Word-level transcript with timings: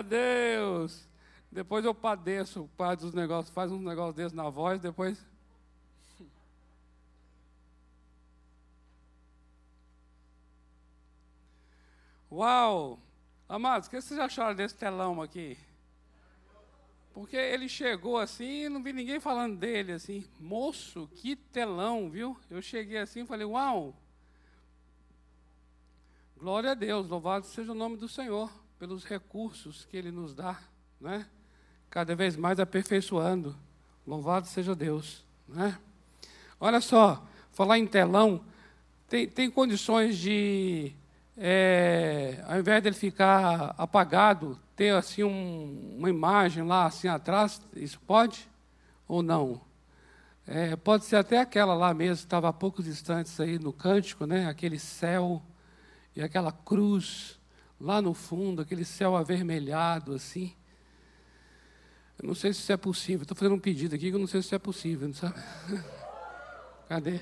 A 0.00 0.02
Deus! 0.02 1.06
Depois 1.52 1.84
eu 1.84 1.94
padeço, 1.94 2.70
pai 2.74 2.96
dos 2.96 3.12
negócios, 3.12 3.54
faz 3.54 3.70
uns 3.70 3.82
negócios 3.82 4.14
desses 4.14 4.32
na 4.32 4.48
voz, 4.48 4.80
depois. 4.80 5.22
Uau! 12.32 12.98
Amados, 13.46 13.88
o 13.88 13.90
que 13.90 14.00
vocês 14.00 14.18
acharam 14.18 14.54
desse 14.54 14.74
telão 14.74 15.20
aqui? 15.20 15.58
Porque 17.12 17.36
ele 17.36 17.68
chegou 17.68 18.16
assim 18.16 18.64
e 18.64 18.68
não 18.70 18.82
vi 18.82 18.94
ninguém 18.94 19.20
falando 19.20 19.58
dele 19.58 19.92
assim. 19.92 20.26
Moço, 20.38 21.10
que 21.12 21.36
telão, 21.36 22.08
viu? 22.08 22.40
Eu 22.48 22.62
cheguei 22.62 22.96
assim 22.96 23.20
e 23.20 23.26
falei, 23.26 23.44
uau! 23.44 23.94
Glória 26.38 26.70
a 26.70 26.74
Deus, 26.74 27.06
louvado 27.06 27.44
seja 27.44 27.72
o 27.72 27.74
nome 27.74 27.98
do 27.98 28.08
Senhor 28.08 28.50
pelos 28.80 29.04
recursos 29.04 29.84
que 29.84 29.94
Ele 29.94 30.10
nos 30.10 30.34
dá, 30.34 30.58
né? 30.98 31.26
cada 31.90 32.16
vez 32.16 32.34
mais 32.34 32.58
aperfeiçoando. 32.58 33.54
Louvado 34.06 34.46
seja 34.46 34.74
Deus. 34.74 35.22
Né? 35.46 35.76
Olha 36.58 36.80
só, 36.80 37.22
falar 37.52 37.78
em 37.78 37.86
telão, 37.86 38.40
tem, 39.06 39.28
tem 39.28 39.50
condições 39.50 40.16
de, 40.16 40.94
é, 41.36 42.42
ao 42.48 42.58
invés 42.58 42.82
dele 42.82 42.96
ficar 42.96 43.74
apagado, 43.76 44.58
ter 44.74 44.94
assim 44.94 45.24
um, 45.24 45.96
uma 45.98 46.08
imagem 46.08 46.62
lá 46.64 46.86
assim 46.86 47.06
atrás, 47.06 47.60
isso 47.76 48.00
pode 48.06 48.48
ou 49.06 49.22
não? 49.22 49.60
É, 50.46 50.74
pode 50.74 51.04
ser 51.04 51.16
até 51.16 51.38
aquela 51.38 51.74
lá 51.74 51.92
mesmo, 51.92 52.24
estava 52.24 52.48
há 52.48 52.52
poucos 52.52 52.86
instantes 52.86 53.38
aí 53.40 53.58
no 53.58 53.74
cântico, 53.74 54.24
né? 54.24 54.46
aquele 54.46 54.78
céu 54.78 55.42
e 56.16 56.22
aquela 56.22 56.50
cruz 56.50 57.38
lá 57.80 58.02
no 58.02 58.12
fundo, 58.12 58.60
aquele 58.60 58.84
céu 58.84 59.16
avermelhado 59.16 60.14
assim. 60.14 60.54
Eu 62.22 62.28
não 62.28 62.34
sei 62.34 62.52
se 62.52 62.60
isso 62.60 62.72
é 62.72 62.76
possível. 62.76 63.22
Estou 63.22 63.36
fazendo 63.36 63.54
um 63.54 63.58
pedido 63.58 63.94
aqui 63.94 64.10
que 64.10 64.14
eu 64.14 64.20
não 64.20 64.26
sei 64.26 64.42
se 64.42 64.46
isso 64.46 64.54
é 64.54 64.58
possível, 64.58 65.08
não 65.08 65.14
sabe? 65.14 65.40
Cadê? 66.86 67.20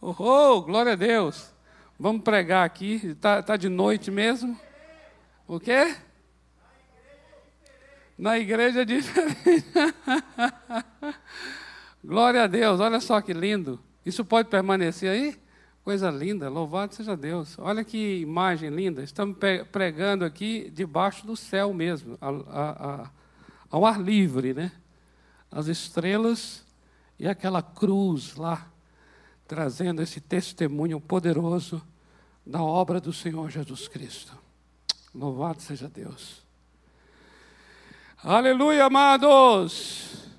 Oh, 0.00 0.14
oh, 0.18 0.62
glória 0.62 0.92
a 0.92 0.96
Deus. 0.96 1.52
Vamos 1.98 2.22
pregar 2.22 2.64
aqui. 2.64 2.94
Está 3.04 3.42
tá 3.42 3.56
de 3.56 3.68
noite 3.68 4.10
mesmo? 4.10 4.58
O 5.46 5.60
quê? 5.60 5.94
Na 8.16 8.38
igreja 8.38 8.82
é 8.82 8.84
diferente. 8.84 9.66
glória 12.02 12.44
a 12.44 12.46
Deus. 12.46 12.80
Olha 12.80 13.00
só 13.00 13.20
que 13.20 13.34
lindo. 13.34 13.78
Isso 14.06 14.24
pode 14.24 14.48
permanecer 14.48 15.10
aí? 15.10 15.43
Coisa 15.84 16.10
linda, 16.10 16.48
louvado 16.48 16.94
seja 16.94 17.14
Deus. 17.14 17.58
Olha 17.58 17.84
que 17.84 18.20
imagem 18.22 18.70
linda. 18.70 19.02
Estamos 19.02 19.36
pregando 19.70 20.24
aqui 20.24 20.70
debaixo 20.70 21.26
do 21.26 21.36
céu 21.36 21.74
mesmo, 21.74 22.16
a, 22.22 22.28
a, 22.30 22.70
a, 23.02 23.10
ao 23.70 23.84
ar 23.84 24.00
livre, 24.00 24.54
né? 24.54 24.72
As 25.50 25.66
estrelas 25.66 26.64
e 27.18 27.28
aquela 27.28 27.60
cruz 27.60 28.34
lá, 28.34 28.66
trazendo 29.46 30.00
esse 30.00 30.22
testemunho 30.22 30.98
poderoso 30.98 31.82
da 32.46 32.62
obra 32.62 32.98
do 32.98 33.12
Senhor 33.12 33.50
Jesus 33.50 33.86
Cristo. 33.86 34.32
Louvado 35.14 35.60
seja 35.60 35.86
Deus. 35.86 36.42
Aleluia, 38.22 38.86
amados. 38.86 40.30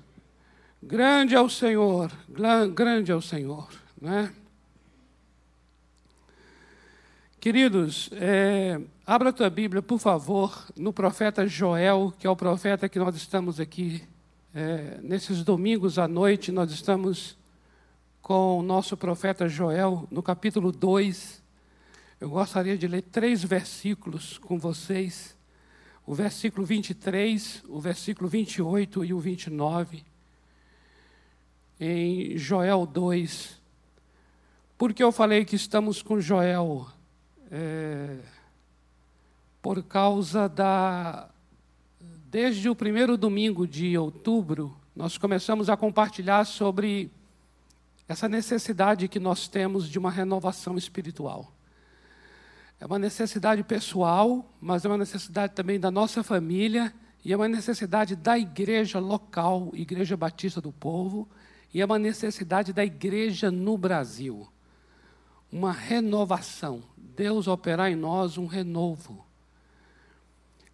Grande 0.82 1.36
é 1.36 1.40
o 1.40 1.48
Senhor, 1.48 2.10
grande 2.74 3.12
é 3.12 3.14
o 3.14 3.22
Senhor, 3.22 3.68
né? 4.02 4.34
Queridos, 7.46 8.10
é, 8.14 8.80
abra 9.06 9.28
a 9.28 9.32
tua 9.32 9.48
Bíblia, 9.48 9.80
por 9.80 10.00
favor, 10.00 10.66
no 10.76 10.92
profeta 10.92 11.46
Joel, 11.46 12.12
que 12.18 12.26
é 12.26 12.30
o 12.30 12.34
profeta 12.34 12.88
que 12.88 12.98
nós 12.98 13.14
estamos 13.14 13.60
aqui. 13.60 14.02
É, 14.52 14.98
nesses 15.00 15.44
domingos 15.44 15.96
à 15.96 16.08
noite, 16.08 16.50
nós 16.50 16.72
estamos 16.72 17.38
com 18.20 18.58
o 18.58 18.62
nosso 18.64 18.96
profeta 18.96 19.48
Joel, 19.48 20.08
no 20.10 20.24
capítulo 20.24 20.72
2. 20.72 21.40
Eu 22.20 22.30
gostaria 22.30 22.76
de 22.76 22.88
ler 22.88 23.02
três 23.02 23.44
versículos 23.44 24.38
com 24.38 24.58
vocês. 24.58 25.36
O 26.04 26.16
versículo 26.16 26.66
23, 26.66 27.62
o 27.68 27.78
versículo 27.78 28.28
28 28.28 29.04
e 29.04 29.14
o 29.14 29.20
29. 29.20 30.02
Em 31.78 32.36
Joel 32.36 32.84
2. 32.86 33.62
Porque 34.76 35.00
eu 35.00 35.12
falei 35.12 35.44
que 35.44 35.54
estamos 35.54 36.02
com 36.02 36.20
Joel 36.20 36.88
é, 37.50 38.18
por 39.62 39.82
causa 39.82 40.48
da. 40.48 41.28
Desde 42.30 42.68
o 42.68 42.74
primeiro 42.74 43.16
domingo 43.16 43.66
de 43.66 43.96
outubro, 43.96 44.76
nós 44.94 45.16
começamos 45.16 45.70
a 45.70 45.76
compartilhar 45.76 46.44
sobre 46.44 47.10
essa 48.08 48.28
necessidade 48.28 49.08
que 49.08 49.18
nós 49.18 49.48
temos 49.48 49.88
de 49.88 49.98
uma 49.98 50.10
renovação 50.10 50.76
espiritual. 50.76 51.52
É 52.78 52.86
uma 52.86 52.98
necessidade 52.98 53.62
pessoal, 53.62 54.44
mas 54.60 54.84
é 54.84 54.88
uma 54.88 54.98
necessidade 54.98 55.54
também 55.54 55.80
da 55.80 55.90
nossa 55.90 56.22
família 56.22 56.92
e 57.24 57.32
é 57.32 57.36
uma 57.36 57.48
necessidade 57.48 58.14
da 58.14 58.38
igreja 58.38 58.98
local, 58.98 59.70
Igreja 59.72 60.16
Batista 60.16 60.60
do 60.60 60.70
Povo, 60.70 61.26
e 61.74 61.80
é 61.80 61.84
uma 61.84 61.98
necessidade 61.98 62.72
da 62.72 62.84
igreja 62.84 63.50
no 63.50 63.76
Brasil. 63.76 64.46
Uma 65.50 65.72
renovação, 65.72 66.82
Deus 67.16 67.48
operar 67.48 67.90
em 67.90 67.96
nós 67.96 68.36
um 68.36 68.44
renovo. 68.44 69.24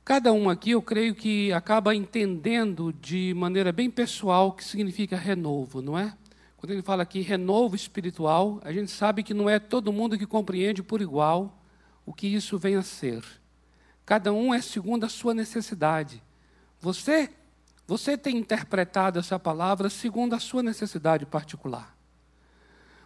Cada 0.04 0.32
um 0.32 0.50
aqui, 0.50 0.72
eu 0.72 0.82
creio 0.82 1.14
que 1.14 1.52
acaba 1.52 1.94
entendendo 1.94 2.92
de 2.92 3.32
maneira 3.34 3.70
bem 3.70 3.88
pessoal 3.88 4.48
o 4.48 4.52
que 4.52 4.64
significa 4.64 5.16
renovo, 5.16 5.80
não 5.80 5.96
é? 5.96 6.12
Quando 6.56 6.72
ele 6.72 6.82
fala 6.82 7.04
aqui 7.04 7.20
renovo 7.20 7.76
espiritual, 7.76 8.60
a 8.64 8.72
gente 8.72 8.90
sabe 8.90 9.22
que 9.22 9.32
não 9.32 9.48
é 9.48 9.60
todo 9.60 9.92
mundo 9.92 10.18
que 10.18 10.26
compreende 10.26 10.82
por 10.82 11.00
igual 11.00 11.56
o 12.04 12.12
que 12.12 12.26
isso 12.26 12.58
vem 12.58 12.74
a 12.74 12.82
ser. 12.82 13.24
Cada 14.04 14.32
um 14.32 14.52
é 14.52 14.60
segundo 14.60 15.04
a 15.04 15.08
sua 15.08 15.32
necessidade. 15.32 16.20
Você, 16.80 17.30
você 17.86 18.18
tem 18.18 18.36
interpretado 18.38 19.20
essa 19.20 19.38
palavra 19.38 19.88
segundo 19.88 20.34
a 20.34 20.40
sua 20.40 20.64
necessidade 20.64 21.24
particular. 21.24 21.96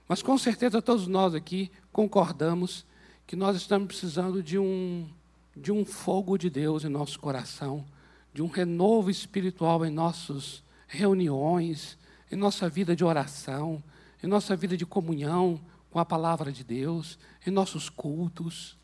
Mas 0.08 0.22
com 0.22 0.38
certeza 0.38 0.80
todos 0.80 1.06
nós 1.06 1.34
aqui 1.34 1.70
concordamos 1.92 2.86
que 3.26 3.34
nós 3.34 3.56
estamos 3.56 3.88
precisando 3.88 4.42
de 4.42 4.56
um, 4.56 5.08
de 5.56 5.72
um 5.72 5.84
fogo 5.84 6.38
de 6.38 6.48
Deus 6.48 6.84
em 6.84 6.88
nosso 6.88 7.18
coração, 7.18 7.84
de 8.32 8.40
um 8.40 8.46
renovo 8.46 9.10
espiritual 9.10 9.84
em 9.84 9.90
nossas 9.90 10.62
reuniões, 10.86 11.98
em 12.30 12.36
nossa 12.36 12.68
vida 12.68 12.94
de 12.94 13.04
oração, 13.04 13.82
em 14.22 14.28
nossa 14.28 14.54
vida 14.54 14.76
de 14.76 14.86
comunhão 14.86 15.60
com 15.90 15.98
a 15.98 16.04
palavra 16.04 16.52
de 16.52 16.62
Deus, 16.62 17.18
em 17.44 17.50
nossos 17.50 17.88
cultos, 17.88 18.76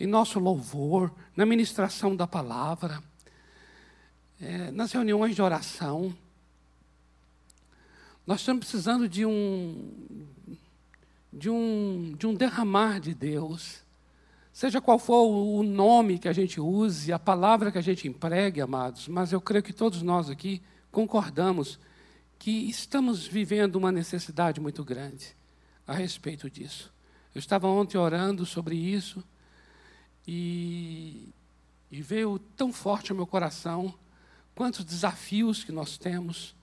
em 0.00 0.06
nosso 0.06 0.38
louvor, 0.38 1.12
na 1.36 1.44
ministração 1.44 2.16
da 2.16 2.26
palavra, 2.26 3.02
é, 4.40 4.70
nas 4.70 4.92
reuniões 4.92 5.34
de 5.34 5.42
oração. 5.42 6.16
Nós 8.26 8.40
estamos 8.40 8.60
precisando 8.60 9.08
de 9.08 9.26
um, 9.26 10.26
de 11.32 11.50
um, 11.50 12.14
de 12.18 12.26
um 12.26 12.34
derramar 12.34 13.00
de 13.00 13.14
Deus. 13.14 13.84
Seja 14.52 14.80
qual 14.80 14.98
for 14.98 15.24
o 15.26 15.62
nome 15.62 16.18
que 16.18 16.28
a 16.28 16.32
gente 16.32 16.60
use, 16.60 17.12
a 17.12 17.18
palavra 17.18 17.70
que 17.70 17.78
a 17.78 17.82
gente 17.82 18.08
empregue, 18.08 18.60
amados, 18.60 19.06
mas 19.06 19.32
eu 19.32 19.40
creio 19.40 19.62
que 19.62 19.72
todos 19.72 20.02
nós 20.02 20.28
aqui 20.28 20.60
concordamos 20.90 21.78
que 22.38 22.68
estamos 22.68 23.26
vivendo 23.26 23.76
uma 23.76 23.92
necessidade 23.92 24.60
muito 24.60 24.84
grande 24.84 25.36
a 25.86 25.92
respeito 25.92 26.50
disso. 26.50 26.92
Eu 27.34 27.38
estava 27.38 27.68
ontem 27.68 27.98
orando 27.98 28.44
sobre 28.46 28.76
isso 28.76 29.22
e, 30.26 31.32
e 31.90 32.02
veio 32.02 32.38
tão 32.56 32.72
forte 32.72 33.10
ao 33.10 33.16
meu 33.16 33.26
coração 33.26 33.94
quantos 34.54 34.84
desafios 34.84 35.62
que 35.62 35.70
nós 35.70 35.96
temos, 35.96 36.54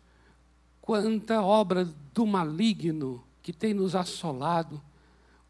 quanta 0.81 1.42
obra 1.42 1.86
do 2.13 2.25
maligno 2.25 3.24
que 3.45 3.53
tem 3.53 3.75
nos 3.75 3.95
assolado, 3.95 4.81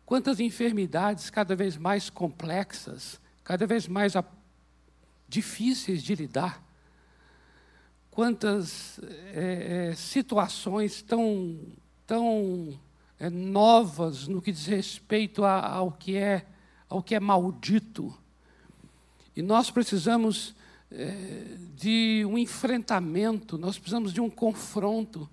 quantas 0.05 0.41
enfermidades 0.41 1.29
cada 1.29 1.55
vez 1.55 1.77
mais 1.77 2.09
complexas, 2.09 3.21
cada 3.41 3.65
vez 3.65 3.87
mais 3.87 4.15
difíceis 5.29 6.03
de 6.03 6.13
lidar, 6.13 6.61
quantas 8.11 8.99
é, 9.33 9.93
situações 9.95 11.01
tão, 11.03 11.57
tão 12.05 12.77
é, 13.17 13.29
novas 13.29 14.27
no 14.27 14.41
que 14.41 14.51
diz 14.51 14.65
respeito 14.65 15.45
a, 15.45 15.65
ao, 15.65 15.89
que 15.89 16.17
é, 16.17 16.45
ao 16.89 17.01
que 17.01 17.15
é 17.15 17.19
maldito. 17.21 18.13
E 19.33 19.41
nós 19.41 19.71
precisamos 19.71 20.53
de 21.75 22.25
um 22.27 22.37
enfrentamento, 22.37 23.57
nós 23.57 23.77
precisamos 23.77 24.11
de 24.11 24.19
um 24.19 24.29
confronto 24.29 25.29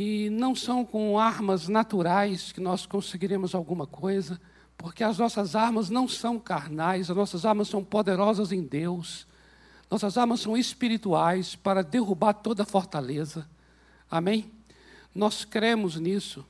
e 0.00 0.30
não 0.30 0.54
são 0.54 0.84
com 0.84 1.18
armas 1.18 1.66
naturais 1.66 2.52
que 2.52 2.60
nós 2.60 2.86
conseguiremos 2.86 3.54
alguma 3.54 3.86
coisa, 3.86 4.40
porque 4.76 5.02
as 5.02 5.18
nossas 5.18 5.56
armas 5.56 5.90
não 5.90 6.06
são 6.06 6.38
carnais, 6.38 7.10
as 7.10 7.16
nossas 7.16 7.44
armas 7.44 7.66
são 7.66 7.82
poderosas 7.82 8.52
em 8.52 8.62
Deus 8.62 9.26
Nossas 9.90 10.18
armas 10.18 10.40
são 10.40 10.56
espirituais 10.56 11.56
para 11.56 11.82
derrubar 11.82 12.34
toda 12.34 12.64
fortaleza. 12.64 13.48
Amém? 14.10 14.50
Nós 15.14 15.44
cremos 15.44 15.96
nisso. 15.96 16.44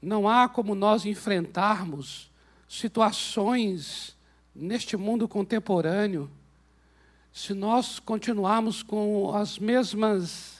Não 0.00 0.26
há 0.26 0.48
como 0.48 0.74
nós 0.74 1.04
enfrentarmos 1.04 2.30
situações 2.66 4.16
neste 4.54 4.96
mundo 4.96 5.28
contemporâneo 5.28 6.30
se 7.32 7.52
nós 7.52 7.98
continuarmos 7.98 8.82
com 8.82 9.34
as 9.34 9.58
mesmas 9.58 10.53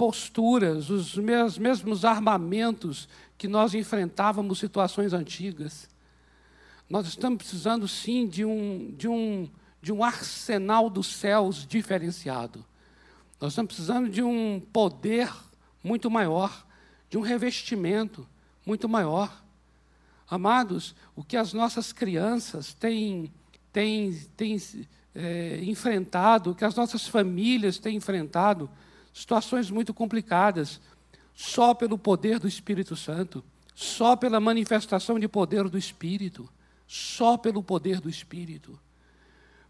posturas, 0.00 0.88
os 0.88 1.14
mesmos 1.58 2.06
armamentos 2.06 3.06
que 3.36 3.46
nós 3.46 3.74
enfrentávamos 3.74 4.58
situações 4.58 5.12
antigas. 5.12 5.90
Nós 6.88 7.06
estamos 7.06 7.36
precisando 7.36 7.86
sim 7.86 8.26
de 8.26 8.42
um, 8.42 8.94
de 8.96 9.06
um, 9.06 9.46
de 9.82 9.92
um 9.92 10.02
arsenal 10.02 10.88
dos 10.88 11.06
céus 11.06 11.66
diferenciado. 11.66 12.64
Nós 13.38 13.52
estamos 13.52 13.74
precisando 13.74 14.08
de 14.08 14.22
um 14.22 14.62
poder 14.72 15.30
muito 15.84 16.10
maior, 16.10 16.66
de 17.10 17.18
um 17.18 17.20
revestimento 17.20 18.26
muito 18.64 18.88
maior. 18.88 19.44
Amados, 20.26 20.94
o 21.14 21.22
que 21.22 21.36
as 21.36 21.52
nossas 21.52 21.92
crianças 21.92 22.72
têm, 22.72 23.30
têm, 23.70 24.14
têm 24.34 24.56
é, 25.14 25.60
enfrentado, 25.62 26.52
o 26.52 26.54
que 26.54 26.64
as 26.64 26.74
nossas 26.74 27.06
famílias 27.06 27.78
têm 27.78 27.96
enfrentado, 27.96 28.70
situações 29.12 29.70
muito 29.70 29.92
complicadas, 29.92 30.80
só 31.34 31.74
pelo 31.74 31.98
poder 31.98 32.38
do 32.38 32.48
Espírito 32.48 32.96
Santo, 32.96 33.44
só 33.74 34.14
pela 34.16 34.40
manifestação 34.40 35.18
de 35.18 35.26
poder 35.28 35.68
do 35.68 35.78
Espírito 35.78 36.48
só 36.90 37.36
pelo 37.36 37.62
poder 37.62 38.00
do 38.00 38.10
Espírito. 38.10 38.76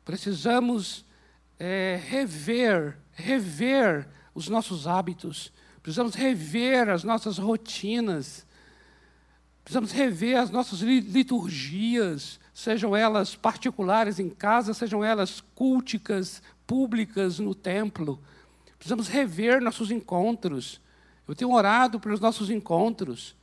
Precisamos 0.06 1.04
é, 1.58 2.00
rever, 2.02 2.96
rever 3.12 4.08
os 4.34 4.48
nossos 4.48 4.86
hábitos, 4.86 5.52
precisamos 5.82 6.14
rever 6.14 6.88
as 6.88 7.04
nossas 7.04 7.36
rotinas, 7.36 8.46
precisamos 9.62 9.92
rever 9.92 10.38
as 10.38 10.48
nossas 10.48 10.80
liturgias, 10.80 12.40
sejam 12.54 12.96
elas 12.96 13.36
particulares 13.36 14.18
em 14.18 14.30
casa, 14.30 14.72
sejam 14.72 15.04
elas 15.04 15.42
culticas, 15.54 16.42
públicas 16.66 17.38
no 17.38 17.54
templo. 17.54 18.18
Precisamos 18.80 19.08
rever 19.08 19.60
nossos 19.60 19.90
encontros. 19.90 20.80
Eu 21.28 21.34
tenho 21.34 21.52
orado 21.52 22.00
pelos 22.00 22.18
nossos 22.18 22.48
encontros. 22.48 23.36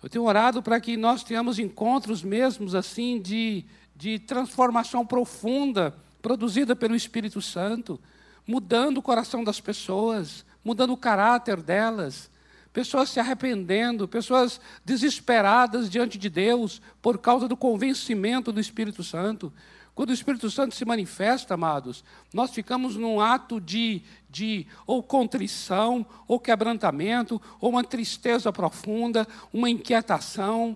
Eu 0.00 0.08
tenho 0.08 0.24
orado 0.24 0.62
para 0.62 0.80
que 0.80 0.96
nós 0.96 1.24
tenhamos 1.24 1.58
encontros 1.58 2.22
mesmos 2.22 2.72
assim 2.72 3.20
de, 3.20 3.64
de 3.96 4.20
transformação 4.20 5.04
profunda, 5.04 5.92
produzida 6.22 6.76
pelo 6.76 6.94
Espírito 6.94 7.42
Santo, 7.42 8.00
mudando 8.46 8.98
o 8.98 9.02
coração 9.02 9.42
das 9.42 9.60
pessoas, 9.60 10.46
mudando 10.64 10.92
o 10.92 10.96
caráter 10.96 11.60
delas, 11.60 12.30
pessoas 12.72 13.10
se 13.10 13.18
arrependendo, 13.18 14.06
pessoas 14.06 14.60
desesperadas 14.84 15.90
diante 15.90 16.16
de 16.16 16.30
Deus 16.30 16.80
por 17.02 17.18
causa 17.18 17.48
do 17.48 17.56
convencimento 17.56 18.52
do 18.52 18.60
Espírito 18.60 19.02
Santo. 19.02 19.52
Quando 20.00 20.08
o 20.08 20.14
Espírito 20.14 20.50
Santo 20.50 20.74
se 20.74 20.82
manifesta, 20.86 21.52
amados, 21.52 22.02
nós 22.32 22.52
ficamos 22.52 22.96
num 22.96 23.20
ato 23.20 23.60
de, 23.60 24.00
de 24.30 24.66
ou 24.86 25.02
contrição, 25.02 26.06
ou 26.26 26.40
quebrantamento, 26.40 27.38
ou 27.60 27.68
uma 27.68 27.84
tristeza 27.84 28.50
profunda, 28.50 29.28
uma 29.52 29.68
inquietação, 29.68 30.74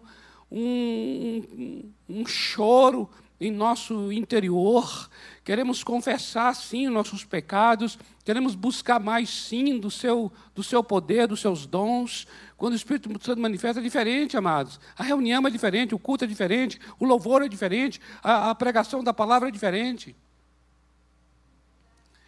um, 0.53 1.43
um, 1.59 1.93
um 2.07 2.27
choro 2.27 3.09
em 3.41 3.51
nosso 3.51 4.13
interior. 4.13 5.09
Queremos 5.43 5.83
confessar, 5.83 6.55
sim, 6.55 6.89
nossos 6.89 7.25
pecados, 7.25 7.99
queremos 8.27 8.55
buscar 8.55 9.01
mais, 9.01 9.31
sim, 9.31 9.79
do 9.79 9.91
seu, 9.91 10.31
do 10.55 10.63
seu 10.63 10.85
poder, 10.85 11.27
dos 11.27 11.41
seus 11.41 11.65
dons. 11.65 12.27
Quando 12.57 12.73
o 12.73 12.77
Espírito 12.77 13.09
Santo 13.25 13.41
manifesta, 13.41 13.81
é 13.81 13.83
diferente, 13.83 14.37
amados. 14.37 14.79
A 14.97 15.03
reunião 15.03 15.47
é 15.47 15.51
diferente, 15.51 15.95
o 15.95 15.99
culto 15.99 16.25
é 16.25 16.27
diferente, 16.27 16.81
o 16.99 17.05
louvor 17.05 17.43
é 17.43 17.49
diferente, 17.49 18.01
a, 18.23 18.51
a 18.51 18.55
pregação 18.55 19.03
da 19.03 19.13
palavra 19.13 19.49
é 19.49 19.53
diferente. 19.53 20.15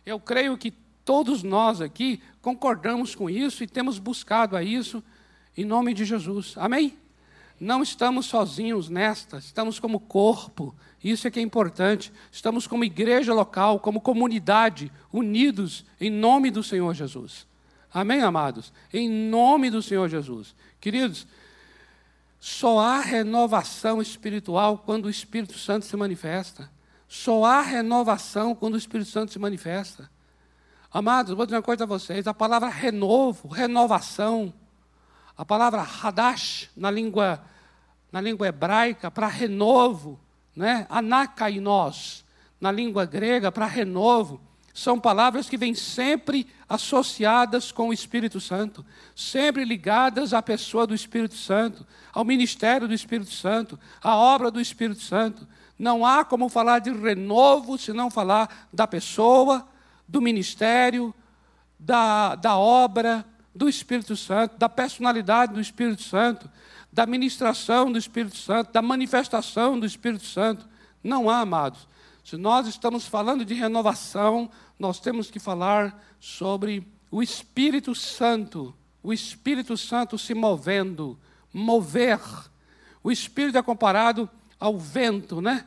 Eu 0.05 0.19
creio 0.21 0.57
que 0.59 0.73
todos 1.05 1.43
nós 1.43 1.81
aqui 1.81 2.21
concordamos 2.43 3.15
com 3.15 3.31
isso 3.31 3.63
e 3.63 3.67
temos 3.67 3.99
buscado 3.99 4.57
a 4.57 4.63
isso 4.63 5.03
em 5.57 5.65
nome 5.65 5.95
de 5.95 6.05
Jesus. 6.05 6.55
Amém? 6.57 6.97
Não 7.59 7.83
estamos 7.83 8.27
sozinhos 8.27 8.91
nesta, 8.91 9.39
estamos 9.39 9.81
como 9.81 9.99
corpo, 9.99 10.75
isso 11.03 11.27
é 11.27 11.31
que 11.31 11.39
é 11.39 11.43
importante. 11.43 12.13
Estamos 12.33 12.67
como 12.67 12.85
igreja 12.85 13.33
local, 13.33 13.79
como 13.79 14.01
comunidade, 14.01 14.93
unidos 15.13 15.85
em 16.01 16.11
nome 16.11 16.51
do 16.51 16.63
Senhor 16.63 16.93
Jesus. 16.95 17.47
Amém, 17.97 18.21
amados? 18.21 18.75
Em 18.93 19.09
nome 19.09 19.71
do 19.71 19.81
Senhor 19.81 20.07
Jesus. 20.07 20.55
Queridos, 20.79 21.27
só 22.39 22.79
há 22.79 23.01
renovação 23.01 24.03
espiritual 24.03 24.77
quando 24.85 25.07
o 25.07 25.11
Espírito 25.11 25.57
Santo 25.57 25.87
se 25.87 25.97
manifesta. 25.97 26.71
Só 27.09 27.47
há 27.47 27.63
renovação 27.63 28.55
quando 28.55 28.75
o 28.75 28.77
Espírito 28.77 29.09
Santo 29.09 29.33
se 29.33 29.39
manifesta. 29.39 30.11
Amados, 30.93 31.35
vou 31.35 31.47
dizer 31.47 31.57
uma 31.57 31.63
coisa 31.63 31.85
a 31.85 31.87
vocês: 31.87 32.27
a 32.27 32.35
palavra 32.35 32.69
renovo, 32.69 33.49
renovação, 33.49 34.53
a 35.35 35.43
palavra 35.43 35.81
hadash 35.81 36.69
na 36.77 36.91
língua, 36.91 37.43
na 38.13 38.21
língua 38.21 38.47
hebraica, 38.47 39.11
para 39.11 39.27
renovo, 39.27 40.21
né? 40.55 40.87
anakainos, 40.91 42.27
na 42.61 42.71
língua 42.71 43.07
grega, 43.07 43.51
para 43.51 43.65
renovo, 43.65 44.39
são 44.77 45.01
palavras 45.01 45.49
que 45.49 45.57
vêm 45.57 45.75
sempre 45.75 46.47
associadas 46.69 47.73
com 47.73 47.89
o 47.89 47.95
Espírito 47.95 48.39
Santo, 48.39 48.85
sempre 49.15 49.65
ligadas 49.65 50.35
à 50.35 50.43
pessoa 50.43 50.87
do 50.87 50.95
Espírito 50.95 51.35
Santo, 51.35 51.87
ao 52.13 52.27
ministério 52.27 52.87
do 52.87 52.93
Espírito 52.93 53.33
Santo, 53.33 53.81
à 54.03 54.15
obra 54.15 54.51
do 54.51 54.61
Espírito 54.61 55.01
Santo. 55.01 55.49
Não 55.79 56.05
há 56.05 56.27
como 56.27 56.51
falar 56.51 56.81
de 56.81 56.91
renovo 56.91 57.79
se 57.79 57.95
não 57.95 58.11
falar 58.11 58.69
da 58.71 58.87
pessoa, 58.87 59.67
do 60.07 60.21
ministério, 60.21 61.15
da, 61.79 62.35
da 62.35 62.59
obra 62.59 63.25
do 63.55 63.71
Espírito 63.71 64.15
Santo, 64.15 64.59
da 64.59 64.69
personalidade 64.69 65.55
do 65.55 65.61
Espírito 65.61 66.03
Santo, 66.03 66.51
da 66.93 67.07
ministração 67.07 67.91
do 67.91 67.97
Espírito 67.97 68.37
Santo, 68.37 68.75
da 68.75 68.83
manifestação 68.83 69.81
do 69.81 69.87
Espírito 69.87 70.27
Santo. 70.27 70.69
Não 71.03 71.31
há, 71.31 71.41
amados. 71.41 71.89
Se 72.27 72.37
nós 72.37 72.67
estamos 72.67 73.07
falando 73.07 73.45
de 73.45 73.55
renovação, 73.55 74.51
nós 74.79 75.01
temos 75.01 75.31
que 75.31 75.39
falar 75.39 76.05
sobre 76.21 76.87
o 77.11 77.23
Espírito 77.23 77.95
Santo, 77.95 78.75
o 79.03 79.13
Espírito 79.13 79.77
Santo 79.77 80.19
se 80.19 80.35
movendo, 80.35 81.19
mover. 81.53 82.21
O 83.03 83.11
Espírito 83.11 83.57
é 83.57 83.63
comparado 83.63 84.29
ao 84.59 84.79
vento, 84.79 85.41
né? 85.41 85.65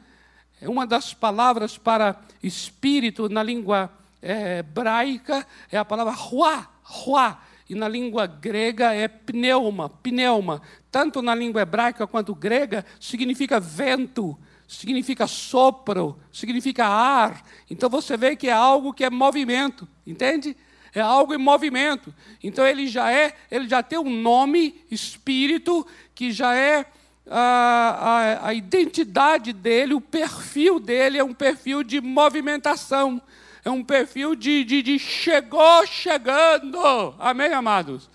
É 0.61 0.67
uma 0.67 0.85
das 0.85 1.13
palavras 1.13 1.77
para 1.77 2.19
espírito 2.43 3.29
na 3.29 3.41
língua 3.41 3.89
é, 4.21 4.59
hebraica 4.59 5.45
é 5.71 5.77
a 5.77 5.85
palavra 5.85 6.13
ruá, 6.13 6.67
ruá, 6.83 7.41
e 7.69 7.75
na 7.75 7.87
língua 7.87 8.25
grega 8.25 8.93
é 8.93 9.07
pneuma, 9.07 9.89
pneuma. 9.89 10.61
Tanto 10.91 11.21
na 11.21 11.35
língua 11.35 11.61
hebraica 11.61 12.07
quanto 12.07 12.33
grega 12.33 12.85
significa 12.99 13.59
vento, 13.59 14.37
significa 14.69 15.25
sopro, 15.25 16.17
significa 16.31 16.85
ar. 16.85 17.43
Então 17.69 17.89
você 17.89 18.15
vê 18.15 18.35
que 18.35 18.47
é 18.47 18.53
algo 18.53 18.93
que 18.93 19.03
é 19.03 19.09
movimento, 19.09 19.87
entende? 20.05 20.55
É 20.93 21.01
algo 21.01 21.33
em 21.33 21.37
movimento. 21.37 22.13
Então 22.43 22.65
ele 22.65 22.87
já 22.87 23.11
é, 23.11 23.35
ele 23.49 23.67
já 23.67 23.81
tem 23.81 23.97
um 23.97 24.21
nome, 24.21 24.85
espírito, 24.91 25.85
que 26.13 26.31
já 26.31 26.55
é 26.55 26.85
a, 27.27 28.41
a, 28.41 28.47
a 28.47 28.53
identidade 28.53 29.51
dele, 29.53 29.95
o 29.95 30.01
perfil 30.01 30.79
dele 30.79 31.17
é 31.17 31.23
um 31.23 31.33
perfil 31.33 31.83
de 31.83 31.99
movimentação 31.99 33.21
é 33.63 33.69
um 33.69 33.83
perfil 33.83 34.35
de, 34.35 34.63
de, 34.63 34.81
de 34.81 34.97
chegou 34.97 35.85
chegando. 35.85 36.79
Amém, 37.19 37.51
amados? 37.51 38.09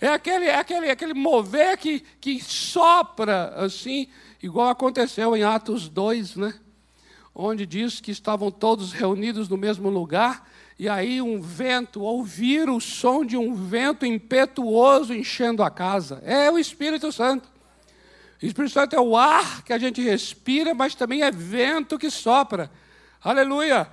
É 0.00 0.08
aquele, 0.08 0.46
é 0.46 0.56
aquele, 0.56 0.90
aquele 0.90 1.14
mover 1.14 1.76
que, 1.78 2.00
que 2.20 2.42
sopra 2.42 3.54
assim, 3.56 4.08
igual 4.44 4.68
aconteceu 4.68 5.34
em 5.34 5.42
Atos 5.42 5.88
2, 5.88 6.36
né? 6.36 6.54
onde 7.34 7.64
diz 7.64 7.98
que 7.98 8.10
estavam 8.10 8.50
todos 8.50 8.92
reunidos 8.92 9.48
no 9.48 9.56
mesmo 9.56 9.88
lugar, 9.88 10.46
e 10.78 10.86
aí 10.86 11.22
um 11.22 11.40
vento, 11.40 12.02
ouviram 12.02 12.76
o 12.76 12.80
som 12.80 13.24
de 13.24 13.38
um 13.38 13.54
vento 13.54 14.04
impetuoso 14.04 15.14
enchendo 15.14 15.62
a 15.62 15.70
casa. 15.70 16.22
É 16.24 16.50
o 16.50 16.58
Espírito 16.58 17.10
Santo. 17.10 17.48
O 18.42 18.44
Espírito 18.44 18.72
Santo 18.74 18.94
é 18.94 19.00
o 19.00 19.16
ar 19.16 19.62
que 19.62 19.72
a 19.72 19.78
gente 19.78 20.02
respira, 20.02 20.74
mas 20.74 20.94
também 20.94 21.22
é 21.22 21.30
vento 21.30 21.98
que 21.98 22.10
sopra. 22.10 22.70
Aleluia! 23.22 23.88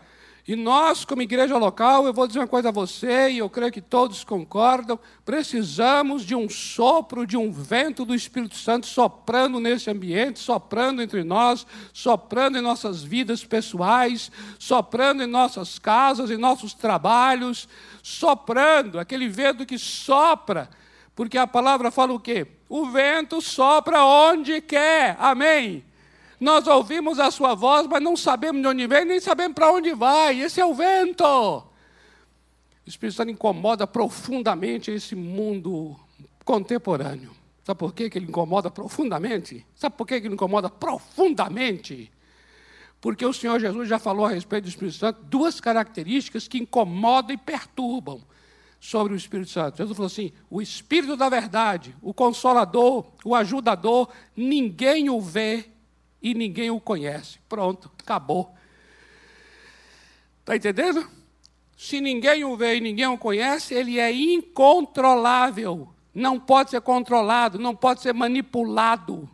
E 0.47 0.55
nós, 0.55 1.05
como 1.05 1.21
igreja 1.21 1.55
local, 1.55 2.07
eu 2.07 2.13
vou 2.13 2.25
dizer 2.25 2.39
uma 2.39 2.47
coisa 2.47 2.69
a 2.69 2.71
você, 2.71 3.29
e 3.29 3.37
eu 3.37 3.49
creio 3.49 3.71
que 3.71 3.81
todos 3.81 4.23
concordam: 4.23 4.99
precisamos 5.23 6.23
de 6.23 6.33
um 6.33 6.49
sopro, 6.49 7.27
de 7.27 7.37
um 7.37 7.51
vento 7.51 8.03
do 8.03 8.15
Espírito 8.15 8.55
Santo 8.55 8.87
soprando 8.87 9.59
nesse 9.59 9.89
ambiente, 9.89 10.39
soprando 10.39 11.01
entre 11.01 11.23
nós, 11.23 11.65
soprando 11.93 12.57
em 12.57 12.61
nossas 12.61 13.03
vidas 13.03 13.45
pessoais, 13.45 14.31
soprando 14.57 15.21
em 15.21 15.27
nossas 15.27 15.77
casas, 15.77 16.31
em 16.31 16.37
nossos 16.37 16.73
trabalhos, 16.73 17.69
soprando, 18.01 18.99
aquele 18.99 19.27
vento 19.27 19.65
que 19.65 19.77
sopra, 19.77 20.69
porque 21.15 21.37
a 21.37 21.45
palavra 21.45 21.91
fala 21.91 22.13
o 22.13 22.19
quê? 22.19 22.47
O 22.67 22.87
vento 22.87 23.41
sopra 23.41 24.03
onde 24.03 24.59
quer, 24.59 25.15
amém? 25.19 25.83
Nós 26.41 26.65
ouvimos 26.65 27.19
a 27.19 27.29
sua 27.29 27.53
voz, 27.53 27.85
mas 27.85 28.01
não 28.01 28.17
sabemos 28.17 28.63
de 28.63 28.67
onde 28.67 28.87
vem, 28.87 29.05
nem 29.05 29.19
sabemos 29.19 29.53
para 29.53 29.71
onde 29.71 29.93
vai. 29.93 30.41
Esse 30.41 30.59
é 30.59 30.65
o 30.65 30.73
vento. 30.73 31.23
O 31.23 31.69
Espírito 32.83 33.15
Santo 33.15 33.29
incomoda 33.29 33.85
profundamente 33.85 34.89
esse 34.89 35.13
mundo 35.13 35.95
contemporâneo. 36.43 37.29
Sabe 37.63 37.77
por 37.77 37.93
que 37.93 38.09
ele 38.15 38.25
incomoda 38.25 38.71
profundamente? 38.71 39.63
Sabe 39.75 39.95
por 39.95 40.07
que 40.07 40.15
ele 40.15 40.29
incomoda 40.29 40.67
profundamente? 40.67 42.11
Porque 42.99 43.23
o 43.23 43.33
Senhor 43.33 43.59
Jesus 43.59 43.87
já 43.87 43.99
falou 43.99 44.25
a 44.25 44.29
respeito 44.29 44.63
do 44.63 44.69
Espírito 44.69 44.97
Santo 44.97 45.21
duas 45.21 45.61
características 45.61 46.47
que 46.47 46.57
incomodam 46.57 47.35
e 47.35 47.37
perturbam 47.37 48.19
sobre 48.79 49.13
o 49.13 49.15
Espírito 49.15 49.51
Santo. 49.51 49.77
Jesus 49.77 49.95
falou 49.95 50.07
assim: 50.07 50.31
o 50.49 50.59
Espírito 50.59 51.15
da 51.15 51.29
verdade, 51.29 51.95
o 52.01 52.15
consolador, 52.15 53.05
o 53.23 53.35
ajudador, 53.35 54.09
ninguém 54.35 55.07
o 55.07 55.21
vê 55.21 55.70
e 56.21 56.33
ninguém 56.33 56.69
o 56.69 56.79
conhece. 56.79 57.39
Pronto, 57.49 57.91
acabou. 57.99 58.53
Está 60.41 60.55
entendendo? 60.55 61.07
Se 61.75 61.99
ninguém 61.99 62.43
o 62.43 62.55
vê 62.55 62.75
e 62.75 62.81
ninguém 62.81 63.07
o 63.07 63.17
conhece, 63.17 63.73
ele 63.73 63.99
é 63.99 64.11
incontrolável. 64.11 65.89
Não 66.13 66.39
pode 66.39 66.69
ser 66.69 66.81
controlado, 66.81 67.57
não 67.57 67.75
pode 67.75 68.01
ser 68.01 68.13
manipulado. 68.13 69.29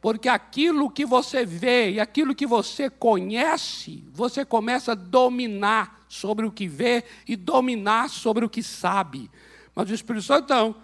Porque 0.00 0.28
aquilo 0.28 0.90
que 0.90 1.06
você 1.06 1.44
vê 1.44 1.92
e 1.92 2.00
aquilo 2.00 2.34
que 2.34 2.46
você 2.46 2.90
conhece, 2.90 4.04
você 4.12 4.44
começa 4.44 4.92
a 4.92 4.94
dominar 4.94 6.04
sobre 6.08 6.46
o 6.46 6.52
que 6.52 6.68
vê 6.68 7.02
e 7.26 7.34
dominar 7.34 8.10
sobre 8.10 8.44
o 8.44 8.48
que 8.50 8.62
sabe. 8.62 9.30
Mas 9.74 9.90
o 9.90 9.94
Espírito 9.94 10.24
Santo. 10.24 10.76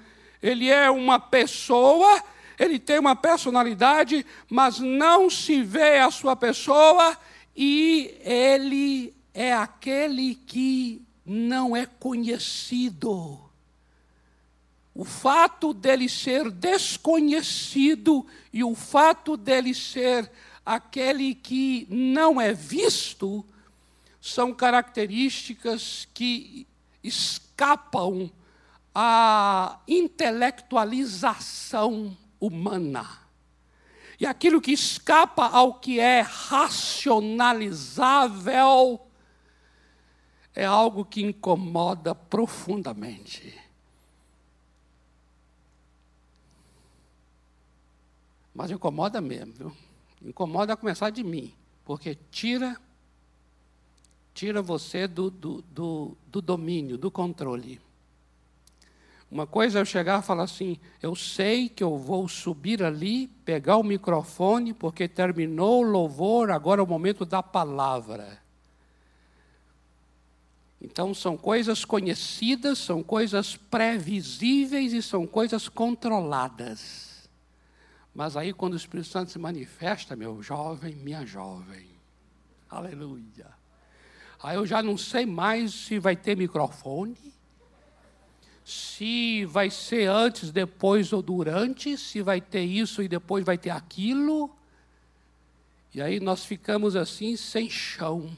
Ele 0.42 0.68
é 0.68 0.90
uma 0.90 1.20
pessoa 1.20 2.22
ele 2.62 2.78
tem 2.78 3.00
uma 3.00 3.16
personalidade, 3.16 4.24
mas 4.48 4.78
não 4.78 5.28
se 5.28 5.60
vê 5.62 5.98
a 5.98 6.12
sua 6.12 6.36
pessoa 6.36 7.18
e 7.56 8.14
ele 8.22 9.12
é 9.34 9.52
aquele 9.52 10.36
que 10.36 11.02
não 11.26 11.76
é 11.76 11.86
conhecido. 11.86 13.40
O 14.94 15.04
fato 15.04 15.74
dele 15.74 16.08
ser 16.08 16.52
desconhecido 16.52 18.24
e 18.52 18.62
o 18.62 18.76
fato 18.76 19.36
dele 19.36 19.74
ser 19.74 20.30
aquele 20.64 21.34
que 21.34 21.88
não 21.90 22.40
é 22.40 22.52
visto 22.52 23.44
são 24.20 24.54
características 24.54 26.06
que 26.14 26.64
escapam 27.02 28.30
à 28.94 29.80
intelectualização 29.88 32.16
humana. 32.42 33.22
E 34.18 34.26
aquilo 34.26 34.60
que 34.60 34.72
escapa 34.72 35.46
ao 35.46 35.74
que 35.74 36.00
é 36.00 36.20
racionalizável 36.20 39.00
é 40.54 40.64
algo 40.64 41.04
que 41.04 41.20
incomoda 41.22 42.14
profundamente. 42.14 43.60
Mas 48.54 48.70
incomoda 48.70 49.20
mesmo, 49.20 49.52
viu? 49.54 49.76
Incomoda 50.20 50.74
a 50.74 50.76
começar 50.76 51.10
de 51.10 51.24
mim, 51.24 51.52
porque 51.84 52.16
tira 52.30 52.80
tira 54.34 54.62
você 54.62 55.06
do, 55.06 55.30
do, 55.30 55.60
do, 55.62 56.16
do 56.26 56.40
domínio, 56.40 56.96
do 56.96 57.10
controle. 57.10 57.78
Uma 59.32 59.46
coisa 59.46 59.78
é 59.78 59.80
eu 59.80 59.86
chegar 59.86 60.20
e 60.20 60.22
falar 60.22 60.42
assim: 60.42 60.78
eu 61.00 61.16
sei 61.16 61.66
que 61.66 61.82
eu 61.82 61.96
vou 61.96 62.28
subir 62.28 62.82
ali, 62.82 63.28
pegar 63.46 63.78
o 63.78 63.82
microfone, 63.82 64.74
porque 64.74 65.08
terminou 65.08 65.82
o 65.82 65.90
louvor, 65.90 66.50
agora 66.50 66.82
é 66.82 66.84
o 66.84 66.86
momento 66.86 67.24
da 67.24 67.42
palavra. 67.42 68.42
Então, 70.78 71.14
são 71.14 71.34
coisas 71.34 71.82
conhecidas, 71.82 72.76
são 72.76 73.02
coisas 73.02 73.56
previsíveis 73.56 74.92
e 74.92 75.00
são 75.00 75.26
coisas 75.26 75.66
controladas. 75.66 77.30
Mas 78.14 78.36
aí, 78.36 78.52
quando 78.52 78.74
o 78.74 78.76
Espírito 78.76 79.08
Santo 79.08 79.30
se 79.30 79.38
manifesta, 79.38 80.14
meu 80.14 80.42
jovem, 80.42 80.94
minha 80.96 81.24
jovem, 81.24 81.86
aleluia. 82.68 83.46
Aí 84.42 84.56
eu 84.56 84.66
já 84.66 84.82
não 84.82 84.98
sei 84.98 85.24
mais 85.24 85.72
se 85.72 85.98
vai 85.98 86.16
ter 86.16 86.36
microfone 86.36 87.32
se 88.64 89.44
vai 89.44 89.70
ser 89.70 90.08
antes, 90.08 90.50
depois 90.50 91.12
ou 91.12 91.20
durante, 91.20 91.96
se 91.96 92.22
vai 92.22 92.40
ter 92.40 92.62
isso 92.62 93.02
e 93.02 93.08
depois 93.08 93.44
vai 93.44 93.58
ter 93.58 93.70
aquilo. 93.70 94.50
E 95.94 96.00
aí 96.00 96.20
nós 96.20 96.44
ficamos 96.44 96.96
assim 96.96 97.36
sem 97.36 97.68
chão. 97.68 98.30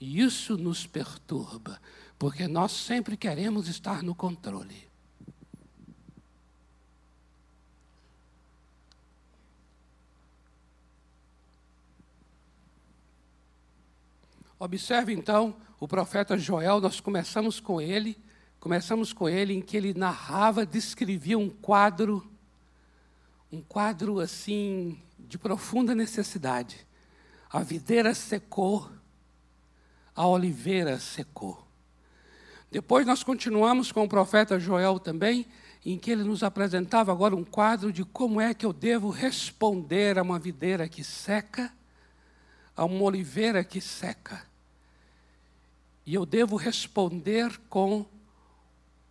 E 0.00 0.20
isso 0.20 0.56
nos 0.56 0.86
perturba, 0.86 1.80
porque 2.18 2.46
nós 2.48 2.72
sempre 2.72 3.16
queremos 3.16 3.68
estar 3.68 4.02
no 4.02 4.14
controle. 4.14 4.86
Observe 14.58 15.12
então 15.12 15.54
o 15.78 15.86
profeta 15.86 16.38
Joel, 16.38 16.80
nós 16.80 16.98
começamos 16.98 17.60
com 17.60 17.78
ele 17.78 18.16
Começamos 18.66 19.12
com 19.12 19.28
ele 19.28 19.54
em 19.54 19.60
que 19.60 19.76
ele 19.76 19.94
narrava, 19.94 20.66
descrevia 20.66 21.38
um 21.38 21.48
quadro, 21.48 22.28
um 23.52 23.62
quadro 23.62 24.18
assim 24.18 25.00
de 25.20 25.38
profunda 25.38 25.94
necessidade. 25.94 26.84
A 27.48 27.60
videira 27.60 28.12
secou, 28.12 28.90
a 30.16 30.26
oliveira 30.26 30.98
secou. 30.98 31.64
Depois 32.68 33.06
nós 33.06 33.22
continuamos 33.22 33.92
com 33.92 34.02
o 34.02 34.08
profeta 34.08 34.58
Joel 34.58 34.98
também, 34.98 35.46
em 35.84 35.96
que 35.96 36.10
ele 36.10 36.24
nos 36.24 36.42
apresentava 36.42 37.12
agora 37.12 37.36
um 37.36 37.44
quadro 37.44 37.92
de 37.92 38.04
como 38.04 38.40
é 38.40 38.52
que 38.52 38.66
eu 38.66 38.72
devo 38.72 39.10
responder 39.10 40.18
a 40.18 40.22
uma 40.22 40.40
videira 40.40 40.88
que 40.88 41.04
seca, 41.04 41.72
a 42.76 42.84
uma 42.84 43.04
oliveira 43.04 43.62
que 43.62 43.80
seca. 43.80 44.44
E 46.04 46.12
eu 46.12 46.26
devo 46.26 46.56
responder 46.56 47.56
com 47.68 48.04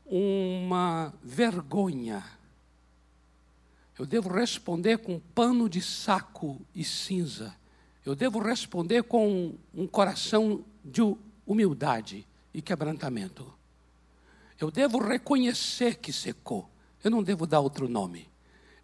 uma 0.05 1.13
vergonha. 1.23 2.23
Eu 3.97 4.05
devo 4.05 4.29
responder 4.29 4.99
com 4.99 5.19
pano 5.19 5.69
de 5.69 5.81
saco 5.81 6.61
e 6.73 6.83
cinza. 6.83 7.55
Eu 8.05 8.15
devo 8.15 8.39
responder 8.39 9.03
com 9.03 9.55
um 9.73 9.87
coração 9.87 10.63
de 10.83 11.01
humildade 11.45 12.27
e 12.53 12.61
quebrantamento. 12.61 13.53
Eu 14.59 14.69
devo 14.69 14.99
reconhecer 14.99 15.95
que 15.95 16.13
secou. 16.13 16.69
Eu 17.03 17.11
não 17.11 17.23
devo 17.23 17.47
dar 17.47 17.59
outro 17.59 17.87
nome. 17.87 18.29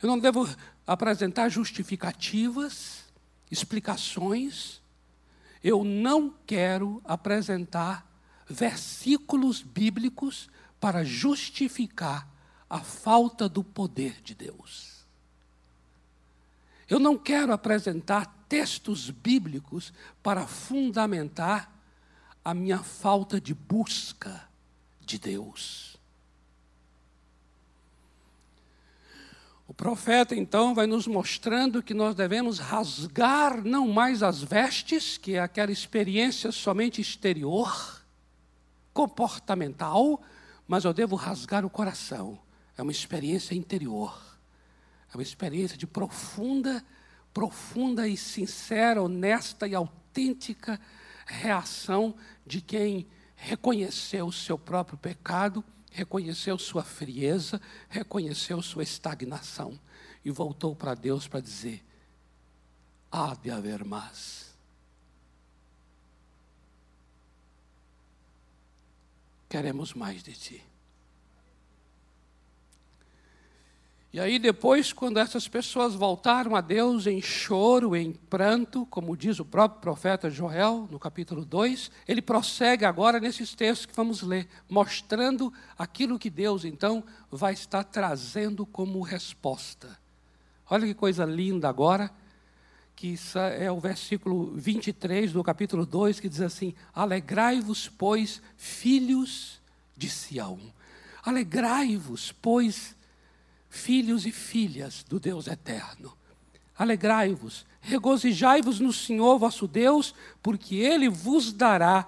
Eu 0.02 0.08
não 0.08 0.18
devo 0.18 0.48
apresentar 0.86 1.50
justificativas, 1.50 3.06
explicações. 3.50 4.82
Eu 5.64 5.84
não 5.84 6.34
quero 6.46 7.02
apresentar 7.06 8.10
versículos 8.50 9.62
bíblicos 9.62 10.50
para 10.82 11.06
justificar 11.06 12.28
a 12.68 12.80
falta 12.80 13.48
do 13.48 13.64
poder 13.64 14.20
de 14.24 14.34
Deus. 14.34 15.06
Eu 16.90 17.00
não 17.00 17.18
quero 17.18 17.54
apresentar 17.54 18.26
textos 18.50 19.10
bíblicos 19.10 19.94
para 20.22 20.46
fundamentar 20.48 21.72
a 22.44 22.54
minha 22.54 22.80
falta 22.80 23.40
de 23.40 23.54
busca 23.54 24.50
de 25.00 25.20
Deus. 25.20 25.96
O 29.68 29.74
profeta 29.74 30.36
então 30.36 30.76
vai 30.76 30.86
nos 30.86 31.08
mostrando 31.08 31.82
que 31.82 31.94
nós 31.94 32.14
devemos 32.14 32.60
rasgar 32.60 33.64
não 33.64 33.88
mais 33.88 34.22
as 34.22 34.44
vestes, 34.44 35.18
que 35.18 35.36
é 35.36 35.40
aquela 35.40 35.72
experiência 35.72 36.52
somente 36.52 37.00
exterior, 37.00 38.04
comportamental, 38.94 40.22
mas 40.72 40.86
eu 40.86 40.94
devo 40.94 41.18
rasgar 41.18 41.66
o 41.66 41.70
coração. 41.70 42.40
É 42.78 42.82
uma 42.82 42.94
experiência 42.94 43.54
interior. 43.54 44.18
É 45.14 45.18
uma 45.18 45.22
experiência 45.22 45.78
de 45.78 45.86
profunda, 45.86 46.82
profunda 47.34 48.08
e 48.08 48.16
sincera, 48.16 49.04
honesta 49.04 49.68
e 49.68 49.76
autêntica 49.76 50.80
reação 51.26 52.16
de 52.48 52.62
quem 52.62 53.06
reconheceu 53.36 54.28
o 54.28 54.32
seu 54.32 54.58
próprio 54.58 54.98
pecado, 54.98 55.62
reconheceu 55.92 56.58
sua 56.58 56.84
frieza, 56.84 57.60
reconheceu 57.90 58.62
sua 58.62 58.84
estagnação 58.84 59.78
e 60.24 60.32
voltou 60.32 60.74
para 60.74 60.94
Deus 60.94 61.28
para 61.28 61.42
dizer: 61.42 61.84
há 63.12 63.36
de 63.36 63.52
haver 63.52 63.84
mais. 63.84 64.51
Queremos 69.52 69.94
mais 69.94 70.24
de 70.24 70.32
ti. 70.32 70.64
E 74.14 74.18
aí, 74.18 74.40
depois, 74.40 74.94
quando 74.94 75.20
essas 75.20 75.46
pessoas 75.46 75.94
voltaram 75.94 76.56
a 76.56 76.62
Deus 76.62 77.06
em 77.06 77.22
choro, 77.22 77.94
em 77.94 78.14
pranto, 78.14 78.86
como 78.86 79.18
diz 79.18 79.42
o 79.42 79.46
próprio 79.46 79.82
profeta 79.82 80.30
Joel, 80.30 80.88
no 80.90 80.98
capítulo 80.98 81.44
2, 81.44 81.92
ele 82.08 82.22
prossegue 82.22 82.86
agora 82.86 83.20
nesses 83.20 83.54
textos 83.54 83.86
que 83.86 83.94
vamos 83.94 84.22
ler, 84.22 84.48
mostrando 84.70 85.52
aquilo 85.78 86.18
que 86.18 86.30
Deus, 86.30 86.64
então, 86.64 87.04
vai 87.30 87.52
estar 87.52 87.84
trazendo 87.84 88.66
como 88.66 89.02
resposta. 89.02 90.00
Olha 90.70 90.88
que 90.88 90.94
coisa 90.94 91.26
linda 91.26 91.68
agora, 91.68 92.10
que 92.96 93.16
é 93.60 93.72
o 93.72 93.80
versículo 93.80 94.54
23 94.56 95.34
do 95.34 95.44
capítulo 95.44 95.86
2, 95.86 96.20
que 96.20 96.30
diz 96.30 96.42
assim: 96.42 96.74
Alegrai-vos, 96.94 97.88
pois, 97.88 98.42
filhos 98.58 99.60
de 99.98 100.10
Sião. 100.10 100.60
Alegrai-vos, 101.24 102.32
pois, 102.32 102.96
filhos 103.70 104.26
e 104.26 104.32
filhas 104.32 105.04
do 105.04 105.20
Deus 105.20 105.48
eterno. 105.48 106.16
Alegrai-vos, 106.78 107.66
regozijai-vos 107.80 108.80
no 108.80 108.92
Senhor 108.92 109.38
vosso 109.38 109.68
Deus, 109.68 110.16
porque 110.42 110.76
Ele 110.76 111.10
vos 111.10 111.54
dará 111.54 112.08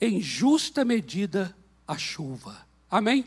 em 0.00 0.20
justa 0.20 0.84
medida 0.84 1.56
a 1.86 1.96
chuva. 1.96 2.56
Amém? 2.90 3.24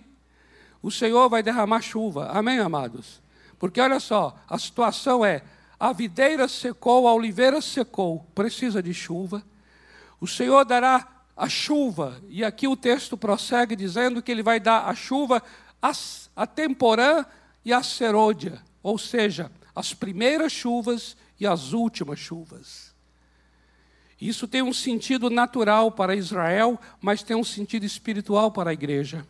O 0.81 0.91
Senhor 0.91 1.29
vai 1.29 1.43
derramar 1.43 1.81
chuva. 1.81 2.27
Amém, 2.31 2.59
amados? 2.59 3.21
Porque 3.59 3.79
olha 3.79 3.99
só, 3.99 4.37
a 4.49 4.57
situação 4.57 5.23
é: 5.23 5.43
a 5.81 5.91
videira 5.93 6.47
secou, 6.47 7.07
a 7.07 7.13
oliveira 7.15 7.59
secou, 7.59 8.19
precisa 8.35 8.83
de 8.83 8.93
chuva. 8.93 9.43
O 10.19 10.27
Senhor 10.27 10.63
dará 10.63 11.07
a 11.35 11.49
chuva, 11.49 12.21
e 12.29 12.43
aqui 12.45 12.67
o 12.67 12.77
texto 12.77 13.17
prossegue 13.17 13.75
dizendo 13.75 14.21
que 14.21 14.31
ele 14.31 14.43
vai 14.43 14.59
dar 14.59 14.87
a 14.87 14.93
chuva 14.93 15.41
a 16.35 16.45
temporã 16.45 17.25
e 17.65 17.73
a 17.73 17.81
serôdia, 17.81 18.61
ou 18.83 18.99
seja, 18.99 19.51
as 19.75 19.91
primeiras 19.91 20.51
chuvas 20.51 21.17
e 21.39 21.47
as 21.47 21.73
últimas 21.73 22.19
chuvas. 22.19 22.93
Isso 24.21 24.47
tem 24.47 24.61
um 24.61 24.73
sentido 24.73 25.31
natural 25.31 25.91
para 25.91 26.15
Israel, 26.15 26.79
mas 27.01 27.23
tem 27.23 27.35
um 27.35 27.43
sentido 27.43 27.87
espiritual 27.87 28.51
para 28.51 28.69
a 28.69 28.73
igreja. 28.73 29.25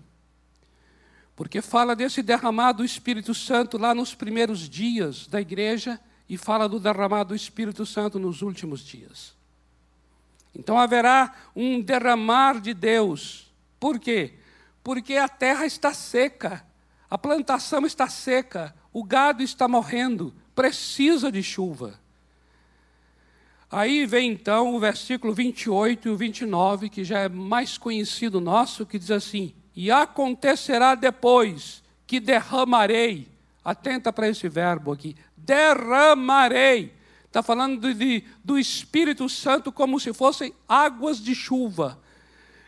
Porque 1.34 1.62
fala 1.62 1.96
desse 1.96 2.22
derramado 2.22 2.80
do 2.80 2.86
Espírito 2.86 3.34
Santo 3.34 3.78
lá 3.78 3.96
nos 3.96 4.14
primeiros 4.14 4.68
dias 4.68 5.28
da 5.28 5.40
igreja 5.40 5.98
e 6.32 6.38
fala 6.38 6.70
do 6.70 6.80
derramado 6.80 7.30
do 7.30 7.36
Espírito 7.36 7.86
Santo 7.86 8.18
nos 8.18 8.42
últimos 8.42 8.86
dias. 8.86 9.34
Então 10.56 10.78
haverá 10.78 11.36
um 11.54 11.82
derramar 11.82 12.62
de 12.62 12.74
Deus. 12.74 13.52
Por 13.78 14.00
quê? 14.00 14.36
Porque 14.82 15.18
a 15.18 15.28
terra 15.28 15.66
está 15.66 15.94
seca. 15.94 16.66
A 17.10 17.18
plantação 17.18 17.86
está 17.86 18.08
seca, 18.08 18.74
o 18.94 19.04
gado 19.04 19.44
está 19.44 19.68
morrendo, 19.68 20.34
precisa 20.56 21.30
de 21.30 21.44
chuva. 21.44 22.00
Aí 23.70 24.06
vem 24.06 24.32
então 24.32 24.74
o 24.74 24.80
versículo 24.80 25.34
28 25.34 26.08
e 26.08 26.12
o 26.12 26.16
29, 26.16 26.90
que 26.90 27.04
já 27.04 27.20
é 27.20 27.28
mais 27.28 27.78
conhecido 27.78 28.40
nosso, 28.40 28.86
que 28.86 28.98
diz 28.98 29.12
assim: 29.12 29.54
E 29.76 29.92
acontecerá 29.92 30.96
depois 30.96 31.84
que 32.08 32.22
derramarei, 32.22 33.28
atenta 33.66 34.14
para 34.14 34.30
esse 34.30 34.48
verbo 34.48 34.94
aqui, 34.94 35.16
derramarei. 35.46 36.94
Está 37.26 37.42
falando 37.42 37.94
de, 37.94 38.24
do 38.44 38.60
Espírito 38.60 39.30
Santo 39.30 39.72
como 39.72 40.00
se 40.00 40.14
fossem 40.14 40.54
águas 40.68 41.22
de 41.22 41.34
chuva. 41.34 42.00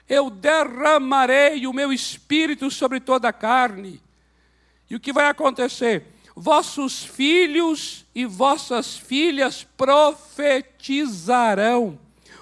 Eu 0.08 0.30
derramarei 0.30 1.66
o 1.68 1.74
meu 1.74 1.92
espírito 1.92 2.70
sobre 2.70 3.00
toda 3.00 3.30
a 3.30 3.34
carne 3.34 4.02
e 4.94 4.96
o 4.96 5.00
que 5.00 5.12
vai 5.12 5.28
acontecer? 5.28 6.06
Vossos 6.36 7.04
filhos 7.04 8.06
e 8.14 8.26
vossas 8.26 8.96
filhas 8.96 9.66
profetizarão, 9.76 11.98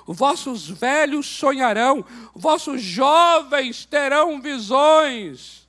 vossos 0.05 0.69
velhos 0.69 1.27
sonharão, 1.27 2.03
vossos 2.35 2.81
jovens 2.81 3.85
terão 3.85 4.41
visões. 4.41 5.60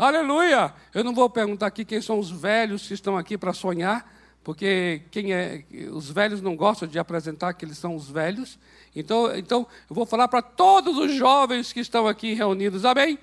Aleluia! 0.00 0.72
Eu 0.94 1.04
não 1.04 1.14
vou 1.14 1.28
perguntar 1.28 1.66
aqui 1.66 1.84
quem 1.84 2.00
são 2.00 2.18
os 2.18 2.30
velhos 2.30 2.88
que 2.88 2.94
estão 2.94 3.18
aqui 3.18 3.36
para 3.36 3.52
sonhar, 3.52 4.10
porque 4.42 5.02
quem 5.10 5.34
é, 5.34 5.62
os 5.92 6.10
velhos 6.10 6.40
não 6.40 6.56
gostam 6.56 6.88
de 6.88 6.98
apresentar 6.98 7.52
que 7.52 7.66
eles 7.66 7.76
são 7.76 7.94
os 7.94 8.10
velhos. 8.10 8.58
Então, 8.96 9.36
então 9.36 9.66
eu 9.90 9.94
vou 9.94 10.06
falar 10.06 10.26
para 10.26 10.40
todos 10.40 10.96
os 10.96 11.12
jovens 11.12 11.70
que 11.70 11.80
estão 11.80 12.08
aqui 12.08 12.32
reunidos. 12.32 12.86
Amém? 12.86 13.18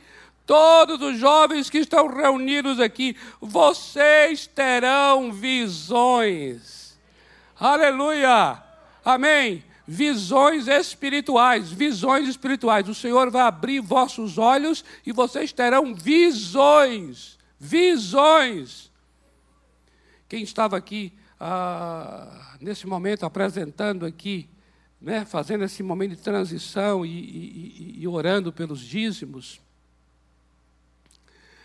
todos 0.45 1.01
os 1.01 1.17
jovens 1.19 1.69
que 1.69 1.79
estão 1.79 2.07
reunidos 2.07 2.79
aqui, 2.79 3.17
vocês 3.41 4.47
terão 4.47 5.33
visões. 5.33 6.97
Aleluia! 7.59 8.63
Amém! 9.03 9.66
Visões 9.87 10.67
espirituais, 10.67 11.71
visões 11.71 12.27
espirituais. 12.27 12.89
O 12.89 12.95
Senhor 12.95 13.31
vai 13.31 13.43
abrir 13.43 13.79
vossos 13.79 14.37
olhos 14.37 14.83
e 15.05 15.13
vocês 15.13 15.53
terão 15.53 15.95
visões. 15.95 17.37
Visões. 17.57 18.91
Quem 20.27 20.43
estava 20.43 20.75
aqui 20.75 21.13
ah, 21.39 22.57
nesse 22.59 22.85
momento 22.85 23.25
apresentando 23.25 24.05
aqui, 24.05 24.49
né, 24.99 25.23
fazendo 25.23 25.63
esse 25.63 25.81
momento 25.81 26.15
de 26.15 26.21
transição 26.21 27.05
e, 27.05 27.09
e, 27.09 27.95
e 28.01 28.07
orando 28.07 28.51
pelos 28.51 28.81
dízimos, 28.81 29.61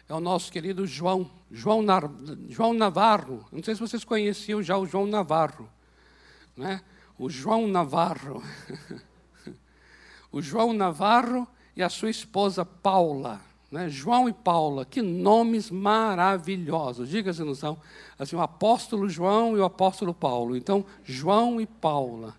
é 0.08 0.14
o 0.14 0.20
nosso 0.20 0.52
querido 0.52 0.86
João, 0.86 1.30
João, 1.50 1.82
Nar, 1.82 2.10
João 2.48 2.74
Navarro. 2.74 3.46
Não 3.50 3.62
sei 3.62 3.74
se 3.74 3.80
vocês 3.80 4.04
conheciam 4.04 4.62
já 4.62 4.76
o 4.76 4.86
João 4.86 5.06
Navarro. 5.06 5.68
Né? 6.56 6.82
O 7.22 7.30
João 7.30 7.68
Navarro. 7.68 8.42
o 10.32 10.42
João 10.42 10.72
Navarro 10.72 11.46
e 11.76 11.80
a 11.80 11.88
sua 11.88 12.10
esposa 12.10 12.64
Paula. 12.64 13.40
Né? 13.70 13.88
João 13.88 14.28
e 14.28 14.32
Paula, 14.32 14.84
que 14.84 15.00
nomes 15.00 15.70
maravilhosos. 15.70 17.08
Diga-se, 17.08 17.44
não 17.44 17.54
são? 17.54 17.78
Assim, 18.18 18.34
o 18.34 18.40
apóstolo 18.40 19.08
João 19.08 19.56
e 19.56 19.60
o 19.60 19.64
apóstolo 19.64 20.12
Paulo. 20.12 20.56
Então, 20.56 20.84
João 21.04 21.60
e 21.60 21.66
Paula. 21.66 22.34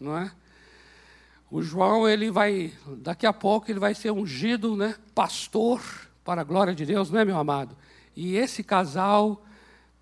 Não 0.00 0.16
é? 0.16 0.32
O 1.50 1.60
João, 1.60 2.08
ele 2.08 2.30
vai, 2.30 2.72
daqui 3.02 3.26
a 3.26 3.34
pouco, 3.34 3.70
ele 3.70 3.78
vai 3.78 3.94
ser 3.94 4.12
ungido, 4.12 4.74
né? 4.78 4.96
Pastor 5.14 5.82
para 6.24 6.40
a 6.40 6.44
glória 6.44 6.74
de 6.74 6.86
Deus, 6.86 7.10
não 7.10 7.20
é, 7.20 7.24
meu 7.26 7.36
amado? 7.36 7.76
E 8.16 8.34
esse 8.34 8.64
casal 8.64 9.42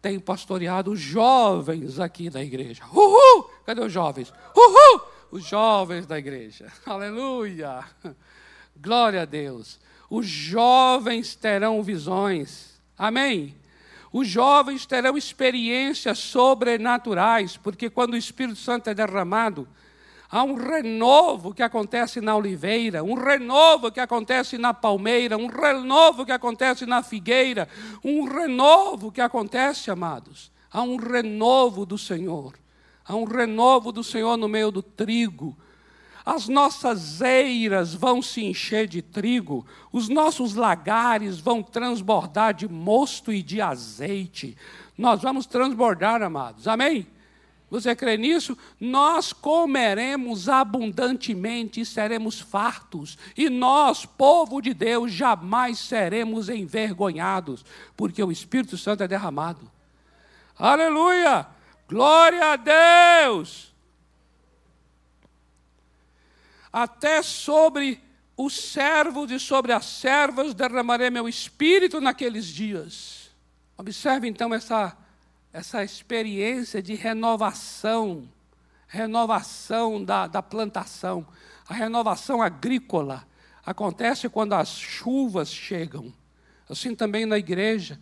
tem 0.00 0.18
pastoreado 0.18 0.96
jovens 0.96 2.00
aqui 2.00 2.30
da 2.30 2.42
igreja. 2.42 2.84
Uhul! 2.92 3.50
Cadê 3.66 3.82
os 3.82 3.92
jovens? 3.92 4.32
Uhul! 4.56 5.02
Os 5.30 5.44
jovens 5.44 6.06
da 6.06 6.18
igreja. 6.18 6.72
Aleluia! 6.86 7.84
Glória 8.76 9.22
a 9.22 9.24
Deus. 9.24 9.78
Os 10.08 10.26
jovens 10.26 11.34
terão 11.36 11.82
visões. 11.82 12.80
Amém? 12.96 13.54
Os 14.12 14.26
jovens 14.26 14.86
terão 14.86 15.16
experiências 15.16 16.18
sobrenaturais, 16.18 17.56
porque 17.56 17.88
quando 17.88 18.14
o 18.14 18.16
Espírito 18.16 18.58
Santo 18.58 18.90
é 18.90 18.94
derramado, 18.94 19.68
Há 20.33 20.45
um 20.45 20.55
renovo 20.55 21.53
que 21.53 21.62
acontece 21.62 22.21
na 22.21 22.37
oliveira, 22.37 23.03
um 23.03 23.14
renovo 23.14 23.90
que 23.90 23.99
acontece 23.99 24.57
na 24.57 24.73
palmeira, 24.73 25.37
um 25.37 25.49
renovo 25.49 26.25
que 26.25 26.31
acontece 26.31 26.87
na 26.87 27.03
figueira, 27.03 27.69
um 28.05 28.25
renovo 28.25 29.11
que 29.11 29.21
acontece, 29.21 29.90
amados. 29.90 30.53
Há 30.71 30.83
um 30.83 30.97
renovo 30.97 31.85
do 31.85 31.99
Senhor. 31.99 32.55
Há 33.05 33.16
um 33.16 33.25
renovo 33.25 33.90
do 33.90 34.05
Senhor 34.05 34.37
no 34.37 34.49
meio 34.49 34.71
do 34.71 34.83
trigo. 34.83 35.57
As 36.25 36.47
nossas 36.47 37.21
eiras 37.21 37.93
vão 37.93 38.23
se 38.23 38.45
encher 38.45 38.87
de 38.87 39.03
trigo, 39.03 39.66
os 39.90 40.09
nossos 40.09 40.55
lagares 40.55 41.40
vão 41.40 41.61
transbordar 41.61 42.55
de 42.55 42.69
mosto 42.69 43.33
e 43.33 43.43
de 43.43 43.61
azeite. 43.61 44.57
Nós 44.97 45.23
vamos 45.23 45.47
transbordar, 45.47 46.23
amados. 46.23 46.69
Amém? 46.69 47.05
Você 47.70 47.94
crê 47.94 48.16
nisso? 48.16 48.59
Nós 48.80 49.33
comeremos 49.33 50.48
abundantemente 50.48 51.80
e 51.80 51.87
seremos 51.87 52.40
fartos. 52.40 53.16
E 53.37 53.48
nós, 53.48 54.04
povo 54.04 54.61
de 54.61 54.74
Deus, 54.74 55.12
jamais 55.12 55.78
seremos 55.78 56.48
envergonhados, 56.48 57.64
porque 57.96 58.22
o 58.22 58.33
Espírito 58.33 58.76
Santo 58.76 59.04
é 59.04 59.09
derramado. 59.09 59.70
Aleluia! 60.59 61.46
Glória 61.88 62.52
a 62.52 62.56
Deus! 62.56 63.70
até 66.72 67.22
sobre 67.22 68.00
os 68.37 68.54
servos 68.54 69.30
e 69.30 69.38
sobre 69.38 69.72
as 69.72 69.85
servas 69.85 70.54
derramarei 70.54 71.11
meu 71.11 71.28
espírito 71.28 72.00
naqueles 72.00 72.46
dias. 72.46 73.30
Observe 73.76 74.28
então 74.28 74.54
essa, 74.54 74.96
essa 75.52 75.82
experiência 75.82 76.82
de 76.82 76.94
renovação, 76.94 78.28
renovação 78.86 80.02
da, 80.04 80.26
da 80.26 80.42
plantação, 80.42 81.26
a 81.68 81.74
renovação 81.74 82.40
agrícola 82.40 83.26
acontece 83.64 84.28
quando 84.28 84.54
as 84.54 84.68
chuvas 84.70 85.52
chegam. 85.52 86.12
Assim 86.68 86.94
também 86.94 87.26
na 87.26 87.38
igreja, 87.38 87.98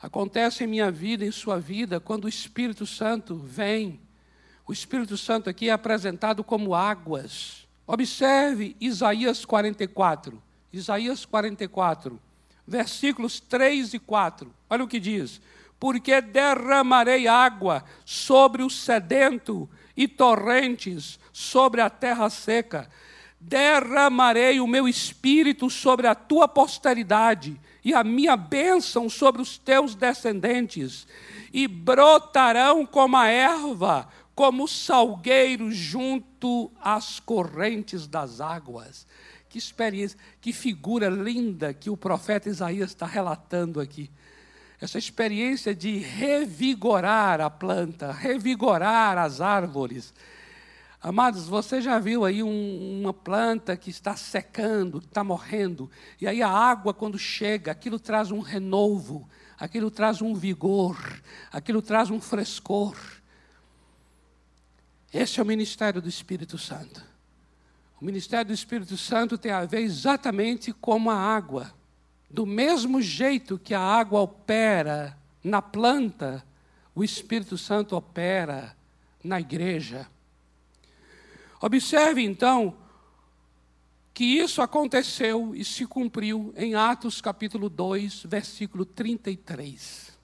acontece 0.00 0.64
em 0.64 0.66
minha 0.66 0.90
vida, 0.90 1.24
em 1.24 1.30
sua 1.30 1.58
vida, 1.58 2.00
quando 2.00 2.24
o 2.24 2.28
Espírito 2.28 2.86
Santo 2.86 3.36
vem. 3.36 4.00
O 4.66 4.72
Espírito 4.72 5.16
Santo 5.16 5.48
aqui 5.48 5.68
é 5.68 5.72
apresentado 5.72 6.42
como 6.42 6.74
águas. 6.74 7.66
Observe 7.86 8.76
Isaías 8.80 9.44
44. 9.44 10.42
Isaías 10.70 11.24
44, 11.24 12.20
versículos 12.66 13.40
3 13.40 13.94
e 13.94 13.98
4. 13.98 14.52
Olha 14.68 14.84
o 14.84 14.88
que 14.88 15.00
diz: 15.00 15.40
Porque 15.78 16.20
derramarei 16.20 17.28
água 17.28 17.84
sobre 18.04 18.62
o 18.62 18.70
sedento 18.70 19.68
e 19.96 20.06
torrentes 20.08 21.18
sobre 21.32 21.80
a 21.80 21.88
terra 21.88 22.28
seca. 22.30 22.88
Derramarei 23.40 24.60
o 24.60 24.66
meu 24.66 24.88
espírito 24.88 25.70
sobre 25.70 26.06
a 26.06 26.14
tua 26.14 26.48
posteridade 26.48 27.60
e 27.84 27.94
a 27.94 28.02
minha 28.02 28.36
bênção 28.36 29.08
sobre 29.08 29.40
os 29.40 29.56
teus 29.56 29.94
descendentes, 29.94 31.06
e 31.52 31.66
brotarão 31.66 32.84
como 32.84 33.16
a 33.16 33.28
erva 33.28 34.08
como 34.34 34.68
salgueiros 34.68 35.74
junto 35.74 36.70
às 36.80 37.18
correntes 37.18 38.06
das 38.06 38.40
águas. 38.40 39.04
Que 39.48 39.58
experiência, 39.58 40.16
que 40.40 40.52
figura 40.52 41.08
linda 41.08 41.74
que 41.74 41.90
o 41.90 41.96
profeta 41.96 42.48
Isaías 42.48 42.90
está 42.90 43.04
relatando 43.04 43.80
aqui. 43.80 44.08
Essa 44.80 44.98
experiência 44.98 45.74
de 45.74 45.98
revigorar 45.98 47.40
a 47.40 47.50
planta, 47.50 48.12
revigorar 48.12 49.18
as 49.18 49.40
árvores. 49.40 50.14
Amados, 51.00 51.46
você 51.46 51.80
já 51.80 51.98
viu 51.98 52.24
aí 52.24 52.42
um, 52.42 53.00
uma 53.00 53.12
planta 53.12 53.76
que 53.76 53.90
está 53.90 54.16
secando, 54.16 54.98
está 54.98 55.22
morrendo, 55.22 55.90
e 56.20 56.26
aí 56.26 56.42
a 56.42 56.48
água, 56.48 56.92
quando 56.92 57.18
chega, 57.18 57.70
aquilo 57.70 58.00
traz 58.00 58.30
um 58.30 58.40
renovo, 58.40 59.28
aquilo 59.58 59.90
traz 59.90 60.20
um 60.22 60.34
vigor, 60.34 60.96
aquilo 61.52 61.80
traz 61.82 62.10
um 62.10 62.20
frescor. 62.20 62.96
Esse 65.12 65.40
é 65.40 65.42
o 65.42 65.46
ministério 65.46 66.02
do 66.02 66.08
Espírito 66.08 66.58
Santo. 66.58 67.02
O 68.00 68.04
ministério 68.04 68.46
do 68.46 68.52
Espírito 68.52 68.96
Santo 68.96 69.36
tem 69.36 69.50
a 69.50 69.64
ver 69.64 69.80
exatamente 69.80 70.72
como 70.72 71.10
a 71.10 71.16
água. 71.16 71.72
Do 72.30 72.44
mesmo 72.44 73.00
jeito 73.00 73.58
que 73.58 73.74
a 73.74 73.80
água 73.80 74.20
opera 74.20 75.16
na 75.42 75.62
planta, 75.62 76.44
o 76.94 77.02
Espírito 77.02 77.56
Santo 77.56 77.96
opera 77.96 78.76
na 79.22 79.40
igreja. 79.40 80.06
Observe 81.60 82.22
então 82.22 82.76
que 84.12 84.24
isso 84.24 84.60
aconteceu 84.60 85.54
e 85.54 85.64
se 85.64 85.86
cumpriu 85.86 86.52
em 86.56 86.74
Atos 86.74 87.20
capítulo 87.20 87.68
2, 87.68 88.24
versículo 88.24 88.84
33. 88.84 90.18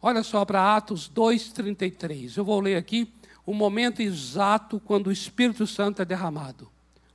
Olha 0.00 0.22
só 0.22 0.44
para 0.44 0.76
Atos 0.76 1.08
2, 1.08 1.52
33. 1.52 2.36
Eu 2.36 2.44
vou 2.44 2.60
ler 2.60 2.76
aqui 2.76 3.12
o 3.44 3.54
momento 3.54 4.00
exato 4.00 4.78
quando 4.78 5.06
o 5.06 5.12
Espírito 5.12 5.66
Santo 5.66 6.02
é 6.02 6.04
derramado. 6.04 6.70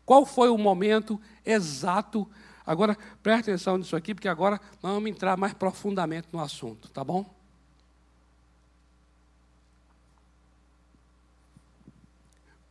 Qual 0.05 0.25
foi 0.25 0.49
o 0.49 0.57
momento 0.57 1.21
exato? 1.45 2.27
Agora, 2.65 2.97
preste 3.21 3.49
atenção 3.49 3.77
nisso 3.77 3.95
aqui, 3.95 4.13
porque 4.13 4.27
agora 4.27 4.59
nós 4.81 4.93
vamos 4.93 5.09
entrar 5.09 5.35
mais 5.37 5.53
profundamente 5.53 6.27
no 6.31 6.39
assunto, 6.39 6.89
tá 6.89 7.03
bom? 7.03 7.25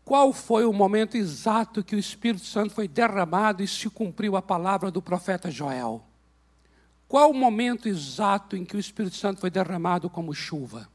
Qual 0.05 0.33
foi 0.33 0.64
o 0.64 0.72
momento 0.72 1.16
exato 1.16 1.85
que 1.85 1.94
o 1.94 1.98
Espírito 1.98 2.44
Santo 2.44 2.74
foi 2.74 2.88
derramado 2.88 3.62
e 3.62 3.68
se 3.68 3.88
cumpriu 3.88 4.37
a 4.37 4.42
palavra 4.42 4.90
do 4.90 5.00
profeta 5.00 5.50
Joel? 5.50 6.02
Qual 7.07 7.31
o 7.31 7.35
momento 7.35 7.88
exato 7.88 8.57
em 8.57 8.64
que 8.64 8.76
o 8.76 8.81
Espírito 8.81 9.16
Santo 9.16 9.40
foi 9.40 9.50
derramado 9.50 10.09
como 10.09 10.35
chuva? 10.35 10.88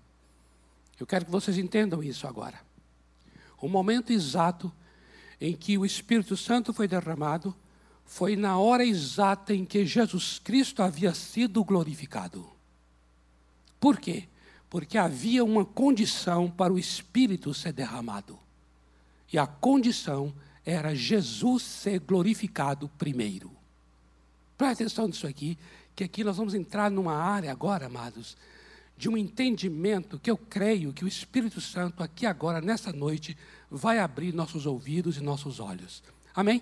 Eu 1.00 1.06
quero 1.06 1.26
que 1.26 1.32
vocês 1.32 1.58
entendam 1.58 2.04
isso 2.04 2.28
agora. 2.28 2.60
O 3.62 3.68
momento 3.68 4.12
exato 4.12 4.72
em 5.40 5.56
que 5.56 5.78
o 5.78 5.86
Espírito 5.86 6.36
Santo 6.36 6.74
foi 6.74 6.88
derramado 6.88 7.56
foi 8.08 8.38
na 8.38 8.58
hora 8.58 8.86
exata 8.86 9.54
em 9.54 9.66
que 9.66 9.86
Jesus 9.86 10.40
Cristo 10.40 10.82
havia 10.82 11.14
sido 11.14 11.62
glorificado. 11.62 12.50
Por 13.82 14.00
quê? 14.00 14.30
Porque 14.70 14.98
havia 14.98 15.44
uma 15.44 15.66
condição 15.66 16.50
para 16.50 16.74
o 16.74 16.80
Espírito 16.80 17.54
ser 17.54 17.74
derramado. 17.74 18.40
E 19.32 19.38
a 19.38 19.46
condição 19.46 20.34
era 20.66 20.96
Jesus 20.96 21.64
ser 21.64 22.00
glorificado 22.00 22.90
primeiro. 22.98 23.52
Preste 24.58 24.84
atenção 24.84 25.08
nisso 25.08 25.28
aqui, 25.28 25.58
que 25.94 26.06
aqui 26.06 26.24
nós 26.24 26.38
vamos 26.38 26.54
entrar 26.54 26.90
numa 26.90 27.14
área 27.14 27.52
agora, 27.52 27.88
amados, 27.88 28.38
de 28.98 29.10
um 29.10 29.18
entendimento 29.18 30.18
que 30.18 30.32
eu 30.32 30.38
creio 30.38 30.94
que 30.94 31.04
o 31.04 31.08
Espírito 31.08 31.60
Santo, 31.60 32.02
aqui 32.02 32.26
agora, 32.26 32.62
nessa 32.62 32.94
noite, 32.94 33.38
vai 33.70 34.00
abrir 34.00 34.34
nossos 34.34 34.66
ouvidos 34.66 35.18
e 35.18 35.22
nossos 35.22 35.60
olhos. 35.60 36.02
Amém? 36.34 36.62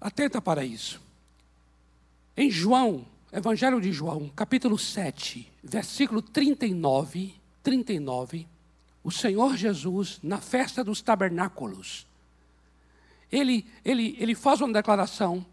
Atenta 0.00 0.40
para 0.40 0.64
isso. 0.64 1.00
Em 2.36 2.50
João, 2.50 3.06
Evangelho 3.32 3.80
de 3.80 3.92
João, 3.92 4.30
capítulo 4.34 4.78
7, 4.78 5.50
versículo 5.62 6.20
39, 6.20 7.34
39, 7.62 8.46
o 9.02 9.10
Senhor 9.10 9.56
Jesus, 9.56 10.18
na 10.22 10.38
festa 10.38 10.84
dos 10.84 11.00
tabernáculos, 11.00 12.06
ele, 13.30 13.66
ele, 13.84 14.16
ele 14.18 14.34
faz 14.34 14.60
uma 14.60 14.72
declaração, 14.72 15.44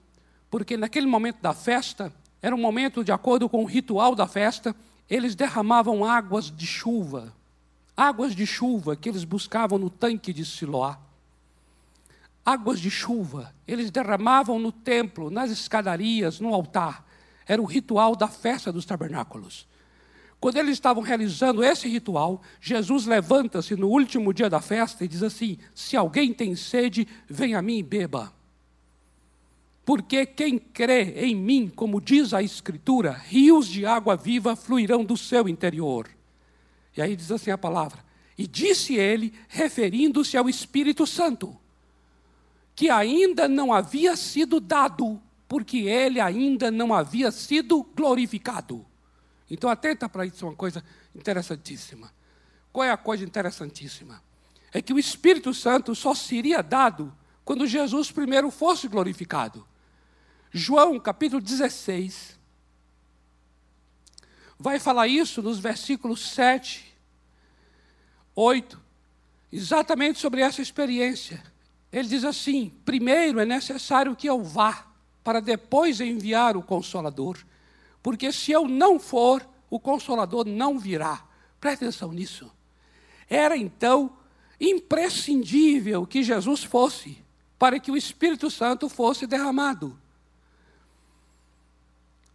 porque 0.49 0.77
naquele 0.77 1.07
momento 1.07 1.41
da 1.41 1.53
festa, 1.53 2.13
era 2.41 2.55
um 2.55 2.59
momento, 2.59 3.03
de 3.03 3.11
acordo 3.11 3.47
com 3.47 3.63
o 3.63 3.65
ritual 3.65 4.13
da 4.15 4.27
festa, 4.27 4.75
eles 5.09 5.35
derramavam 5.35 6.03
águas 6.03 6.51
de 6.51 6.67
chuva. 6.67 7.33
Águas 7.95 8.35
de 8.35 8.45
chuva 8.45 8.95
que 8.95 9.07
eles 9.07 9.23
buscavam 9.23 9.77
no 9.77 9.89
tanque 9.89 10.33
de 10.33 10.43
Siloá. 10.43 10.99
Águas 12.45 12.79
de 12.79 12.91
chuva, 12.91 13.53
eles 13.65 13.89
derramavam 13.89 14.59
no 14.59 14.71
templo, 14.71 15.29
nas 15.29 15.49
escadarias, 15.49 16.39
no 16.39 16.53
altar. 16.53 17.05
Era 17.47 17.61
o 17.61 17.65
ritual 17.65 18.15
da 18.15 18.27
festa 18.27 18.71
dos 18.71 18.85
tabernáculos. 18.85 19.67
Quando 20.41 20.57
eles 20.57 20.73
estavam 20.73 21.01
realizando 21.01 21.63
esse 21.63 21.87
ritual, 21.87 22.41
Jesus 22.59 23.05
levanta-se 23.05 23.77
no 23.77 23.87
último 23.87 24.33
dia 24.33 24.49
da 24.49 24.59
festa 24.59 25.05
e 25.05 25.07
diz 25.07 25.23
assim: 25.23 25.57
Se 25.73 25.95
alguém 25.95 26.33
tem 26.33 26.53
sede, 26.53 27.07
venha 27.29 27.59
a 27.59 27.61
mim 27.61 27.77
e 27.77 27.83
beba. 27.83 28.33
Porque 29.85 30.25
quem 30.25 30.59
crê 30.59 31.25
em 31.25 31.33
mim, 31.33 31.71
como 31.73 32.01
diz 32.01 32.33
a 32.33 32.43
Escritura, 32.43 33.11
rios 33.11 33.67
de 33.67 33.85
água 33.85 34.17
viva 34.17 34.53
fluirão 34.53 35.05
do 35.05 35.15
seu 35.15 35.47
interior. 35.47 36.09
E 36.95 37.01
aí 37.01 37.15
diz 37.15 37.31
assim 37.31 37.51
a 37.51 37.57
palavra: 37.57 38.03
E 38.37 38.45
disse 38.45 38.95
ele, 38.95 39.33
referindo-se 39.47 40.35
ao 40.35 40.49
Espírito 40.49 41.07
Santo, 41.07 41.57
que 42.75 42.89
ainda 42.89 43.47
não 43.47 43.71
havia 43.71 44.15
sido 44.15 44.59
dado, 44.59 45.21
porque 45.47 45.77
ele 45.79 46.19
ainda 46.19 46.71
não 46.71 46.93
havia 46.93 47.31
sido 47.31 47.83
glorificado. 47.95 48.85
Então, 49.49 49.69
atenta 49.69 50.09
para 50.09 50.25
isso, 50.25 50.45
uma 50.45 50.55
coisa 50.55 50.83
interessantíssima. 51.13 52.11
Qual 52.71 52.83
é 52.83 52.91
a 52.91 52.97
coisa 52.97 53.23
interessantíssima? 53.23 54.23
É 54.71 54.81
que 54.81 54.93
o 54.93 54.97
Espírito 54.97 55.53
Santo 55.53 55.93
só 55.93 56.15
seria 56.15 56.63
dado 56.63 57.15
quando 57.45 57.67
Jesus 57.67 58.11
primeiro 58.11 58.49
fosse 58.49 58.87
glorificado. 58.87 59.67
João 60.51 60.99
capítulo 60.99 61.41
16, 61.41 62.39
vai 64.57 64.79
falar 64.79 65.07
isso 65.07 65.41
nos 65.41 65.59
versículos 65.59 66.29
7, 66.31 66.95
8, 68.35 68.81
exatamente 69.51 70.19
sobre 70.19 70.41
essa 70.41 70.61
experiência. 70.61 71.43
Ele 71.93 72.07
diz 72.07 72.25
assim: 72.25 72.73
primeiro 72.83 73.39
é 73.39 73.45
necessário 73.45 74.15
que 74.15 74.27
eu 74.27 74.43
vá, 74.43 74.87
para 75.23 75.39
depois 75.39 76.01
enviar 76.01 76.57
o 76.57 76.63
Consolador, 76.63 77.37
porque 78.01 78.31
se 78.31 78.51
eu 78.51 78.67
não 78.67 78.99
for, 78.99 79.47
o 79.69 79.79
Consolador 79.79 80.45
não 80.45 80.79
virá. 80.79 81.23
Preste 81.61 81.85
atenção 81.85 82.11
nisso. 82.11 82.51
Era 83.29 83.55
então 83.55 84.17
imprescindível 84.59 86.05
que 86.05 86.23
Jesus 86.23 86.63
fosse, 86.63 87.23
para 87.59 87.79
que 87.79 87.91
o 87.91 87.95
Espírito 87.95 88.49
Santo 88.49 88.89
fosse 88.89 89.27
derramado. 89.27 89.97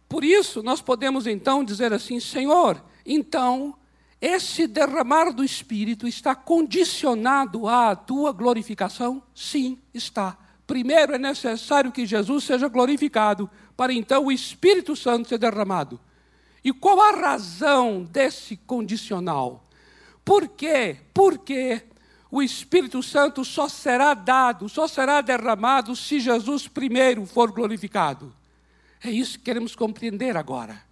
Por 0.07 0.23
isso, 0.23 0.63
nós 0.63 0.81
podemos 0.81 1.27
então 1.27 1.65
dizer 1.65 1.91
assim: 1.91 2.19
Senhor, 2.19 2.81
então 3.05 3.77
esse 4.21 4.67
derramar 4.67 5.31
do 5.31 5.43
Espírito 5.43 6.07
está 6.07 6.35
condicionado 6.35 7.67
à 7.67 7.95
tua 7.95 8.33
glorificação? 8.33 9.23
Sim, 9.33 9.79
está. 9.93 10.37
Primeiro 10.67 11.13
é 11.13 11.17
necessário 11.17 11.91
que 11.91 12.05
Jesus 12.05 12.43
seja 12.43 12.67
glorificado, 12.67 13.49
para 13.77 13.93
então 13.93 14.25
o 14.25 14.31
Espírito 14.31 14.95
Santo 14.95 15.29
ser 15.29 15.37
derramado. 15.37 15.99
E 16.63 16.73
qual 16.73 16.99
a 17.01 17.11
razão 17.11 18.03
desse 18.03 18.57
condicional? 18.57 19.65
Por 20.25 20.49
quê? 20.49 20.97
Porque 21.13 21.83
o 22.29 22.43
Espírito 22.43 23.01
Santo 23.01 23.45
só 23.45 23.69
será 23.69 24.13
dado, 24.13 24.67
só 24.67 24.87
será 24.87 25.21
derramado 25.21 25.95
se 25.95 26.19
Jesus 26.19 26.67
primeiro 26.67 27.25
for 27.25 27.51
glorificado. 27.51 28.35
É 29.01 29.09
isso 29.09 29.39
que 29.39 29.45
queremos 29.45 29.75
compreender 29.75 30.35
agora. 30.35 30.88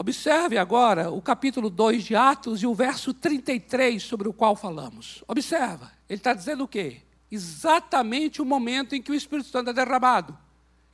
Observe 0.00 0.56
agora 0.56 1.10
o 1.10 1.20
capítulo 1.20 1.68
2 1.68 2.04
de 2.04 2.14
Atos 2.14 2.62
e 2.62 2.66
o 2.68 2.72
verso 2.72 3.12
33 3.12 4.00
sobre 4.00 4.28
o 4.28 4.32
qual 4.32 4.54
falamos. 4.54 5.24
Observa, 5.26 5.90
ele 6.08 6.18
está 6.18 6.32
dizendo 6.32 6.62
o 6.62 6.68
quê? 6.68 6.98
Exatamente 7.28 8.40
o 8.40 8.44
momento 8.44 8.94
em 8.94 9.02
que 9.02 9.10
o 9.10 9.14
Espírito 9.14 9.48
Santo 9.48 9.70
é 9.70 9.72
derramado. 9.72 10.38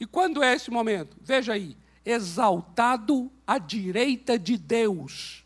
E 0.00 0.06
quando 0.06 0.42
é 0.42 0.54
esse 0.54 0.70
momento? 0.70 1.18
Veja 1.20 1.52
aí, 1.52 1.76
exaltado 2.02 3.30
à 3.46 3.58
direita 3.58 4.38
de 4.38 4.56
Deus. 4.56 5.44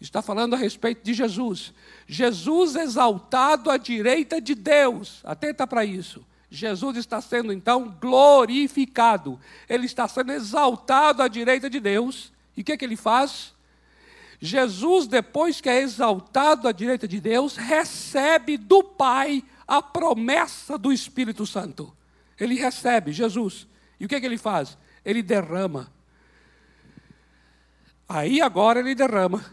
Está 0.00 0.20
falando 0.20 0.54
a 0.54 0.58
respeito 0.58 1.04
de 1.04 1.14
Jesus. 1.14 1.72
Jesus 2.04 2.74
exaltado 2.74 3.70
à 3.70 3.76
direita 3.76 4.40
de 4.40 4.56
Deus. 4.56 5.20
Atenta 5.22 5.68
para 5.68 5.84
isso. 5.84 6.26
Jesus 6.50 6.96
está 6.96 7.20
sendo 7.20 7.52
então 7.52 7.96
glorificado. 8.00 9.38
Ele 9.68 9.86
está 9.86 10.08
sendo 10.08 10.32
exaltado 10.32 11.22
à 11.22 11.28
direita 11.28 11.70
de 11.70 11.78
Deus 11.78 12.36
e 12.58 12.62
o 12.62 12.64
que, 12.64 12.72
é 12.72 12.76
que 12.76 12.84
ele 12.84 12.96
faz? 12.96 13.54
Jesus, 14.40 15.06
depois 15.06 15.60
que 15.60 15.68
é 15.68 15.80
exaltado 15.80 16.66
à 16.66 16.72
direita 16.72 17.06
de 17.06 17.20
Deus, 17.20 17.56
recebe 17.56 18.56
do 18.56 18.82
Pai 18.82 19.44
a 19.64 19.80
promessa 19.80 20.76
do 20.76 20.92
Espírito 20.92 21.46
Santo. 21.46 21.96
Ele 22.36 22.56
recebe, 22.56 23.12
Jesus. 23.12 23.68
E 24.00 24.06
o 24.06 24.08
que, 24.08 24.16
é 24.16 24.20
que 24.20 24.26
ele 24.26 24.36
faz? 24.36 24.76
Ele 25.04 25.22
derrama. 25.22 25.92
Aí 28.08 28.40
agora 28.40 28.80
ele 28.80 28.96
derrama. 28.96 29.44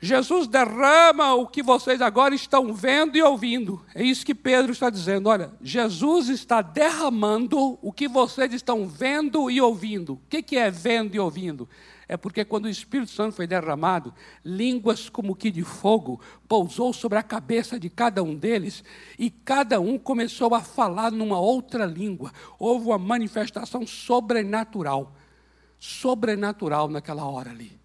Jesus 0.00 0.46
derrama 0.46 1.34
o 1.34 1.46
que 1.46 1.62
vocês 1.62 2.00
agora 2.00 2.34
estão 2.34 2.72
vendo 2.72 3.16
e 3.16 3.22
ouvindo. 3.22 3.84
É 3.94 4.02
isso 4.02 4.24
que 4.24 4.34
Pedro 4.34 4.72
está 4.72 4.88
dizendo. 4.88 5.28
Olha, 5.28 5.52
Jesus 5.60 6.30
está 6.30 6.62
derramando 6.62 7.78
o 7.82 7.92
que 7.92 8.08
vocês 8.08 8.54
estão 8.54 8.88
vendo 8.88 9.50
e 9.50 9.60
ouvindo. 9.60 10.14
O 10.14 10.20
que 10.26 10.56
é 10.56 10.70
vendo 10.70 11.14
e 11.14 11.20
ouvindo? 11.20 11.68
É 12.10 12.16
porque 12.16 12.44
quando 12.44 12.64
o 12.64 12.68
Espírito 12.68 13.12
Santo 13.12 13.36
foi 13.36 13.46
derramado, 13.46 14.12
línguas 14.44 15.08
como 15.08 15.32
que 15.32 15.48
de 15.48 15.62
fogo 15.62 16.20
pousou 16.48 16.92
sobre 16.92 17.16
a 17.16 17.22
cabeça 17.22 17.78
de 17.78 17.88
cada 17.88 18.20
um 18.20 18.34
deles 18.34 18.82
e 19.16 19.30
cada 19.30 19.78
um 19.78 19.96
começou 19.96 20.52
a 20.52 20.60
falar 20.60 21.12
numa 21.12 21.38
outra 21.38 21.86
língua. 21.86 22.32
Houve 22.58 22.86
uma 22.86 22.98
manifestação 22.98 23.86
sobrenatural. 23.86 25.14
Sobrenatural 25.78 26.88
naquela 26.88 27.24
hora 27.24 27.50
ali. 27.50 27.80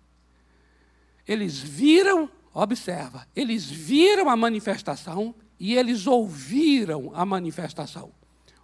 Eles 1.27 1.59
viram, 1.59 2.27
observa, 2.51 3.27
eles 3.35 3.69
viram 3.69 4.27
a 4.27 4.35
manifestação 4.35 5.35
e 5.59 5.75
eles 5.75 6.07
ouviram 6.07 7.11
a 7.13 7.23
manifestação. 7.27 8.11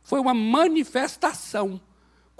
Foi 0.02 0.20
uma 0.20 0.34
manifestação. 0.34 1.80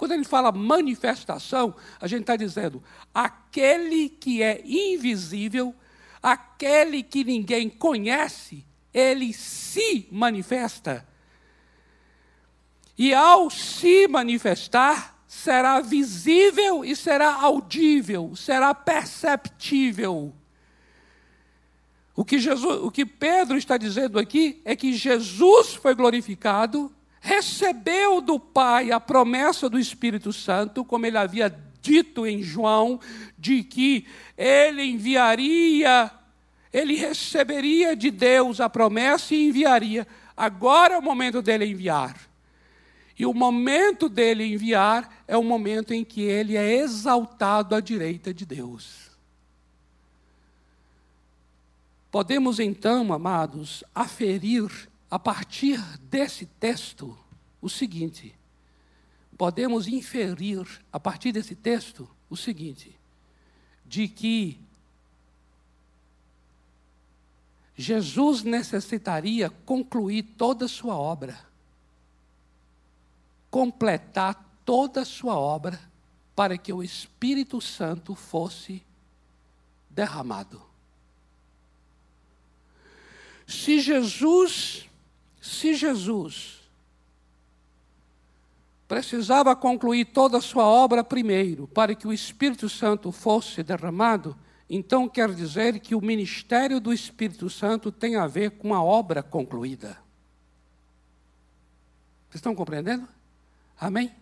Quando 0.02 0.14
ele 0.14 0.24
fala 0.24 0.50
manifestação, 0.50 1.76
a 2.00 2.08
gente 2.08 2.22
está 2.22 2.34
dizendo 2.34 2.82
aquele 3.14 4.08
que 4.08 4.42
é 4.42 4.60
invisível, 4.66 5.72
aquele 6.20 7.04
que 7.04 7.22
ninguém 7.22 7.70
conhece, 7.70 8.66
ele 8.92 9.32
se 9.32 10.08
manifesta. 10.10 11.06
E 12.98 13.14
ao 13.14 13.48
se 13.48 14.08
manifestar, 14.08 15.22
será 15.28 15.80
visível 15.80 16.84
e 16.84 16.96
será 16.96 17.34
audível, 17.34 18.34
será 18.34 18.74
perceptível. 18.74 20.34
O 22.16 22.24
que, 22.24 22.40
Jesus, 22.40 22.80
o 22.82 22.90
que 22.90 23.06
Pedro 23.06 23.56
está 23.56 23.76
dizendo 23.76 24.18
aqui 24.18 24.60
é 24.64 24.74
que 24.74 24.94
Jesus 24.94 25.74
foi 25.74 25.94
glorificado, 25.94 26.92
recebeu 27.22 28.20
do 28.20 28.38
Pai 28.38 28.90
a 28.90 28.98
promessa 28.98 29.70
do 29.70 29.78
Espírito 29.78 30.32
Santo, 30.32 30.84
como 30.84 31.06
ele 31.06 31.16
havia 31.16 31.56
dito 31.80 32.26
em 32.26 32.42
João, 32.42 32.98
de 33.38 33.62
que 33.62 34.04
ele 34.36 34.82
enviaria, 34.82 36.10
ele 36.72 36.96
receberia 36.96 37.94
de 37.94 38.10
Deus 38.10 38.60
a 38.60 38.68
promessa 38.68 39.36
e 39.36 39.48
enviaria. 39.48 40.06
Agora 40.36 40.94
é 40.94 40.98
o 40.98 41.02
momento 41.02 41.40
dele 41.40 41.64
enviar. 41.64 42.16
E 43.16 43.24
o 43.24 43.32
momento 43.32 44.08
dele 44.08 44.44
enviar 44.44 45.22
é 45.28 45.36
o 45.36 45.44
momento 45.44 45.94
em 45.94 46.04
que 46.04 46.22
ele 46.22 46.56
é 46.56 46.74
exaltado 46.74 47.76
à 47.76 47.80
direita 47.80 48.34
de 48.34 48.44
Deus. 48.44 49.12
Podemos 52.10 52.58
então, 52.58 53.12
amados, 53.12 53.84
aferir 53.94 54.90
a 55.12 55.18
partir 55.18 55.78
desse 56.00 56.46
texto 56.46 57.14
o 57.60 57.68
seguinte: 57.68 58.34
podemos 59.36 59.86
inferir 59.86 60.66
a 60.90 60.98
partir 60.98 61.30
desse 61.30 61.54
texto 61.54 62.08
o 62.28 62.36
seguinte, 62.36 62.98
de 63.84 64.08
que 64.08 64.58
Jesus 67.76 68.42
necessitaria 68.42 69.50
concluir 69.50 70.22
toda 70.36 70.64
a 70.64 70.68
sua 70.68 70.96
obra 70.96 71.52
completar 73.52 74.42
toda 74.64 75.02
a 75.02 75.04
sua 75.04 75.38
obra 75.38 75.78
para 76.34 76.56
que 76.56 76.72
o 76.72 76.82
Espírito 76.82 77.60
Santo 77.60 78.14
fosse 78.14 78.82
derramado. 79.90 80.62
Se 83.46 83.78
Jesus, 83.78 84.88
se 85.42 85.74
Jesus 85.74 86.60
precisava 88.86 89.56
concluir 89.56 90.04
toda 90.04 90.38
a 90.38 90.40
sua 90.40 90.64
obra 90.64 91.02
primeiro, 91.02 91.66
para 91.66 91.96
que 91.96 92.06
o 92.06 92.12
Espírito 92.12 92.68
Santo 92.68 93.10
fosse 93.10 93.60
derramado, 93.64 94.36
então 94.70 95.08
quer 95.08 95.34
dizer 95.34 95.80
que 95.80 95.96
o 95.96 96.00
ministério 96.00 96.78
do 96.78 96.92
Espírito 96.92 97.50
Santo 97.50 97.90
tem 97.90 98.14
a 98.14 98.28
ver 98.28 98.52
com 98.52 98.72
a 98.72 98.80
obra 98.80 99.20
concluída. 99.20 99.98
Vocês 102.28 102.36
estão 102.36 102.54
compreendendo? 102.54 103.08
Amém? 103.80 104.12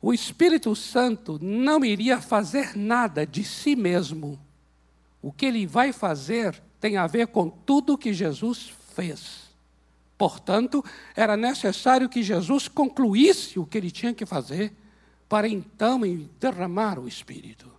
O 0.00 0.14
Espírito 0.14 0.76
Santo 0.76 1.40
não 1.42 1.84
iria 1.84 2.20
fazer 2.20 2.76
nada 2.76 3.26
de 3.26 3.42
si 3.42 3.74
mesmo. 3.74 4.38
O 5.20 5.32
que 5.32 5.44
ele 5.44 5.66
vai 5.66 5.92
fazer 5.92 6.62
tem 6.80 6.96
a 6.96 7.06
ver 7.06 7.28
com 7.28 7.48
tudo 7.48 7.98
que 7.98 8.12
Jesus 8.12 8.72
fez. 8.94 9.50
Portanto, 10.16 10.84
era 11.14 11.36
necessário 11.36 12.08
que 12.08 12.22
Jesus 12.22 12.68
concluísse 12.68 13.58
o 13.58 13.66
que 13.66 13.78
ele 13.78 13.90
tinha 13.90 14.14
que 14.14 14.26
fazer 14.26 14.72
para 15.28 15.46
então 15.48 16.00
derramar 16.38 16.98
o 16.98 17.06
Espírito. 17.06 17.70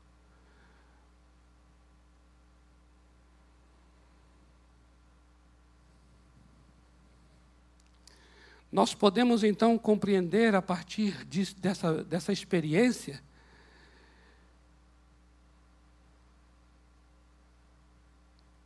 Nós 8.71 8.93
podemos 8.93 9.43
então 9.43 9.77
compreender 9.77 10.55
a 10.55 10.61
partir 10.61 11.25
de, 11.25 11.53
dessa, 11.55 12.03
dessa 12.05 12.31
experiência 12.31 13.21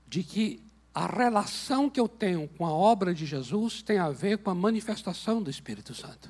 de 0.07 0.23
que 0.23 0.63
a 0.93 1.07
relação 1.07 1.89
que 1.89 1.99
eu 1.99 2.07
tenho 2.07 2.47
com 2.47 2.65
a 2.65 2.71
obra 2.71 3.13
de 3.13 3.25
Jesus 3.25 3.81
tem 3.81 3.97
a 3.97 4.09
ver 4.09 4.37
com 4.37 4.49
a 4.49 4.55
manifestação 4.55 5.41
do 5.41 5.49
Espírito 5.49 5.93
Santo. 5.93 6.29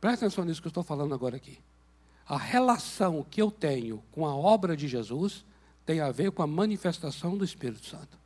Presta 0.00 0.26
atenção 0.26 0.44
nisso 0.44 0.62
que 0.62 0.66
eu 0.66 0.70
estou 0.70 0.82
falando 0.82 1.14
agora 1.14 1.36
aqui. 1.36 1.58
A 2.26 2.38
relação 2.38 3.24
que 3.30 3.40
eu 3.40 3.50
tenho 3.50 4.02
com 4.10 4.26
a 4.26 4.34
obra 4.34 4.76
de 4.76 4.88
Jesus 4.88 5.44
tem 5.84 6.00
a 6.00 6.10
ver 6.10 6.32
com 6.32 6.42
a 6.42 6.46
manifestação 6.46 7.36
do 7.36 7.44
Espírito 7.44 7.86
Santo. 7.86 8.18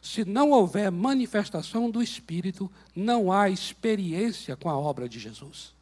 Se 0.00 0.24
não 0.24 0.50
houver 0.50 0.90
manifestação 0.90 1.90
do 1.90 2.02
Espírito, 2.02 2.70
não 2.94 3.30
há 3.30 3.50
experiência 3.50 4.56
com 4.56 4.68
a 4.68 4.78
obra 4.78 5.08
de 5.08 5.18
Jesus. 5.18 5.74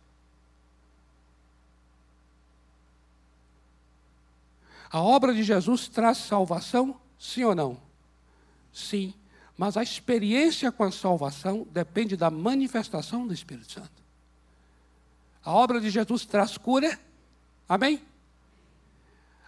A 4.90 5.00
obra 5.00 5.34
de 5.34 5.42
Jesus 5.42 5.88
traz 5.88 6.18
salvação, 6.18 6.98
sim 7.18 7.44
ou 7.44 7.54
não? 7.54 7.80
Sim, 8.72 9.14
mas 9.56 9.76
a 9.76 9.82
experiência 9.82 10.70
com 10.70 10.84
a 10.84 10.92
salvação 10.92 11.66
depende 11.70 12.16
da 12.16 12.30
manifestação 12.30 13.26
do 13.26 13.32
Espírito 13.32 13.72
Santo. 13.72 14.02
A 15.42 15.52
obra 15.52 15.80
de 15.80 15.88
Jesus 15.88 16.26
traz 16.26 16.58
cura? 16.58 16.98
Amém? 17.68 18.02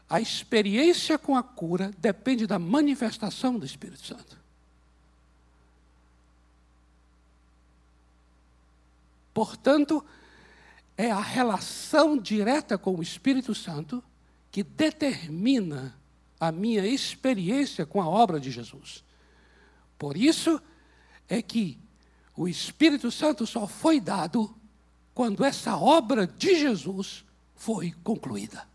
A 0.09 0.21
experiência 0.21 1.19
com 1.19 1.37
a 1.37 1.43
cura 1.43 1.93
depende 1.99 2.47
da 2.47 2.59
manifestação 2.59 3.59
do 3.59 3.67
Espírito 3.67 4.07
Santo. 4.07 4.39
Portanto, 9.35 10.05
é 10.97 11.11
a 11.11 11.21
relação 11.21 12.17
direta 12.17 12.79
com 12.79 12.95
o 12.97 13.03
Espírito 13.03 13.55
Santo 13.55 14.03
que 14.51 14.63
determina 14.63 15.98
a 16.41 16.53
minha 16.53 16.87
experiência 16.87 17.85
com 17.85 18.01
a 18.01 18.09
obra 18.09 18.39
de 18.39 18.51
Jesus. 18.51 19.05
Por 19.99 20.17
isso 20.17 20.61
é 21.29 21.43
que 21.43 21.79
o 22.37 22.47
Espírito 22.47 23.11
Santo 23.11 23.47
só 23.47 23.67
foi 23.67 24.01
dado 24.01 24.55
quando 25.13 25.45
essa 25.45 25.77
obra 25.77 26.27
de 26.27 26.59
Jesus 26.59 27.25
foi 27.57 27.93
concluída. 28.05 28.69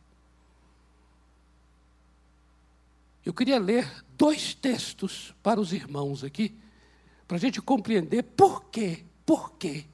Eu 3.26 3.34
queria 3.34 3.58
ler 3.58 3.90
dois 4.18 4.54
textos 4.54 5.34
para 5.42 5.62
os 5.62 5.72
irmãos 5.72 6.24
aqui, 6.24 6.54
para 7.26 7.38
a 7.38 7.40
gente 7.40 7.62
compreender 7.62 8.24
por 8.24 8.66
quê, 8.66 9.06
por 9.26 9.54
quê, 9.54 9.86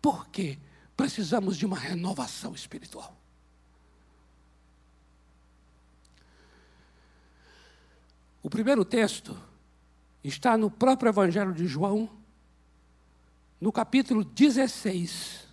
por 0.00 0.28
quê 0.28 0.56
precisamos 0.96 1.56
de 1.56 1.66
uma 1.66 1.78
renovação 1.78 2.54
espiritual. 2.54 3.16
O 8.44 8.50
primeiro 8.50 8.84
texto 8.84 9.34
está 10.22 10.58
no 10.58 10.70
próprio 10.70 11.08
Evangelho 11.08 11.54
de 11.54 11.66
João, 11.66 12.10
no 13.58 13.72
capítulo 13.72 14.22
16, 14.22 15.48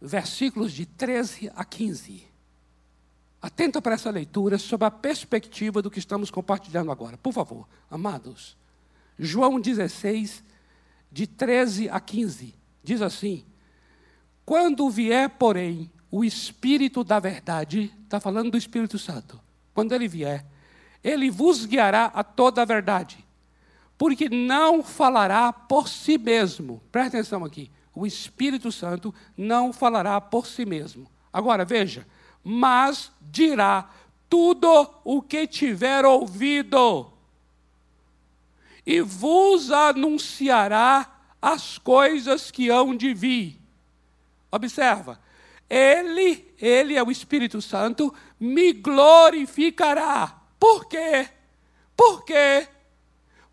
versículos 0.00 0.72
de 0.72 0.86
13 0.86 1.52
a 1.54 1.62
15. 1.62 2.26
Atenta 3.42 3.82
para 3.82 3.96
essa 3.96 4.08
leitura 4.08 4.56
sob 4.56 4.82
a 4.86 4.90
perspectiva 4.90 5.82
do 5.82 5.90
que 5.90 5.98
estamos 5.98 6.30
compartilhando 6.30 6.90
agora. 6.90 7.18
Por 7.18 7.34
favor, 7.34 7.68
amados. 7.90 8.56
João 9.18 9.60
16, 9.60 10.42
de 11.12 11.26
13 11.26 11.90
a 11.90 12.00
15, 12.00 12.54
diz 12.82 13.02
assim: 13.02 13.44
quando 14.46 14.88
vier, 14.88 15.28
porém, 15.28 15.92
o 16.10 16.24
Espírito 16.24 17.04
da 17.04 17.20
Verdade, 17.20 17.92
está 18.04 18.18
falando 18.18 18.52
do 18.52 18.56
Espírito 18.56 18.98
Santo, 18.98 19.38
quando 19.74 19.92
ele 19.92 20.08
vier, 20.08 20.46
ele 21.02 21.30
vos 21.30 21.64
guiará 21.66 22.06
a 22.06 22.24
toda 22.24 22.62
a 22.62 22.64
verdade, 22.64 23.24
porque 23.96 24.28
não 24.28 24.82
falará 24.82 25.52
por 25.52 25.88
si 25.88 26.18
mesmo. 26.18 26.82
Presta 26.90 27.18
atenção 27.18 27.44
aqui. 27.44 27.70
O 27.94 28.06
Espírito 28.06 28.70
Santo 28.70 29.14
não 29.36 29.72
falará 29.72 30.20
por 30.20 30.46
si 30.46 30.66
mesmo. 30.66 31.10
Agora 31.32 31.64
veja, 31.64 32.06
mas 32.44 33.10
dirá 33.20 33.88
tudo 34.28 34.90
o 35.04 35.22
que 35.22 35.46
tiver 35.46 36.04
ouvido, 36.04 37.12
e 38.84 39.00
vos 39.00 39.70
anunciará 39.70 41.10
as 41.42 41.76
coisas 41.76 42.50
que 42.50 42.68
hão 42.68 42.96
de 42.96 43.12
vir. 43.12 43.58
Observa. 44.50 45.20
Ele, 45.68 46.54
ele 46.58 46.94
é 46.94 47.02
o 47.02 47.10
Espírito 47.10 47.60
Santo, 47.60 48.14
me 48.38 48.72
glorificará. 48.72 50.35
Por 50.58 50.86
quê? 50.86 51.28
Por 51.96 52.24
quê? 52.24 52.68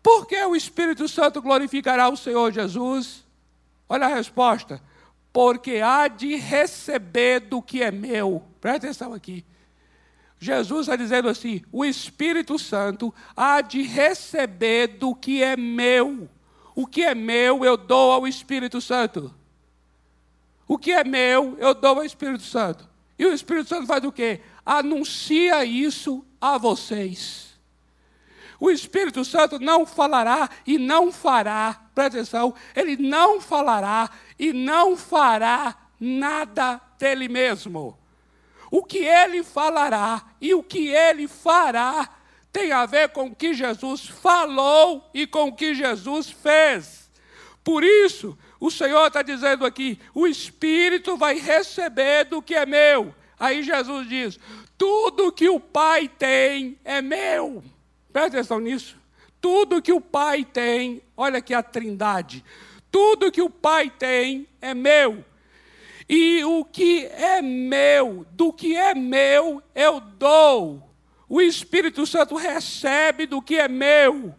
Por 0.02 0.26
que 0.26 0.42
o 0.44 0.54
Espírito 0.54 1.08
Santo 1.08 1.40
glorificará 1.40 2.08
o 2.08 2.16
Senhor 2.16 2.52
Jesus? 2.52 3.24
Olha 3.88 4.06
a 4.06 4.14
resposta. 4.14 4.82
Porque 5.32 5.80
há 5.82 6.08
de 6.08 6.36
receber 6.36 7.40
do 7.40 7.62
que 7.62 7.82
é 7.82 7.90
meu. 7.90 8.44
Presta 8.60 8.86
atenção 8.86 9.12
aqui. 9.12 9.44
Jesus 10.38 10.82
está 10.82 10.94
dizendo 10.94 11.28
assim: 11.28 11.62
o 11.72 11.84
Espírito 11.84 12.58
Santo 12.58 13.12
há 13.36 13.60
de 13.60 13.82
receber 13.82 14.88
do 14.88 15.14
que 15.14 15.42
é 15.42 15.56
meu. 15.56 16.28
O 16.74 16.86
que 16.86 17.02
é 17.02 17.14
meu 17.14 17.64
eu 17.64 17.76
dou 17.76 18.12
ao 18.12 18.28
Espírito 18.28 18.80
Santo. 18.80 19.34
O 20.66 20.78
que 20.78 20.92
é 20.92 21.04
meu, 21.04 21.56
eu 21.58 21.74
dou 21.74 21.98
ao 21.98 22.04
Espírito 22.04 22.42
Santo. 22.42 22.88
E 23.18 23.26
o 23.26 23.32
Espírito 23.32 23.68
Santo 23.68 23.86
faz 23.86 24.02
o 24.04 24.12
quê? 24.12 24.40
Anuncia 24.64 25.64
isso 25.64 26.24
a 26.40 26.56
vocês. 26.58 27.54
O 28.58 28.70
Espírito 28.70 29.24
Santo 29.24 29.58
não 29.58 29.84
falará 29.84 30.48
e 30.66 30.78
não 30.78 31.12
fará, 31.12 31.82
presta 31.94 32.18
atenção, 32.18 32.54
ele 32.74 32.96
não 32.96 33.40
falará 33.40 34.08
e 34.38 34.52
não 34.52 34.96
fará 34.96 35.76
nada 36.00 36.80
dele 36.98 37.28
mesmo. 37.28 37.98
O 38.70 38.82
que 38.82 38.98
ele 38.98 39.42
falará 39.42 40.24
e 40.40 40.54
o 40.54 40.62
que 40.62 40.88
ele 40.88 41.28
fará 41.28 42.08
tem 42.52 42.72
a 42.72 42.86
ver 42.86 43.10
com 43.10 43.26
o 43.26 43.34
que 43.34 43.52
Jesus 43.52 44.06
falou 44.06 45.10
e 45.12 45.26
com 45.26 45.48
o 45.48 45.54
que 45.54 45.74
Jesus 45.74 46.30
fez. 46.30 47.10
Por 47.62 47.82
isso, 47.82 48.38
o 48.60 48.70
Senhor 48.70 49.06
está 49.06 49.22
dizendo 49.22 49.66
aqui: 49.66 49.98
o 50.14 50.26
Espírito 50.26 51.16
vai 51.16 51.38
receber 51.38 52.24
do 52.24 52.40
que 52.40 52.54
é 52.54 52.64
meu. 52.64 53.14
Aí 53.38 53.62
Jesus 53.62 54.08
diz: 54.08 54.38
tudo 54.76 55.32
que 55.32 55.48
o 55.48 55.60
Pai 55.60 56.08
tem 56.08 56.78
é 56.84 57.00
meu. 57.00 57.62
Presta 58.12 58.38
atenção 58.38 58.58
nisso. 58.58 58.96
Tudo 59.40 59.82
que 59.82 59.92
o 59.92 60.00
Pai 60.00 60.44
tem, 60.44 61.02
olha 61.16 61.38
aqui 61.38 61.52
a 61.52 61.62
trindade. 61.62 62.44
Tudo 62.90 63.32
que 63.32 63.42
o 63.42 63.50
Pai 63.50 63.90
tem 63.90 64.48
é 64.60 64.72
meu. 64.72 65.24
E 66.08 66.44
o 66.44 66.64
que 66.64 67.06
é 67.06 67.40
meu, 67.40 68.26
do 68.32 68.52
que 68.52 68.76
é 68.76 68.94
meu, 68.94 69.62
eu 69.74 70.00
dou. 70.00 70.90
O 71.28 71.40
Espírito 71.40 72.06
Santo 72.06 72.36
recebe 72.36 73.26
do 73.26 73.40
que 73.40 73.56
é 73.56 73.68
meu. 73.68 74.34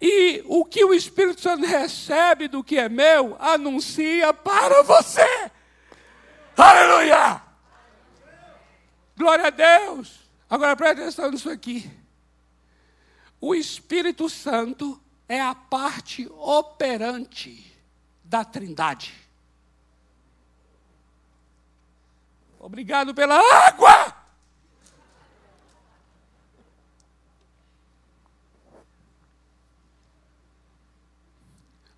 E 0.00 0.42
o 0.46 0.64
que 0.64 0.84
o 0.84 0.94
Espírito 0.94 1.40
Santo 1.40 1.66
recebe 1.66 2.46
do 2.46 2.62
que 2.62 2.78
é 2.78 2.88
meu, 2.88 3.36
anuncia 3.38 4.32
para 4.32 4.82
você. 4.82 5.50
Aleluia! 6.56 7.47
Glória 9.18 9.48
a 9.48 9.50
Deus! 9.50 10.30
Agora 10.48 10.76
presta 10.76 11.02
atenção 11.02 11.30
nisso 11.32 11.50
aqui. 11.50 11.90
O 13.40 13.52
Espírito 13.52 14.30
Santo 14.30 15.02
é 15.28 15.40
a 15.40 15.56
parte 15.56 16.28
operante 16.28 17.76
da 18.22 18.44
Trindade. 18.44 19.12
Obrigado 22.60 23.12
pela 23.12 23.34
água! 23.66 24.16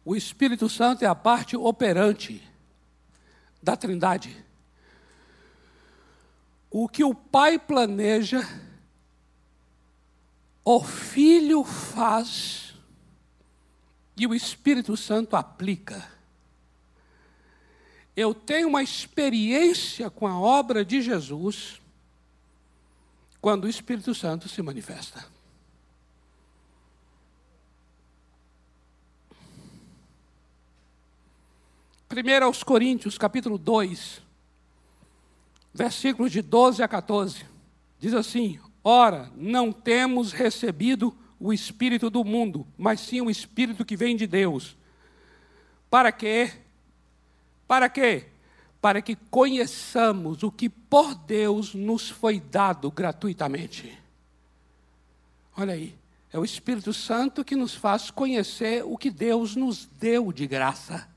O 0.02 0.16
Espírito 0.16 0.70
Santo 0.70 1.04
é 1.04 1.06
a 1.06 1.14
parte 1.14 1.54
operante 1.54 2.42
da 3.62 3.76
Trindade. 3.76 4.49
O 6.70 6.88
que 6.88 7.02
o 7.02 7.12
Pai 7.12 7.59
planeja, 7.59 8.40
o 10.64 10.80
Filho 10.85 11.64
faz 11.64 12.74
e 14.16 14.26
o 14.26 14.35
Espírito 14.35 14.96
Santo 14.96 15.35
aplica. 15.35 16.09
Eu 18.14 18.33
tenho 18.35 18.68
uma 18.68 18.83
experiência 18.83 20.11
com 20.11 20.26
a 20.26 20.38
obra 20.38 20.85
de 20.85 21.02
Jesus 21.02 21.80
quando 23.40 23.64
o 23.64 23.68
Espírito 23.68 24.14
Santo 24.14 24.48
se 24.48 24.62
manifesta. 24.62 25.26
1 32.12 32.44
aos 32.44 32.62
Coríntios, 32.62 33.16
capítulo 33.16 33.57
2, 33.57 34.20
versículos 35.72 36.32
de 36.32 36.42
12 36.42 36.82
a 36.82 36.88
14, 36.88 37.44
diz 37.98 38.14
assim: 38.14 38.58
Ora, 38.82 39.30
não 39.36 39.72
temos 39.72 40.32
recebido 40.32 41.16
o 41.38 41.52
Espírito 41.52 42.10
do 42.10 42.24
mundo, 42.24 42.66
mas 42.76 43.00
sim 43.00 43.20
o 43.20 43.30
Espírito 43.30 43.84
que 43.84 43.96
vem 43.96 44.16
de 44.16 44.26
Deus. 44.26 44.76
Para 45.88 46.12
quê? 46.12 46.52
Para 47.66 47.88
quê? 47.88 48.26
Para 48.80 49.02
que 49.02 49.16
conheçamos 49.16 50.42
o 50.42 50.50
que 50.50 50.68
por 50.68 51.14
Deus 51.14 51.74
nos 51.74 52.08
foi 52.08 52.40
dado 52.40 52.90
gratuitamente. 52.90 53.98
Olha 55.56 55.74
aí, 55.74 55.94
é 56.32 56.38
o 56.38 56.44
Espírito 56.44 56.92
Santo 56.92 57.44
que 57.44 57.56
nos 57.56 57.74
faz 57.74 58.10
conhecer 58.10 58.84
o 58.84 58.96
que 58.96 59.10
Deus 59.10 59.56
nos 59.56 59.86
deu 59.86 60.32
de 60.32 60.46
graça. 60.46 61.09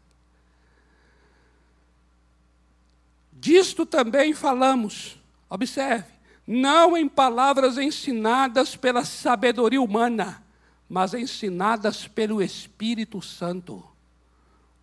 Disto 3.43 3.85
também 3.85 4.33
falamos. 4.33 5.17
Observe, 5.49 6.05
não 6.47 6.95
em 6.95 7.09
palavras 7.09 7.77
ensinadas 7.77 8.77
pela 8.77 9.03
sabedoria 9.03 9.81
humana, 9.81 10.41
mas 10.87 11.13
ensinadas 11.13 12.07
pelo 12.07 12.41
Espírito 12.41 13.21
Santo, 13.21 13.83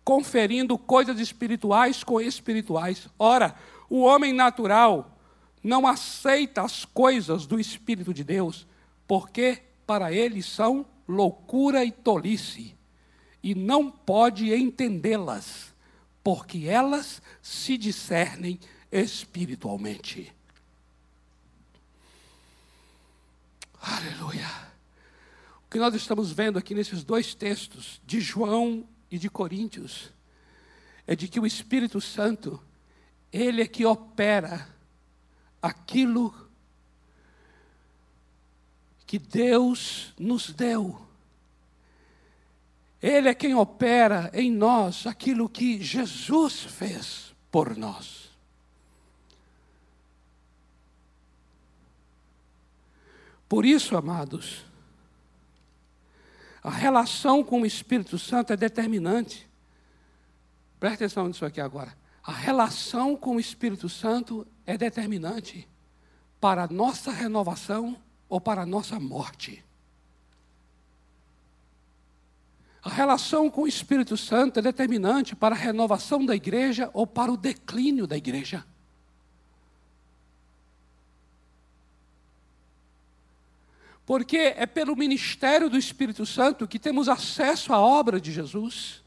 conferindo 0.03 0.77
coisas 0.77 1.19
espirituais 1.19 2.03
com 2.03 2.21
espirituais. 2.21 3.07
Ora, 3.17 3.55
o 3.89 4.01
homem 4.01 4.31
natural 4.31 5.17
não 5.63 5.87
aceita 5.87 6.61
as 6.61 6.85
coisas 6.85 7.47
do 7.47 7.59
Espírito 7.59 8.13
de 8.13 8.23
Deus, 8.23 8.67
porque 9.07 9.59
para 9.87 10.13
ele 10.13 10.43
são 10.43 10.85
loucura 11.07 11.83
e 11.83 11.91
tolice, 11.91 12.77
e 13.41 13.55
não 13.55 13.89
pode 13.89 14.53
entendê-las, 14.53 15.70
porque 16.23 16.67
elas 16.67 17.21
se 17.41 17.77
discernem 17.77 18.59
espiritualmente. 18.91 20.33
Aleluia. 23.81 24.47
O 25.65 25.69
que 25.71 25.79
nós 25.79 25.95
estamos 25.95 26.31
vendo 26.31 26.59
aqui 26.59 26.75
nesses 26.75 27.03
dois 27.03 27.33
textos, 27.33 28.01
de 28.05 28.19
João 28.19 28.87
e 29.09 29.17
de 29.17 29.29
Coríntios, 29.29 30.11
é 31.07 31.15
de 31.15 31.27
que 31.27 31.39
o 31.39 31.45
Espírito 31.45 31.99
Santo, 31.99 32.61
ele 33.31 33.61
é 33.61 33.67
que 33.67 33.85
opera 33.85 34.67
aquilo 35.61 36.33
que 39.07 39.17
Deus 39.17 40.13
nos 40.17 40.51
deu. 40.51 41.10
Ele 43.01 43.29
é 43.29 43.33
quem 43.33 43.55
opera 43.55 44.29
em 44.33 44.51
nós 44.51 45.07
aquilo 45.07 45.49
que 45.49 45.81
Jesus 45.81 46.61
fez 46.61 47.33
por 47.51 47.75
nós. 47.75 48.29
Por 53.49 53.65
isso, 53.65 53.97
amados, 53.97 54.63
a 56.63 56.69
relação 56.69 57.43
com 57.43 57.61
o 57.61 57.65
Espírito 57.65 58.19
Santo 58.19 58.53
é 58.53 58.57
determinante. 58.57 59.49
Presta 60.79 61.05
atenção 61.05 61.27
nisso 61.27 61.43
aqui 61.43 61.59
agora. 61.59 61.97
A 62.23 62.31
relação 62.31 63.17
com 63.17 63.35
o 63.35 63.39
Espírito 63.39 63.89
Santo 63.89 64.47
é 64.65 64.77
determinante 64.77 65.67
para 66.39 66.63
a 66.63 66.67
nossa 66.67 67.11
renovação 67.11 67.97
ou 68.29 68.39
para 68.39 68.61
a 68.61 68.65
nossa 68.65 68.99
morte. 68.99 69.65
A 72.83 72.89
relação 72.89 73.49
com 73.49 73.61
o 73.61 73.67
Espírito 73.67 74.17
Santo 74.17 74.57
é 74.57 74.61
determinante 74.61 75.35
para 75.35 75.53
a 75.53 75.57
renovação 75.57 76.25
da 76.25 76.35
igreja 76.35 76.89
ou 76.93 77.05
para 77.05 77.31
o 77.31 77.37
declínio 77.37 78.07
da 78.07 78.17
igreja. 78.17 78.65
Porque 84.03 84.37
é 84.37 84.65
pelo 84.65 84.95
ministério 84.95 85.69
do 85.69 85.77
Espírito 85.77 86.25
Santo 86.25 86.67
que 86.67 86.79
temos 86.79 87.07
acesso 87.07 87.71
à 87.71 87.79
obra 87.79 88.19
de 88.19 88.31
Jesus. 88.31 89.01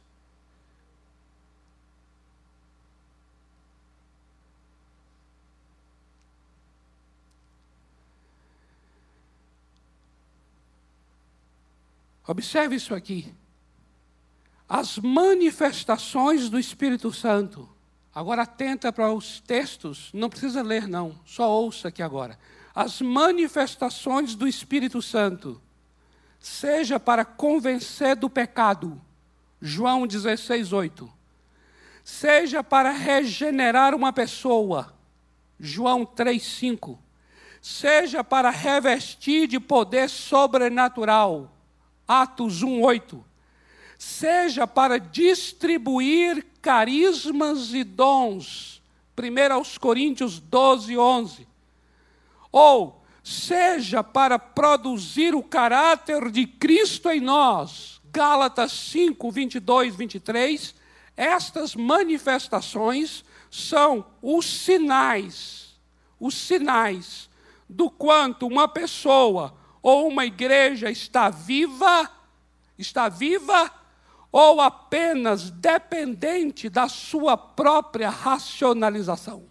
Observe 12.27 12.77
isso 12.77 12.95
aqui. 12.95 13.35
As 14.68 14.98
manifestações 14.98 16.48
do 16.48 16.58
Espírito 16.58 17.12
Santo. 17.12 17.68
Agora 18.14 18.42
atenta 18.42 18.92
para 18.92 19.12
os 19.12 19.40
textos, 19.40 20.10
não 20.14 20.30
precisa 20.30 20.62
ler 20.62 20.86
não, 20.86 21.18
só 21.26 21.50
ouça 21.50 21.88
aqui 21.88 22.02
agora. 22.02 22.38
As 22.74 23.00
manifestações 23.00 24.34
do 24.34 24.46
Espírito 24.46 25.02
Santo, 25.02 25.60
seja 26.38 27.00
para 27.00 27.24
convencer 27.24 28.14
do 28.14 28.30
pecado, 28.30 29.00
João 29.60 30.06
16, 30.06 30.72
8. 30.72 31.12
Seja 32.04 32.62
para 32.62 32.90
regenerar 32.90 33.94
uma 33.94 34.12
pessoa, 34.12 34.94
João 35.58 36.04
3, 36.04 36.42
5. 36.42 36.98
Seja 37.60 38.22
para 38.22 38.50
revestir 38.50 39.48
de 39.48 39.58
poder 39.58 40.08
sobrenatural, 40.08 41.50
Atos 42.06 42.62
1:8. 42.62 43.24
Seja 44.07 44.66
para 44.66 45.00
distribuir 45.00 46.44
carismas 46.61 47.72
e 47.72 47.82
dons, 47.82 48.82
1 49.18 49.55
aos 49.55 49.78
Coríntios 49.78 50.38
12, 50.38 50.98
11. 50.98 51.48
Ou 52.52 53.02
seja 53.24 54.05
para 54.05 54.38
produzir 54.38 55.34
o 55.34 55.42
caráter 55.42 56.30
de 56.30 56.46
Cristo 56.46 57.09
em 57.11 57.18
nós, 57.18 57.98
Gálatas 58.12 58.72
5, 58.72 59.30
22, 59.30 59.96
23. 59.96 60.74
Estas 61.16 61.74
manifestações 61.74 63.24
são 63.50 64.05
os 64.20 64.44
sinais, 64.44 65.80
os 66.20 66.34
sinais 66.34 67.30
do 67.66 67.88
quanto 67.90 68.46
uma 68.46 68.68
pessoa 68.68 69.55
ou 69.82 70.09
uma 70.09 70.26
igreja 70.26 70.90
está 70.90 71.30
viva, 71.30 72.11
está 72.78 73.09
viva, 73.09 73.72
ou 74.37 74.61
apenas 74.61 75.49
dependente 75.49 76.68
da 76.68 76.89
sua 76.89 77.37
própria 77.37 78.11
racionalização. 78.11 79.45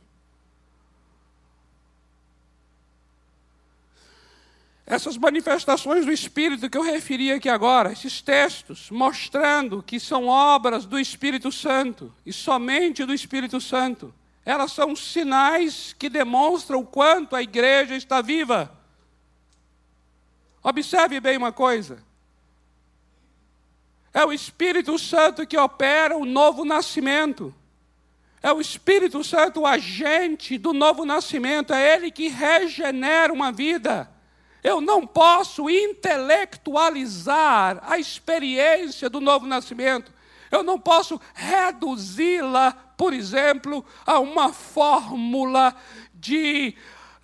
Essas 4.86 5.16
manifestações 5.16 6.06
do 6.06 6.12
Espírito 6.12 6.70
que 6.70 6.78
eu 6.78 6.82
referi 6.82 7.32
aqui 7.32 7.48
agora, 7.48 7.94
esses 7.94 8.22
textos, 8.22 8.92
mostrando 8.92 9.82
que 9.82 10.02
são 10.02 10.28
obras 10.28 10.86
do 10.86 11.00
Espírito 11.00 11.50
Santo 11.50 12.14
e 12.26 12.34
somente 12.34 13.06
do 13.06 13.14
Espírito 13.14 13.62
Santo, 13.62 14.14
elas 14.44 14.74
são 14.74 14.98
sinais 14.98 15.96
que 15.98 16.10
demonstram 16.10 16.82
o 16.82 16.86
quanto 16.86 17.38
a 17.38 17.42
igreja 17.42 17.96
está 17.96 18.22
viva. 18.22 18.70
Observe 20.62 21.22
bem 21.22 21.38
uma 21.38 21.54
coisa. 21.54 22.04
É 24.14 24.24
o 24.24 24.32
Espírito 24.32 25.00
Santo 25.00 25.48
que 25.48 25.58
opera 25.58 26.16
o 26.16 26.26
novo 26.26 26.64
nascimento. 26.64 27.54
É 28.42 28.52
o 28.52 28.62
Espírito 28.62 29.24
Santo 29.24 29.62
o 29.62 29.66
agente 29.66 30.58
do 30.58 30.74
novo 30.74 31.06
nascimento. 31.06 31.74
É 31.74 31.96
Ele 31.96 32.12
que 32.12 32.28
regenera 32.28 33.32
uma 33.34 33.52
vida. 33.52 34.12
Eu 34.64 34.80
não 34.80 35.08
posso 35.08 35.68
intelectualizar 35.70 37.80
a 37.84 37.98
experiência 37.98 39.10
do 39.10 39.20
novo 39.20 39.48
nascimento. 39.48 40.14
Eu 40.52 40.62
não 40.62 40.80
posso 40.80 41.20
reduzi-la, 41.34 42.74
por 42.96 43.14
exemplo, 43.14 43.84
a 44.06 44.20
uma 44.20 44.54
fórmula 44.54 45.76
de 46.14 46.76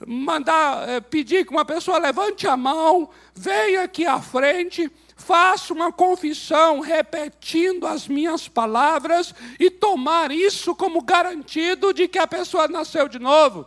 mandar 0.06 0.90
eh, 0.90 1.00
pedir 1.00 1.46
que 1.46 1.52
uma 1.52 1.66
pessoa 1.66 2.00
levante 2.00 2.48
a 2.48 2.58
mão, 2.58 3.10
venha 3.36 3.84
aqui 3.84 4.06
à 4.06 4.22
frente, 4.22 4.90
faça 5.20 5.74
uma 5.74 5.92
confissão 5.92 6.80
repetindo 6.80 7.86
as 7.86 8.08
minhas 8.08 8.48
palavras 8.48 9.36
e 9.60 9.70
tomar 9.70 10.32
isso 10.32 10.74
como 10.74 11.02
garantido 11.02 11.94
de 11.94 12.08
que 12.08 12.18
a 12.18 12.26
pessoa 12.26 12.68
nasceu 12.68 13.08
de 13.08 13.20
novo. 13.20 13.66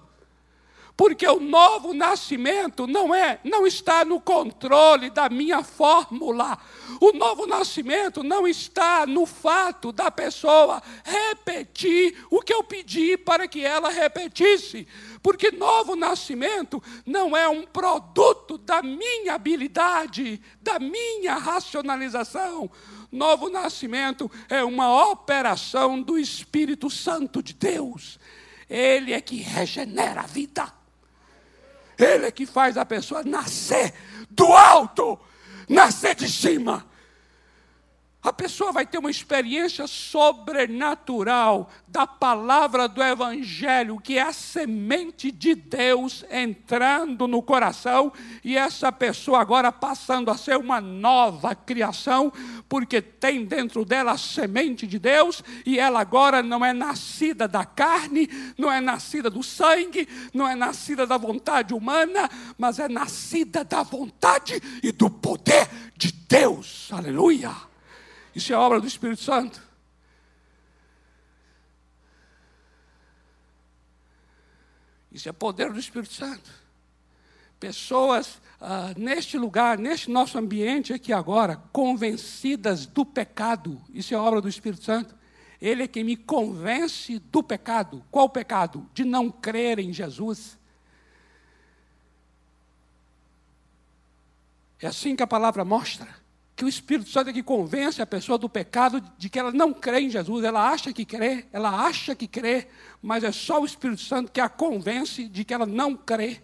Porque 0.96 1.26
o 1.26 1.40
novo 1.40 1.94
nascimento 1.94 2.86
não 2.86 3.14
é, 3.14 3.40
não 3.44 3.66
está 3.66 4.05
no 4.05 4.20
controle 4.20 5.09
da 5.09 5.28
minha 5.28 5.62
fórmula. 5.62 6.59
O 7.00 7.12
novo 7.12 7.46
nascimento 7.46 8.22
não 8.22 8.46
está 8.46 9.07
no 9.07 9.24
fato 9.24 9.90
da 9.90 10.11
pessoa 10.11 10.82
repetir 11.03 12.16
o 12.30 12.40
que 12.40 12.53
eu 12.53 12.62
pedi 12.62 13.16
para 13.16 13.48
que 13.48 13.64
ela 13.64 13.88
repetisse. 13.88 14.86
Porque 15.22 15.52
novo 15.52 15.94
nascimento 15.94 16.82
não 17.06 17.36
é 17.36 17.48
um 17.48 17.64
produto 17.64 18.58
da 18.58 18.82
minha 18.82 19.34
habilidade, 19.34 20.42
da 20.60 20.78
minha 20.78 21.36
racionalização. 21.36 22.68
Novo 23.10 23.48
nascimento 23.48 24.30
é 24.48 24.64
uma 24.64 25.10
operação 25.10 26.02
do 26.02 26.18
Espírito 26.18 26.90
Santo 26.90 27.42
de 27.42 27.52
Deus. 27.52 28.18
Ele 28.68 29.12
é 29.12 29.20
que 29.20 29.36
regenera 29.36 30.22
a 30.22 30.26
vida. 30.26 30.72
Ele 31.96 32.26
é 32.26 32.30
que 32.30 32.44
faz 32.44 32.76
a 32.76 32.84
pessoa 32.84 33.22
nascer 33.22 33.94
do 34.28 34.46
alto, 34.46 35.20
nascer 35.68 36.16
de 36.16 36.28
cima 36.28 36.90
a 38.22 38.32
pessoa 38.32 38.70
vai 38.70 38.86
ter 38.86 38.98
uma 38.98 39.10
experiência 39.10 39.88
sobrenatural 39.88 41.68
da 41.88 42.06
palavra 42.06 42.86
do 42.86 43.02
Evangelho, 43.02 43.98
que 43.98 44.16
é 44.16 44.22
a 44.22 44.32
semente 44.32 45.32
de 45.32 45.56
Deus 45.56 46.24
entrando 46.30 47.26
no 47.26 47.42
coração, 47.42 48.12
e 48.44 48.56
essa 48.56 48.92
pessoa 48.92 49.40
agora 49.40 49.72
passando 49.72 50.30
a 50.30 50.36
ser 50.36 50.56
uma 50.56 50.80
nova 50.80 51.52
criação, 51.52 52.32
porque 52.68 53.02
tem 53.02 53.44
dentro 53.44 53.84
dela 53.84 54.12
a 54.12 54.18
semente 54.18 54.86
de 54.86 55.00
Deus, 55.00 55.42
e 55.66 55.80
ela 55.80 56.00
agora 56.00 56.44
não 56.44 56.64
é 56.64 56.72
nascida 56.72 57.48
da 57.48 57.64
carne, 57.64 58.30
não 58.56 58.70
é 58.70 58.80
nascida 58.80 59.28
do 59.28 59.42
sangue, 59.42 60.08
não 60.32 60.46
é 60.46 60.54
nascida 60.54 61.04
da 61.04 61.16
vontade 61.16 61.74
humana, 61.74 62.30
mas 62.56 62.78
é 62.78 62.88
nascida 62.88 63.64
da 63.64 63.82
vontade 63.82 64.62
e 64.80 64.92
do 64.92 65.10
poder 65.10 65.68
de 65.96 66.12
Deus. 66.12 66.88
Aleluia! 66.92 67.71
Isso 68.35 68.53
é 68.53 68.57
obra 68.57 68.80
do 68.80 68.87
Espírito 68.87 69.22
Santo. 69.22 69.62
Isso 75.12 75.28
é 75.28 75.33
poder 75.33 75.72
do 75.72 75.78
Espírito 75.78 76.12
Santo. 76.12 76.51
Pessoas 77.61 78.41
ah, 78.61 78.95
neste 78.97 79.37
lugar, 79.37 79.76
neste 79.76 80.11
nosso 80.11 80.39
ambiente 80.39 80.93
aqui 80.93 81.12
agora, 81.12 81.57
convencidas 81.72 82.87
do 82.87 83.05
pecado, 83.05 83.80
isso 83.93 84.14
é 84.14 84.16
obra 84.16 84.41
do 84.41 84.49
Espírito 84.49 84.85
Santo. 84.85 85.14
Ele 85.61 85.85
é 85.85 85.89
quem 85.89 86.03
me 86.03 86.16
convence 86.16 87.18
do 87.18 87.43
pecado. 87.43 88.05
Qual 88.11 88.28
pecado? 88.28 88.89
De 88.93 89.05
não 89.05 89.30
crer 89.30 89.78
em 89.78 89.93
Jesus. 89.93 90.59
É 94.80 94.89
assim 94.89 95.14
que 95.14 95.22
a 95.22 95.26
palavra 95.26 95.64
mostra. 95.64 96.21
Que 96.55 96.64
o 96.64 96.68
Espírito 96.68 97.09
Santo 97.09 97.30
é 97.30 97.32
que 97.32 97.42
convence 97.42 98.03
a 98.03 98.07
pessoa 98.07 98.36
do 98.36 98.48
pecado 98.48 99.03
de 99.16 99.28
que 99.28 99.38
ela 99.38 99.50
não 99.50 99.72
crê 99.72 100.00
em 100.00 100.11
Jesus. 100.11 100.44
Ela 100.44 100.70
acha 100.70 100.92
que 100.92 101.05
crê, 101.05 101.46
ela 101.53 101.86
acha 101.86 102.14
que 102.14 102.26
crê, 102.26 102.68
mas 103.00 103.24
é 103.24 103.32
só 103.32 103.61
o 103.61 103.64
Espírito 103.64 104.03
Santo 104.03 104.30
que 104.30 104.40
a 104.40 104.48
convence 104.48 105.26
de 105.28 105.44
que 105.44 105.55
ela 105.55 105.66
não 105.66 105.96
crê. 105.96 106.42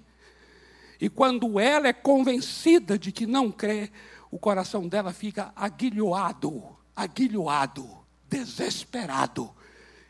E 1.00 1.08
quando 1.08 1.60
ela 1.60 1.88
é 1.88 1.92
convencida 1.92 2.98
de 2.98 3.12
que 3.12 3.26
não 3.26 3.52
crê, 3.52 3.90
o 4.30 4.38
coração 4.38 4.88
dela 4.88 5.12
fica 5.12 5.52
aguilhoado, 5.54 6.76
aguilhoado, 6.94 7.88
desesperado. 8.28 9.54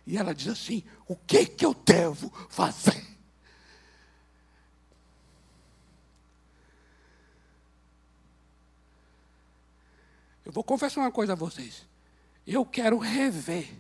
E 0.07 0.17
ela 0.17 0.35
diz 0.35 0.49
assim: 0.49 0.83
O 1.07 1.15
que, 1.15 1.45
que 1.45 1.65
eu 1.65 1.75
devo 1.75 2.33
fazer? 2.49 3.18
Eu 10.49 10.53
vou 10.55 10.65
confessar 10.65 11.03
uma 11.03 11.13
coisa 11.13 11.35
a 11.35 11.37
vocês. 11.37 11.87
Eu 12.47 12.65
quero 12.65 12.97
rever 12.97 13.71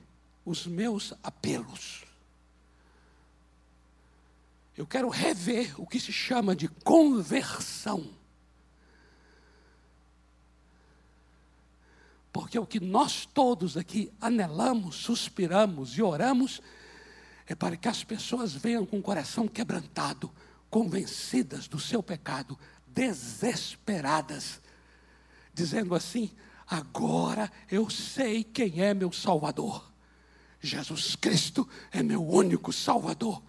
os 0.45 0.67
meus 0.67 1.15
apelos. 1.23 2.05
Eu 4.77 4.87
quero 4.87 5.09
rever 5.09 5.81
o 5.81 5.87
que 5.87 5.99
se 5.99 6.13
chama 6.13 6.55
de 6.55 6.69
conversão. 6.69 8.11
Porque 12.31 12.59
o 12.59 12.67
que 12.67 12.79
nós 12.79 13.25
todos 13.25 13.79
aqui 13.79 14.13
anelamos, 14.21 14.97
suspiramos 14.97 15.97
e 15.97 16.03
oramos 16.03 16.61
é 17.47 17.55
para 17.55 17.79
que 17.79 17.89
as 17.89 18.05
pessoas 18.05 18.53
venham 18.53 18.85
com 18.85 18.99
o 18.99 19.03
coração 19.03 19.49
quebrantado, 19.49 20.31
convencidas 20.69 21.67
do 21.67 21.81
seu 21.81 22.03
pecado, 22.03 22.59
desesperadas, 22.87 24.61
dizendo 25.55 25.95
assim: 25.95 26.31
Agora 26.69 27.51
eu 27.71 27.89
sei 27.89 28.45
quem 28.45 28.83
é 28.83 28.93
meu 28.93 29.13
Salvador. 29.13 29.91
Jesus 30.61 31.17
Cristo 31.17 31.69
é 31.91 32.03
meu 32.03 32.27
único 32.27 32.73
Salvador. 32.73 33.43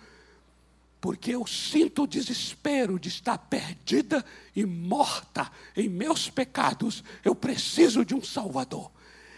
Porque 1.02 1.32
eu 1.32 1.48
sinto 1.48 2.04
o 2.04 2.08
desespero 2.08 3.00
de 3.00 3.10
estar 3.10 3.38
perdida 3.38 4.24
e 4.56 4.66
morta 4.66 5.52
em 5.76 5.90
meus 5.90 6.30
pecados. 6.30 7.04
Eu 7.24 7.34
preciso 7.34 8.04
de 8.04 8.14
um 8.14 8.22
Salvador. 8.22 8.92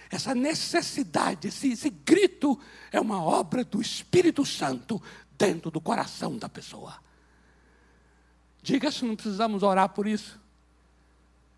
Essa 0.10 0.36
necessidade, 0.36 1.48
esse, 1.48 1.72
esse 1.72 1.90
grito, 1.90 2.60
é 2.92 3.00
uma 3.00 3.24
obra 3.24 3.64
do 3.64 3.80
Espírito 3.80 4.46
Santo 4.46 5.02
dentro 5.38 5.72
do 5.72 5.80
coração 5.80 6.38
da 6.38 6.50
pessoa. 6.50 7.00
Diga 8.62 8.92
se 8.92 9.06
não 9.06 9.16
precisamos 9.16 9.64
orar 9.64 9.90
por 9.90 10.08
isso. 10.08 10.41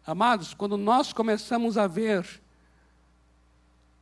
Amados, 0.06 0.54
quando 0.54 0.78
nós 0.78 1.14
começamos 1.14 1.78
a 1.78 1.88
ver 1.88 2.41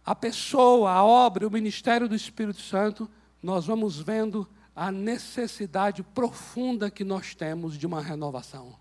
a 0.03 0.15
pessoa, 0.15 0.91
a 0.91 1.03
obra, 1.03 1.47
o 1.47 1.51
ministério 1.51 2.09
do 2.09 2.15
Espírito 2.15 2.59
Santo, 2.59 3.09
nós 3.41 3.67
vamos 3.67 3.99
vendo 3.99 4.47
a 4.75 4.91
necessidade 4.91 6.01
profunda 6.01 6.89
que 6.89 7.03
nós 7.03 7.35
temos 7.35 7.77
de 7.77 7.85
uma 7.85 8.01
renovação. 8.01 8.75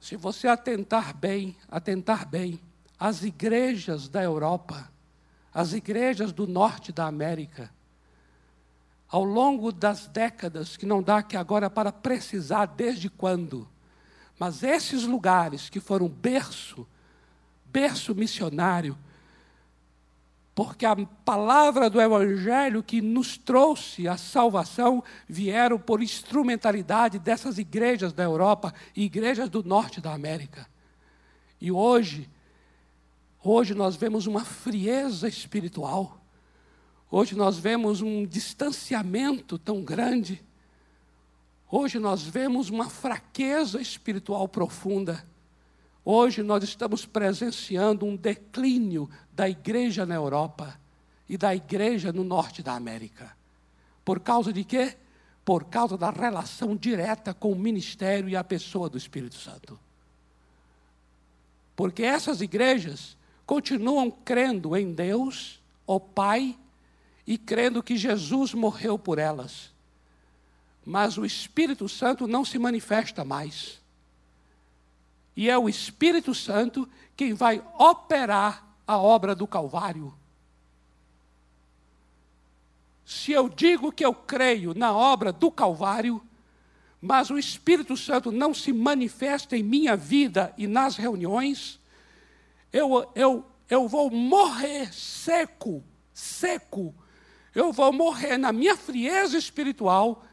Se 0.00 0.16
você 0.16 0.48
atentar 0.48 1.14
bem, 1.14 1.54
atentar 1.70 2.26
bem, 2.26 2.58
as 2.98 3.22
igrejas 3.22 4.08
da 4.08 4.22
Europa, 4.22 4.90
as 5.52 5.72
igrejas 5.74 6.32
do 6.32 6.46
norte 6.46 6.92
da 6.92 7.06
América, 7.06 7.70
ao 9.08 9.24
longo 9.24 9.70
das 9.70 10.06
décadas, 10.06 10.76
que 10.76 10.86
não 10.86 11.02
dá 11.02 11.22
que 11.22 11.36
agora 11.36 11.68
para 11.68 11.92
precisar 11.92 12.66
desde 12.66 13.10
quando, 13.10 13.68
mas 14.38 14.62
esses 14.62 15.04
lugares 15.04 15.68
que 15.68 15.80
foram 15.80 16.08
berço, 16.08 16.86
berço 17.66 18.14
missionário, 18.14 18.96
porque 20.54 20.84
a 20.84 20.96
palavra 21.24 21.88
do 21.88 22.00
Evangelho 22.00 22.82
que 22.82 23.00
nos 23.00 23.36
trouxe 23.38 24.08
a 24.08 24.16
salvação 24.16 25.04
vieram 25.28 25.78
por 25.78 26.02
instrumentalidade 26.02 27.18
dessas 27.18 27.58
igrejas 27.58 28.12
da 28.12 28.24
Europa 28.24 28.74
e 28.94 29.04
igrejas 29.04 29.48
do 29.48 29.62
norte 29.62 30.00
da 30.00 30.12
América. 30.12 30.66
E 31.60 31.70
hoje, 31.70 32.28
hoje 33.42 33.72
nós 33.74 33.94
vemos 33.94 34.26
uma 34.26 34.44
frieza 34.44 35.28
espiritual, 35.28 36.20
hoje 37.10 37.36
nós 37.36 37.56
vemos 37.56 38.00
um 38.00 38.26
distanciamento 38.26 39.58
tão 39.58 39.82
grande 39.82 40.44
Hoje 41.70 41.98
nós 41.98 42.22
vemos 42.22 42.70
uma 42.70 42.88
fraqueza 42.88 43.78
espiritual 43.78 44.48
profunda. 44.48 45.22
Hoje 46.02 46.42
nós 46.42 46.64
estamos 46.64 47.04
presenciando 47.04 48.06
um 48.06 48.16
declínio 48.16 49.08
da 49.32 49.46
igreja 49.50 50.06
na 50.06 50.14
Europa 50.14 50.80
e 51.28 51.36
da 51.36 51.54
igreja 51.54 52.10
no 52.10 52.24
norte 52.24 52.62
da 52.62 52.72
América. 52.72 53.36
Por 54.02 54.18
causa 54.18 54.50
de 54.50 54.64
quê? 54.64 54.96
Por 55.44 55.64
causa 55.64 55.98
da 55.98 56.10
relação 56.10 56.74
direta 56.74 57.34
com 57.34 57.52
o 57.52 57.58
ministério 57.58 58.30
e 58.30 58.36
a 58.36 58.42
pessoa 58.42 58.88
do 58.88 58.96
Espírito 58.96 59.34
Santo. 59.34 59.78
Porque 61.76 62.02
essas 62.02 62.40
igrejas 62.40 63.14
continuam 63.44 64.10
crendo 64.10 64.74
em 64.74 64.94
Deus, 64.94 65.62
o 65.86 66.00
Pai, 66.00 66.58
e 67.26 67.36
crendo 67.36 67.82
que 67.82 67.94
Jesus 67.94 68.54
morreu 68.54 68.98
por 68.98 69.18
elas 69.18 69.76
mas 70.88 71.18
o 71.18 71.26
Espírito 71.26 71.86
Santo 71.86 72.26
não 72.26 72.46
se 72.46 72.58
manifesta 72.58 73.22
mais. 73.22 73.78
E 75.36 75.50
é 75.50 75.58
o 75.58 75.68
Espírito 75.68 76.34
Santo 76.34 76.88
quem 77.14 77.34
vai 77.34 77.62
operar 77.78 78.66
a 78.86 78.96
obra 78.96 79.34
do 79.34 79.46
Calvário. 79.46 80.14
Se 83.04 83.32
eu 83.32 83.50
digo 83.50 83.92
que 83.92 84.02
eu 84.02 84.14
creio 84.14 84.72
na 84.72 84.90
obra 84.94 85.30
do 85.30 85.50
Calvário, 85.50 86.22
mas 87.02 87.28
o 87.28 87.36
Espírito 87.36 87.94
Santo 87.94 88.32
não 88.32 88.54
se 88.54 88.72
manifesta 88.72 89.58
em 89.58 89.62
minha 89.62 89.94
vida 89.94 90.54
e 90.56 90.66
nas 90.66 90.96
reuniões, 90.96 91.78
eu, 92.72 93.06
eu, 93.14 93.44
eu 93.68 93.86
vou 93.86 94.10
morrer 94.10 94.90
seco, 94.94 95.84
seco. 96.14 96.94
Eu 97.54 97.74
vou 97.74 97.92
morrer 97.92 98.38
na 98.38 98.52
minha 98.52 98.74
frieza 98.74 99.36
espiritual 99.36 100.24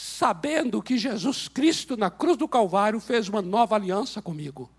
sabendo 0.00 0.82
que 0.82 0.96
Jesus 0.96 1.46
Cristo 1.46 1.94
na 1.94 2.10
cruz 2.10 2.38
do 2.38 2.48
Calvário 2.48 2.98
fez 3.00 3.28
uma 3.28 3.42
nova 3.42 3.74
aliança 3.74 4.22
comigo. 4.22 4.70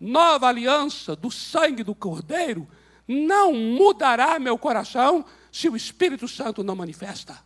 Nova 0.00 0.48
aliança 0.48 1.14
do 1.14 1.30
sangue 1.30 1.82
do 1.82 1.94
Cordeiro 1.94 2.66
não 3.06 3.52
mudará 3.52 4.38
meu 4.38 4.56
coração 4.56 5.26
se 5.52 5.68
o 5.68 5.76
Espírito 5.76 6.26
Santo 6.26 6.64
não 6.64 6.74
manifesta. 6.74 7.38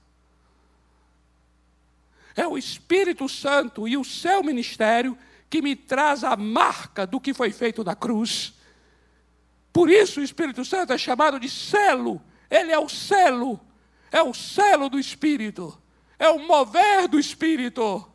É 2.36 2.47
o 2.47 2.57
Espírito 2.57 3.28
Santo 3.28 3.88
e 3.88 3.97
o 3.97 4.05
seu 4.05 4.45
ministério 4.45 5.18
que 5.51 5.61
me 5.61 5.74
traz 5.74 6.22
a 6.22 6.36
marca 6.36 7.05
do 7.05 7.20
que 7.20 7.34
foi 7.34 7.51
feito 7.51 7.82
na 7.82 7.97
cruz. 7.97 8.55
Por 9.72 9.90
isso 9.90 10.20
o 10.20 10.24
Espírito 10.24 10.64
Santo 10.64 10.92
é 10.92 10.99
chamado 10.99 11.40
de 11.40 11.51
selo. 11.51 12.22
Ele 12.49 12.70
é 12.70 12.78
o 12.78 12.88
selo, 12.88 13.61
é 14.12 14.22
o 14.22 14.32
selo 14.32 14.88
do 14.88 14.99
Espírito 14.99 15.82
é 16.19 16.29
o 16.29 16.39
mover 16.39 17.09
do 17.09 17.19
Espírito. 17.19 18.07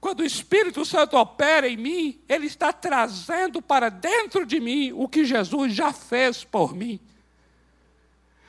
Quando 0.00 0.20
o 0.20 0.24
Espírito 0.24 0.84
Santo 0.84 1.16
opera 1.16 1.68
em 1.68 1.76
mim, 1.76 2.20
ele 2.28 2.46
está 2.46 2.72
trazendo 2.72 3.60
para 3.60 3.88
dentro 3.88 4.46
de 4.46 4.60
mim 4.60 4.92
o 4.92 5.08
que 5.08 5.24
Jesus 5.24 5.72
já 5.72 5.92
fez 5.92 6.44
por 6.44 6.74
mim. 6.74 7.00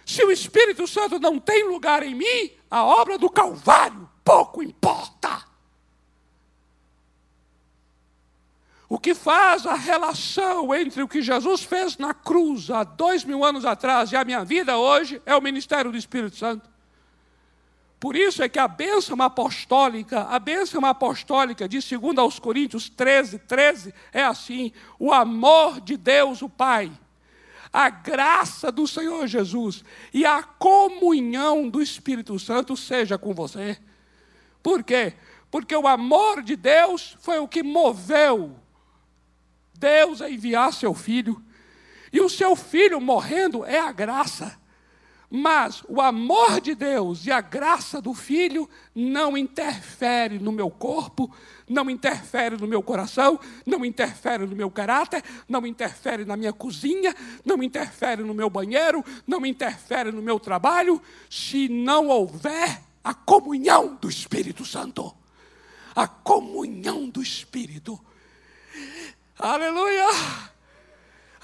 Se 0.05 0.24
o 0.24 0.32
Espírito 0.32 0.88
Santo 0.88 1.20
não 1.20 1.39
tem 1.39 1.68
lugar 1.68 2.03
em 2.03 2.16
mim, 2.16 2.51
a 2.70 2.84
obra 2.84 3.18
do 3.18 3.30
Calvário 3.30 4.08
pouco 4.24 4.62
importa. 4.62 5.45
O 8.89 8.97
que 8.97 9.14
faz 9.14 9.66
a 9.66 9.76
relação 9.76 10.74
entre 10.74 11.01
o 11.01 11.08
que 11.08 11.22
Jesus 11.22 11.64
fez 11.64 11.97
na 11.97 12.14
cruz 12.14 12.70
há 12.70 12.84
dois 12.84 13.26
mil 13.26 13.43
anos 13.43 13.66
atrás 13.66 14.12
e 14.12 14.16
a 14.16 14.24
minha 14.24 14.45
vida 14.45 14.78
hoje 14.78 15.22
é 15.26 15.36
o 15.36 15.41
ministério 15.41 15.91
do 15.91 15.97
Espírito 15.97 16.38
Santo. 16.38 16.70
Por 18.00 18.16
isso 18.16 18.43
é 18.43 18.50
que 18.50 18.60
a 18.60 18.68
bênção 18.68 19.20
apostólica, 19.22 20.22
a 20.24 20.38
bênção 20.38 20.86
apostólica 20.86 21.68
de 21.68 21.80
2 21.80 22.18
aos 22.18 22.38
Coríntios 22.38 22.89
13, 22.89 23.39
13, 23.39 23.93
é 24.14 24.24
assim: 24.24 24.72
o 25.00 25.12
amor 25.12 25.82
de 25.82 25.98
Deus, 25.98 26.41
o 26.41 26.50
Pai, 26.50 26.91
a 27.74 27.89
graça 27.89 28.72
do 28.72 28.88
Senhor 28.88 29.26
Jesus 29.26 29.84
e 30.14 30.26
a 30.26 30.43
comunhão 30.43 31.68
do 31.68 31.82
Espírito 31.82 32.38
Santo 32.38 32.78
seja 32.78 33.18
com 33.18 33.34
você. 33.34 33.80
Por 34.62 34.84
quê? 34.84 35.14
Porque 35.50 35.76
o 35.76 35.88
amor 35.88 36.43
de 36.43 36.56
Deus 36.56 37.18
foi 37.20 37.39
o 37.39 37.48
que 37.48 37.64
moveu 37.64 38.56
Deus 39.78 40.22
a 40.22 40.30
enviar 40.30 40.74
seu 40.74 40.93
filho. 40.93 41.41
E 42.12 42.20
o 42.20 42.30
seu 42.30 42.56
filho 42.56 43.00
morrendo 43.00 43.66
é 43.66 43.80
a 43.80 43.91
graça. 43.91 44.58
Mas 45.30 45.84
o 45.89 45.99
amor 45.99 46.61
de 46.61 46.73
Deus 46.73 47.25
e 47.25 47.32
a 47.32 47.41
graça 47.41 48.01
do 48.01 48.13
Filho 48.13 48.69
não 48.95 49.38
interfere 49.38 50.39
no 50.39 50.53
meu 50.53 50.69
corpo, 50.69 51.30
não 51.67 51.89
interfere 51.89 52.55
no 52.55 52.65
meu 52.65 52.82
coração, 52.82 53.38
não 53.65 53.84
interfere 53.84 54.45
no 54.45 54.55
meu 54.55 54.71
caráter, 54.71 55.21
não 55.47 55.67
interfere 55.67 56.23
na 56.23 56.38
minha 56.38 56.53
cozinha, 56.53 57.13
não 57.43 57.61
interfere 57.61 58.23
no 58.23 58.34
meu 58.34 58.49
banheiro, 58.49 59.03
não 59.28 59.45
interfere 59.45 60.13
no 60.13 60.21
meu 60.21 60.39
trabalho, 60.39 61.01
se 61.30 61.67
não 61.67 62.07
houver 62.07 62.82
a 63.03 63.13
comunhão 63.13 63.97
do 63.99 64.09
Espírito 64.09 64.63
Santo. 64.63 65.13
A 65.93 66.07
comunhão 66.07 67.09
do 67.09 67.21
Espírito. 67.21 67.99
Aleluia! 69.38 70.57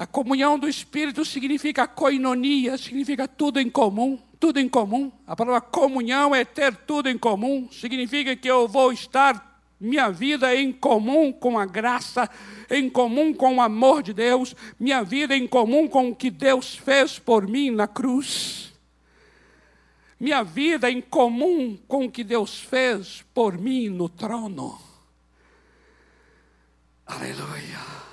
A 0.03 0.05
comunhão 0.05 0.59
do 0.59 0.67
Espírito 0.67 1.23
significa 1.23 1.87
coinonia, 1.87 2.77
significa 2.77 3.25
tudo 3.25 3.57
em 3.57 3.69
comum, 3.69 4.19
tudo 4.37 4.59
em 4.59 4.67
comum. 4.67 5.09
A 5.25 5.33
palavra 5.33 5.61
comunhão 5.61 6.35
é 6.35 6.43
ter 6.43 6.75
tudo 6.75 7.07
em 7.07 7.17
comum, 7.17 7.69
significa 7.71 8.35
que 8.35 8.51
eu 8.51 8.67
vou 8.67 8.91
estar 8.91 9.63
minha 9.79 10.09
vida 10.09 10.53
em 10.53 10.73
comum 10.73 11.31
com 11.31 11.57
a 11.57 11.65
graça, 11.65 12.29
em 12.69 12.89
comum 12.89 13.33
com 13.33 13.55
o 13.55 13.61
amor 13.61 14.03
de 14.03 14.11
Deus, 14.11 14.53
minha 14.77 15.01
vida 15.03 15.37
em 15.37 15.47
comum 15.47 15.87
com 15.87 16.09
o 16.09 16.15
que 16.15 16.29
Deus 16.29 16.75
fez 16.75 17.17
por 17.17 17.47
mim 17.47 17.71
na 17.71 17.87
cruz. 17.87 18.73
Minha 20.19 20.43
vida 20.43 20.91
em 20.91 20.99
comum 20.99 21.79
com 21.87 22.07
o 22.07 22.11
que 22.11 22.25
Deus 22.25 22.59
fez 22.59 23.23
por 23.33 23.57
mim 23.57 23.87
no 23.87 24.09
trono. 24.09 24.77
Aleluia. 27.05 28.12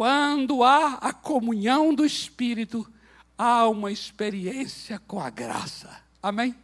Quando 0.00 0.64
há 0.64 0.94
a 0.94 1.12
comunhão 1.12 1.94
do 1.94 2.06
Espírito, 2.06 2.90
há 3.36 3.68
uma 3.68 3.92
experiência 3.92 4.98
com 4.98 5.20
a 5.20 5.28
graça. 5.28 5.94
Amém? 6.22 6.56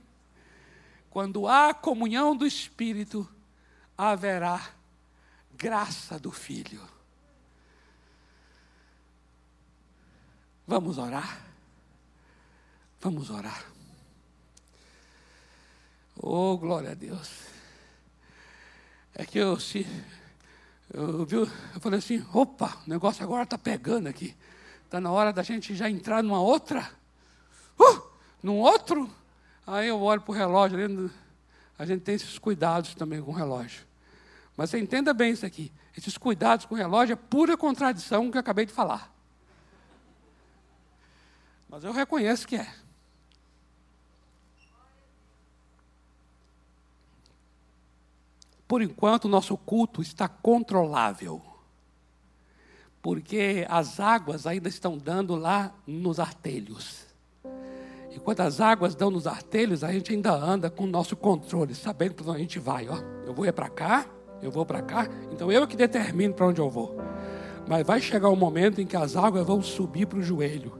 Quando 1.11 1.47
há 1.47 1.74
comunhão 1.74 2.34
do 2.34 2.47
Espírito, 2.47 3.28
haverá 3.95 4.70
graça 5.55 6.18
do 6.18 6.32
Filho. 6.32 6.80
Vamos 10.66 10.97
orar? 10.97 11.39
Vamos 13.03 13.28
orar. 13.28 13.66
Oh, 16.16 16.57
glória 16.57 16.93
a 16.93 16.95
Deus. 16.95 17.30
É 19.14 19.26
que 19.26 19.37
eu 19.37 19.61
se 19.61 19.87
eu, 20.93 21.26
viu, 21.26 21.43
eu 21.74 21.80
falei 21.80 21.99
assim, 21.99 22.24
opa, 22.32 22.76
o 22.87 22.91
negócio 22.91 23.22
agora 23.22 23.43
está 23.43 23.59
pegando 23.59 24.09
aqui. 24.09 24.37
Está 24.84 25.01
na 25.01 25.11
hora 25.11 25.32
da 25.32 25.43
gente 25.43 25.74
já 25.74 25.91
entrar 25.91 26.22
numa 26.22 26.41
outra. 26.41 26.89
Uh, 27.78 28.03
num 28.43 28.59
outro. 28.59 29.11
Aí 29.66 29.89
eu 29.89 30.01
olho 30.01 30.20
para 30.20 30.32
o 30.32 30.34
relógio, 30.34 31.11
a 31.78 31.84
gente 31.84 32.03
tem 32.03 32.14
esses 32.14 32.39
cuidados 32.39 32.95
também 32.95 33.20
com 33.20 33.32
o 33.32 33.34
relógio. 33.34 33.84
Mas 34.57 34.70
você 34.70 34.78
entenda 34.78 35.12
bem 35.12 35.32
isso 35.32 35.45
aqui. 35.45 35.72
Esses 35.97 36.16
cuidados 36.16 36.64
com 36.64 36.74
o 36.74 36.78
relógio 36.78 37.14
é 37.14 37.16
pura 37.16 37.57
contradição 37.57 38.30
que 38.30 38.37
eu 38.37 38.41
acabei 38.41 38.64
de 38.64 38.72
falar. 38.72 39.12
Mas 41.68 41.84
eu 41.84 41.93
reconheço 41.93 42.47
que 42.47 42.57
é. 42.57 42.72
Por 48.67 48.83
enquanto, 48.83 49.27
o 49.27 49.29
nosso 49.29 49.57
culto 49.57 50.03
está 50.03 50.29
controlável. 50.29 51.41
Porque 53.01 53.64
as 53.69 54.01
águas 54.01 54.47
ainda 54.47 54.69
estão 54.69 54.99
dando 54.99 55.37
lá 55.37 55.73
nos 55.87 56.19
artelhos. 56.19 57.07
E 58.11 58.19
quando 58.19 58.41
as 58.41 58.61
águas 58.61 58.95
dão 58.95 59.11
nos 59.11 59.27
artelhos, 59.27 59.85
a 59.85 59.93
gente 59.93 60.12
ainda 60.12 60.33
anda 60.33 60.71
com 60.71 60.85
o 60.85 60.87
nosso 60.87 61.14
controle, 61.14 61.75
sabendo 61.75 62.14
para 62.14 62.25
onde 62.31 62.37
a 62.37 62.41
gente 62.41 62.59
vai. 62.59 62.89
Ó, 62.89 62.97
eu 63.27 63.35
vou 63.35 63.45
é 63.45 63.53
para 63.53 63.69
cá, 63.69 64.07
eu 64.43 64.51
vou 64.51 64.64
para 64.64 64.81
cá, 64.83 65.07
então 65.31 65.53
eu 65.53 65.62
é 65.62 65.67
que 65.67 65.77
determino 65.77 66.33
para 66.33 66.47
onde 66.47 66.61
eu 66.61 66.71
vou. 66.71 66.97
Mas 67.69 67.87
vai 67.87 68.01
chegar 68.01 68.31
um 68.31 68.37
momento 68.37 68.81
em 68.81 68.87
que 68.87 68.97
as 68.97 69.17
águas 69.17 69.47
vão 69.47 69.61
subir 69.61 70.07
para 70.07 70.19
o 70.19 70.23
joelho. 70.23 70.73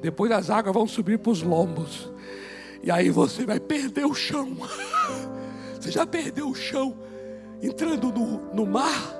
Depois 0.00 0.32
as 0.32 0.50
águas 0.50 0.74
vão 0.74 0.86
subir 0.86 1.18
para 1.18 1.30
os 1.30 1.42
lombos. 1.42 2.10
E 2.82 2.90
aí 2.90 3.10
você 3.10 3.46
vai 3.46 3.60
perder 3.60 4.04
o 4.04 4.14
chão. 4.14 4.56
Você 5.86 5.92
já 5.92 6.04
perdeu 6.04 6.48
o 6.48 6.54
chão 6.54 6.98
entrando 7.62 8.10
no, 8.10 8.52
no 8.52 8.66
mar 8.66 9.14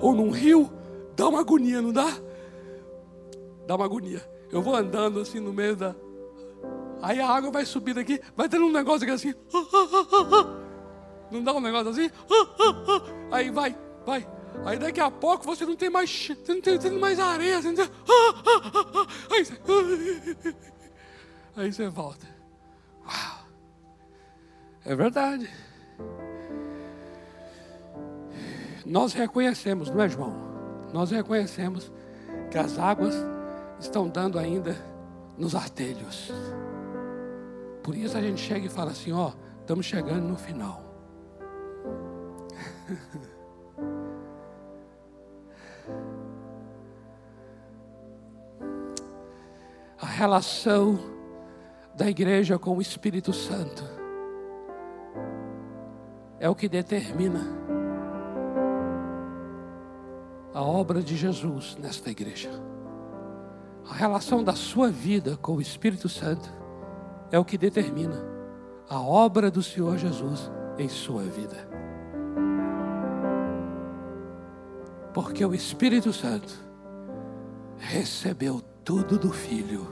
ou 0.00 0.14
num 0.14 0.30
rio, 0.30 0.72
dá 1.14 1.28
uma 1.28 1.40
agonia, 1.40 1.82
não 1.82 1.92
dá? 1.92 2.16
Dá 3.66 3.76
uma 3.76 3.84
agonia. 3.84 4.26
Eu 4.50 4.62
vou 4.62 4.74
andando 4.74 5.20
assim 5.20 5.38
no 5.38 5.52
meio 5.52 5.76
da. 5.76 5.94
Aí 7.02 7.20
a 7.20 7.28
água 7.28 7.50
vai 7.50 7.66
subindo 7.66 8.00
aqui, 8.00 8.18
vai 8.34 8.48
tendo 8.48 8.64
um 8.64 8.72
negócio 8.72 9.02
aqui 9.02 9.12
assim. 9.12 9.34
Não 11.30 11.44
dá 11.44 11.52
um 11.52 11.60
negócio 11.60 11.90
assim? 11.90 12.08
Aí 13.30 13.50
vai, 13.50 13.76
vai. 14.06 14.26
Aí 14.64 14.78
daqui 14.78 15.00
a 15.00 15.10
pouco 15.10 15.44
você 15.44 15.66
não 15.66 15.76
tem 15.76 15.90
mais, 15.90 16.28
você 16.28 16.54
não 16.54 16.60
tem, 16.62 16.78
tem 16.78 16.92
mais 16.92 17.18
areia. 17.20 17.60
Você 17.60 17.74
tem... 17.74 17.84
Aí, 19.30 19.44
você... 19.44 20.56
Aí 21.56 21.72
você 21.72 21.88
volta. 21.88 22.26
Uau. 23.04 23.46
É 24.86 24.94
verdade. 24.94 25.50
Nós 28.84 29.12
reconhecemos, 29.12 29.90
não 29.90 30.00
é, 30.00 30.08
João? 30.08 30.32
Nós 30.92 31.10
reconhecemos 31.10 31.92
que 32.50 32.58
as 32.58 32.78
águas 32.78 33.14
estão 33.80 34.08
dando 34.08 34.38
ainda 34.38 34.76
nos 35.36 35.56
artelhos. 35.56 36.32
Por 37.82 37.96
isso 37.96 38.16
a 38.16 38.20
gente 38.20 38.40
chega 38.40 38.66
e 38.66 38.68
fala 38.68 38.92
assim: 38.92 39.12
ó, 39.12 39.32
estamos 39.60 39.86
chegando 39.86 40.28
no 40.28 40.36
final. 40.36 40.82
a 50.00 50.06
relação 50.06 50.98
da 51.96 52.08
igreja 52.08 52.58
com 52.58 52.76
o 52.76 52.80
Espírito 52.80 53.32
Santo 53.32 53.95
é 56.38 56.48
o 56.48 56.54
que 56.54 56.68
determina 56.68 57.40
a 60.52 60.62
obra 60.62 61.02
de 61.02 61.16
Jesus 61.16 61.76
nesta 61.80 62.10
igreja. 62.10 62.50
A 63.88 63.94
relação 63.94 64.42
da 64.42 64.54
sua 64.54 64.90
vida 64.90 65.36
com 65.36 65.56
o 65.56 65.60
Espírito 65.60 66.08
Santo 66.08 66.50
é 67.30 67.38
o 67.38 67.44
que 67.44 67.58
determina 67.58 68.24
a 68.88 69.00
obra 69.00 69.50
do 69.50 69.62
Senhor 69.62 69.96
Jesus 69.96 70.50
em 70.78 70.88
sua 70.88 71.22
vida. 71.22 71.68
Porque 75.12 75.44
o 75.44 75.54
Espírito 75.54 76.12
Santo 76.12 76.54
recebeu 77.78 78.60
tudo 78.84 79.18
do 79.18 79.32
Filho. 79.32 79.86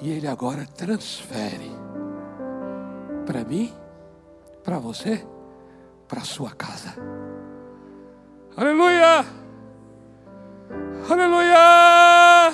E 0.00 0.10
ele 0.10 0.26
agora 0.26 0.66
transfere 0.66 1.81
para 3.22 3.44
mim, 3.44 3.72
para 4.62 4.78
você 4.78 5.26
para 6.08 6.20
sua 6.22 6.50
casa. 6.50 6.94
Aleluia! 8.56 9.24
Aleluia! 11.08 12.52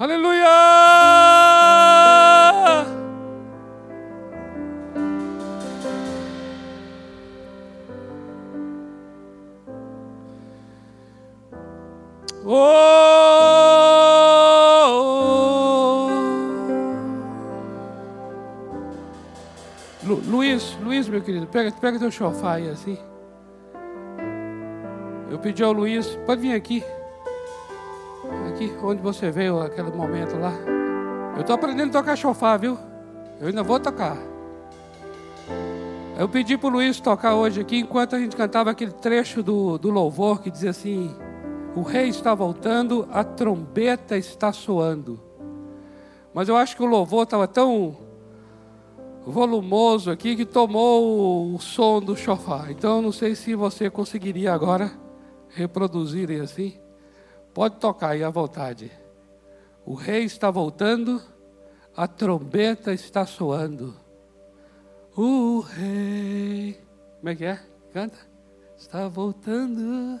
Aleluia! 0.00 0.67
Pega, 21.58 21.72
pega 21.72 21.98
teu 21.98 22.12
sofá 22.12 22.54
aí 22.54 22.68
assim. 22.68 22.96
Eu 25.30 25.38
pedi 25.38 25.62
ao 25.62 25.72
Luiz, 25.72 26.16
pode 26.24 26.40
vir 26.40 26.54
aqui. 26.54 26.84
Aqui, 28.48 28.72
onde 28.82 29.02
você 29.02 29.30
veio, 29.30 29.60
aquele 29.60 29.90
momento 29.90 30.38
lá. 30.38 30.52
Eu 31.34 31.40
estou 31.40 31.54
aprendendo 31.54 31.90
a 31.90 32.00
tocar 32.00 32.16
chofar, 32.16 32.58
viu? 32.58 32.78
Eu 33.40 33.48
ainda 33.48 33.62
vou 33.62 33.78
tocar. 33.78 34.16
Eu 36.18 36.28
pedi 36.28 36.56
para 36.56 36.68
o 36.68 36.70
Luiz 36.70 36.98
tocar 36.98 37.34
hoje 37.34 37.60
aqui, 37.60 37.78
enquanto 37.78 38.16
a 38.16 38.18
gente 38.18 38.36
cantava 38.36 38.70
aquele 38.70 38.92
trecho 38.92 39.42
do, 39.42 39.78
do 39.78 39.90
louvor 39.90 40.40
que 40.40 40.50
dizia 40.50 40.70
assim: 40.70 41.14
O 41.76 41.82
rei 41.82 42.08
está 42.08 42.34
voltando, 42.34 43.08
a 43.12 43.22
trombeta 43.22 44.16
está 44.16 44.52
soando. 44.52 45.20
Mas 46.32 46.48
eu 46.48 46.56
acho 46.56 46.76
que 46.76 46.82
o 46.82 46.86
louvor 46.86 47.24
estava 47.24 47.46
tão 47.46 48.07
volumoso 49.30 50.10
aqui 50.10 50.34
que 50.34 50.46
tomou 50.46 51.54
o 51.54 51.60
som 51.60 52.00
do 52.00 52.16
chofar. 52.16 52.70
Então 52.70 52.96
eu 52.96 53.02
não 53.02 53.12
sei 53.12 53.34
se 53.34 53.54
você 53.54 53.90
conseguiria 53.90 54.52
agora 54.52 54.90
reproduzir 55.50 56.30
assim. 56.40 56.78
Pode 57.52 57.76
tocar 57.76 58.10
aí 58.10 58.24
à 58.24 58.30
vontade. 58.30 58.90
O 59.84 59.94
rei 59.94 60.24
está 60.24 60.50
voltando, 60.50 61.20
a 61.96 62.06
trombeta 62.06 62.92
está 62.92 63.26
soando. 63.26 63.94
O 65.16 65.60
rei. 65.60 66.78
Como 67.18 67.28
é 67.28 67.34
que 67.34 67.44
é? 67.44 67.60
Canta. 67.92 68.18
Está 68.76 69.08
voltando. 69.08 70.20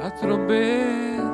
A 0.00 0.10
trombeta. 0.10 1.27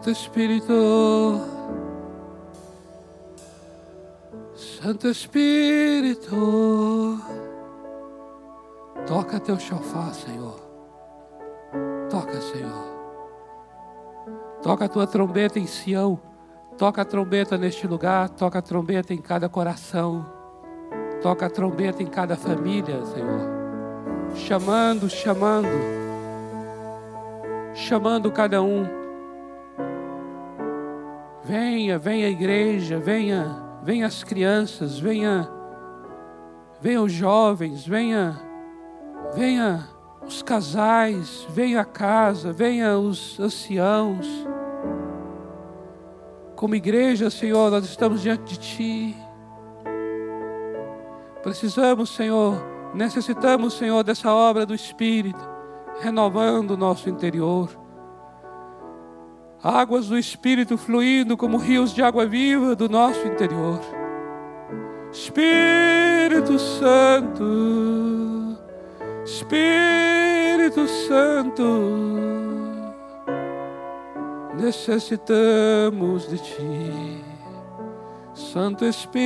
Santo 0.00 0.12
Espírito, 0.12 1.40
Santo 4.54 5.08
Espírito, 5.08 7.20
toca 9.06 9.38
teu 9.38 9.60
chofar, 9.60 10.14
Senhor. 10.14 10.58
Toca, 12.08 12.40
Senhor. 12.40 12.82
Toca 14.62 14.86
a 14.86 14.88
tua 14.88 15.06
trombeta 15.06 15.58
em 15.58 15.66
Sião. 15.66 16.18
Toca 16.78 17.02
a 17.02 17.04
trombeta 17.04 17.58
neste 17.58 17.86
lugar, 17.86 18.30
toca 18.30 18.60
a 18.60 18.62
trombeta 18.62 19.12
em 19.12 19.20
cada 19.20 19.50
coração. 19.50 20.24
Toca 21.20 21.44
a 21.44 21.50
trombeta 21.50 22.02
em 22.02 22.06
cada 22.06 22.36
família, 22.36 23.04
Senhor. 23.04 23.50
Chamando, 24.34 25.10
chamando. 25.10 25.68
Chamando 27.74 28.32
cada 28.32 28.62
um 28.62 28.99
Venha, 31.50 31.98
venha 31.98 32.28
a 32.28 32.30
igreja, 32.30 33.00
venha, 33.00 33.60
venha 33.82 34.06
as 34.06 34.22
crianças, 34.22 35.00
venha, 35.00 35.50
venha 36.80 37.02
os 37.02 37.10
jovens, 37.10 37.84
venha, 37.84 38.40
venha 39.34 39.84
os 40.24 40.42
casais, 40.42 41.44
venha 41.50 41.80
a 41.80 41.84
casa, 41.84 42.52
venha 42.52 42.96
os 42.96 43.40
anciãos. 43.40 44.28
Como 46.54 46.76
igreja, 46.76 47.28
Senhor, 47.30 47.68
nós 47.68 47.84
estamos 47.84 48.22
diante 48.22 48.52
de 48.52 48.56
Ti. 48.56 49.16
Precisamos, 51.42 52.14
Senhor, 52.14 52.62
necessitamos, 52.94 53.74
Senhor, 53.74 54.04
dessa 54.04 54.32
obra 54.32 54.64
do 54.64 54.72
Espírito, 54.72 55.48
renovando 56.00 56.70
o 56.70 56.76
nosso 56.76 57.10
interior 57.10 57.79
águas 59.62 60.08
do 60.08 60.18
Espírito 60.18 60.78
fluindo 60.78 61.36
como 61.36 61.58
rios 61.58 61.94
de 61.94 62.02
água 62.02 62.26
viva 62.26 62.74
do 62.74 62.88
nosso 62.88 63.26
interior. 63.26 63.80
Espírito 65.12 66.58
Santo, 66.58 68.56
Espírito 69.24 70.86
Santo, 71.08 71.62
necessitamos 74.56 76.28
de 76.28 76.38
Ti, 76.38 77.24
Santo 78.34 78.84
Espírito. 78.84 79.20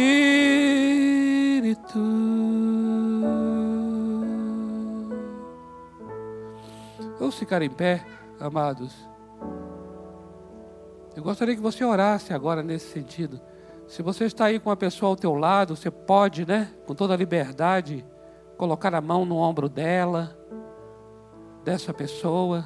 Vamos 7.19 7.39
ficar 7.39 7.63
em 7.63 7.71
pé, 7.71 8.05
amados. 8.41 9.14
Eu 11.17 11.23
gostaria 11.23 11.55
que 11.55 11.61
você 11.61 11.85
orasse 11.85 12.35
agora 12.35 12.63
nesse 12.63 12.93
sentido. 12.93 13.41
Se 13.87 14.03
você 14.03 14.25
está 14.25 14.47
aí 14.47 14.59
com 14.59 14.69
uma 14.69 14.77
pessoa 14.77 15.11
ao 15.11 15.17
teu 15.17 15.35
lado, 15.35 15.77
você 15.77 15.91
pode, 15.91 16.45
né, 16.45 16.73
com 16.87 16.95
toda 16.95 17.15
a 17.15 17.17
liberdade, 17.17 18.05
colocar 18.57 18.93
a 18.95 19.01
mão 19.01 19.25
no 19.25 19.37
ombro 19.37 19.69
dela, 19.69 20.37
dessa 21.63 21.95
pessoa. 21.95 22.65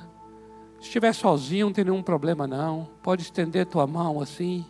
Se 0.78 0.86
estiver 0.86 1.12
sozinho, 1.12 1.66
não 1.66 1.72
tem 1.72 1.84
nenhum 1.84 2.03
problema 2.03 2.46
não. 2.46 2.88
Pode 3.03 3.22
estender 3.22 3.66
tua 3.66 3.86
mão 3.86 4.20
assim. 4.20 4.64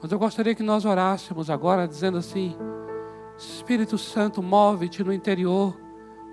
Mas 0.00 0.10
eu 0.10 0.18
gostaria 0.18 0.54
que 0.54 0.62
nós 0.62 0.84
orássemos 0.84 1.50
agora 1.50 1.86
dizendo 1.86 2.18
assim: 2.18 2.56
Espírito 3.36 3.98
Santo, 3.98 4.42
move-te 4.42 5.04
no 5.04 5.12
interior, 5.12 5.76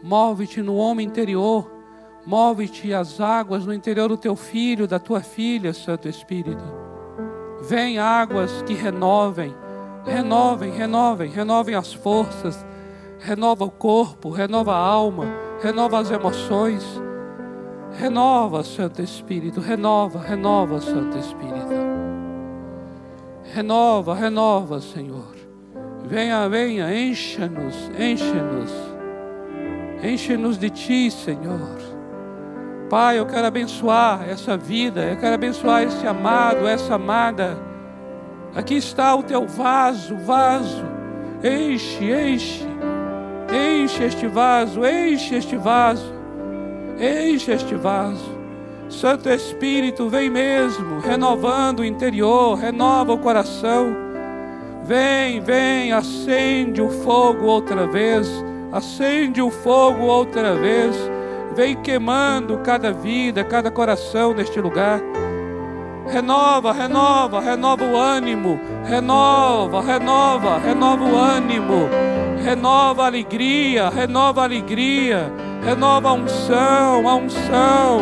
move-te 0.04 0.62
no 0.62 0.76
homem 0.76 1.06
interior 1.08 1.75
Move-te 2.26 2.92
as 2.92 3.22
águas 3.22 3.66
no 3.66 3.74
interior 3.74 4.10
do 4.10 4.18
teu 4.18 4.36
filho, 4.36 4.88
da 4.88 4.98
tua 4.98 5.22
filha, 5.22 5.74
Santo 5.74 6.10
Espírito. 6.10 6.64
Vem 7.62 8.00
águas 8.00 8.64
que 8.64 8.74
renovem, 8.74 9.56
renovem, 10.04 10.72
renovem, 10.72 11.30
renovem 11.30 11.76
as 11.76 11.94
forças, 11.94 12.66
renova 13.20 13.64
o 13.64 13.72
corpo, 13.72 14.30
renova 14.30 14.74
a 14.74 14.78
alma, 14.78 15.26
renova 15.62 16.00
as 16.00 16.10
emoções. 16.10 16.84
Renova, 17.98 18.62
Santo 18.64 19.02
Espírito, 19.02 19.62
renova, 19.62 20.20
renova, 20.20 20.82
Santo 20.82 21.18
Espírito. 21.18 21.70
Renova, 23.54 24.14
renova, 24.14 24.82
Senhor. 24.82 25.34
Venha, 26.06 26.50
venha, 26.50 26.94
encha-nos, 26.94 27.90
enche-nos. 27.98 28.72
Enche-nos 30.04 30.58
de 30.58 30.70
Ti, 30.70 31.10
Senhor. 31.10 31.95
Pai, 32.90 33.18
eu 33.18 33.26
quero 33.26 33.48
abençoar 33.48 34.30
essa 34.30 34.56
vida, 34.56 35.04
eu 35.06 35.18
quero 35.18 35.34
abençoar 35.34 35.84
esse 35.84 36.06
amado, 36.06 36.68
essa 36.68 36.96
amada. 36.96 37.58
Aqui 38.56 38.76
está 38.76 39.16
o 39.16 39.24
teu 39.24 39.48
vaso, 39.48 40.16
vaso. 40.18 40.86
Enche, 41.44 42.12
enche, 42.12 42.64
enche 43.52 44.04
este 44.04 44.28
vaso, 44.28 44.86
enche 44.86 45.36
este 45.36 45.58
vaso, 45.58 46.14
enche 47.00 47.52
este 47.54 47.74
vaso. 47.74 48.36
Santo 48.88 49.30
Espírito, 49.30 50.08
vem 50.08 50.30
mesmo, 50.30 51.00
renovando 51.00 51.80
o 51.80 51.86
interior, 51.86 52.56
renova 52.56 53.14
o 53.14 53.18
coração. 53.18 53.96
Vem, 54.84 55.42
vem, 55.42 55.92
acende 55.92 56.84
o 56.84 56.90
fogo 56.90 57.46
outra 57.46 57.88
vez, 57.88 58.30
acende 58.72 59.42
o 59.42 59.50
fogo 59.50 60.04
outra 60.04 60.54
vez 60.54 61.15
Vem 61.56 61.74
queimando 61.74 62.58
cada 62.58 62.92
vida, 62.92 63.42
cada 63.42 63.72
coração 63.72 64.34
neste 64.34 64.60
lugar. 64.60 65.00
Renova, 66.06 66.74
renova, 66.74 67.40
renova 67.40 67.86
o 67.86 67.96
ânimo. 67.96 68.60
Renova, 68.84 69.82
renova, 69.82 70.58
renova 70.58 71.04
o 71.06 71.18
ânimo. 71.18 71.90
Renova 72.44 73.04
a 73.04 73.06
alegria, 73.06 73.88
renova 73.88 74.42
a 74.42 74.44
alegria. 74.44 75.32
Renova 75.64 76.10
a 76.10 76.14
unção, 76.14 77.08
a 77.08 77.16
unção. 77.16 78.02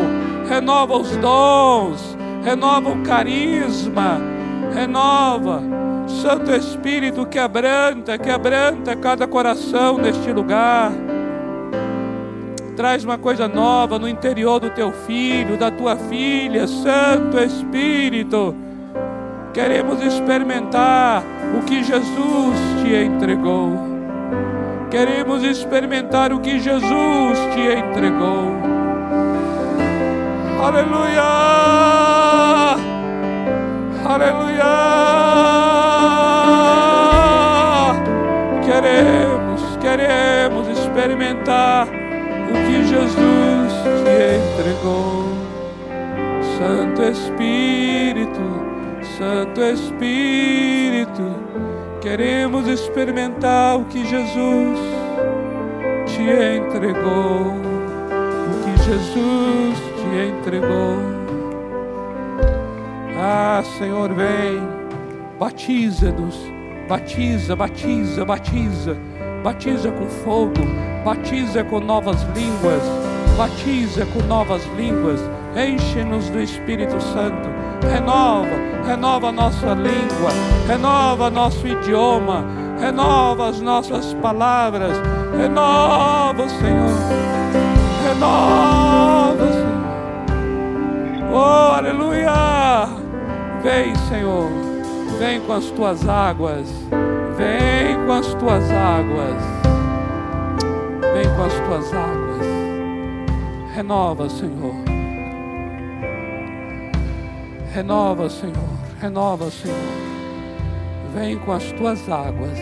Renova 0.49 0.97
os 0.97 1.16
dons. 1.18 2.18
Renova 2.43 2.89
o 2.89 3.04
carisma. 3.04 4.20
Renova. 4.74 5.62
Santo 6.08 6.51
Espírito 6.51 7.24
quebranta, 7.28 8.18
quebranta 8.18 8.95
cada 8.95 9.28
coração 9.28 9.99
neste 9.99 10.34
lugar. 10.34 10.91
Traz 12.76 13.04
uma 13.04 13.20
coisa 13.20 13.48
nova 13.48 14.00
no 14.00 14.08
interior 14.08 14.60
do 14.60 14.70
teu 14.72 14.92
filho, 14.92 15.58
da 15.58 15.70
tua 15.70 15.96
filha, 15.96 16.66
Santo 16.66 17.38
Espírito. 17.38 18.56
Queremos 19.54 20.02
experimentar 20.04 21.24
o 21.56 21.64
que 21.64 21.84
Jesus 21.84 22.58
te 22.82 22.96
entregou. 22.96 23.78
Queremos 24.90 25.44
experimentar 25.44 26.34
o 26.34 26.40
que 26.40 26.60
Jesus 26.60 27.38
te 27.54 27.62
entregou. 27.62 28.52
Aleluia! 30.64 31.22
Aleluia! 34.04 34.64
Queremos, 38.66 39.78
queremos 39.80 40.68
experimentar 40.70 42.03
entregou. 44.36 45.26
Santo 46.58 47.02
Espírito, 47.04 48.42
Santo 49.18 49.62
Espírito, 49.62 51.24
queremos 52.02 52.68
experimentar 52.68 53.78
o 53.78 53.86
que 53.86 54.06
Jesus 54.06 54.80
te 56.06 56.22
entregou. 56.22 57.54
O 58.50 58.64
que 58.64 58.84
Jesus 58.84 59.80
te 59.96 60.30
entregou. 60.30 60.98
Ah, 63.18 63.64
Senhor, 63.78 64.14
vem, 64.14 64.62
batiza-nos, 65.40 66.38
batiza, 66.90 67.56
batiza, 67.56 68.26
batiza, 68.26 68.98
batiza 69.44 69.92
com 69.92 70.08
fogo, 70.08 70.62
batiza 71.06 71.64
com 71.64 71.80
novas 71.80 72.22
línguas, 72.36 72.84
batiza 73.38 74.06
com 74.08 74.22
novas 74.24 74.64
línguas, 74.78 75.20
enche-nos 75.56 76.30
do 76.30 76.42
Espírito 76.42 77.00
Santo, 77.02 77.50
renova, 77.90 78.50
renova 78.86 79.32
nossa 79.32 79.74
língua, 79.74 80.32
renova 80.68 81.30
nosso 81.30 81.68
idioma, 81.68 82.46
renova 82.80 83.50
as 83.50 83.60
nossas 83.62 84.14
palavras, 84.16 84.98
renova, 85.38 86.48
Senhor, 86.50 86.92
renova, 88.08 89.52
Senhor. 89.52 89.74
Oh, 91.34 91.74
aleluia! 91.76 92.34
Vem, 93.64 93.96
Senhor, 94.10 94.50
vem 95.18 95.40
com 95.42 95.54
as 95.54 95.66
tuas 95.72 96.08
águas, 96.08 96.68
vem 97.38 97.96
com 98.06 98.12
as 98.12 98.34
tuas 98.36 98.70
águas, 98.70 99.42
vem 101.14 101.36
com 101.36 101.44
as 101.44 101.54
tuas 101.54 101.94
águas, 101.94 102.23
renova, 103.74 104.30
Senhor, 104.30 104.76
renova, 107.74 108.30
Senhor, 108.30 108.70
renova, 109.02 109.50
Senhor, 109.50 109.76
vem 111.16 111.40
com 111.40 111.52
as 111.52 111.72
tuas 111.72 112.08
águas, 112.08 112.60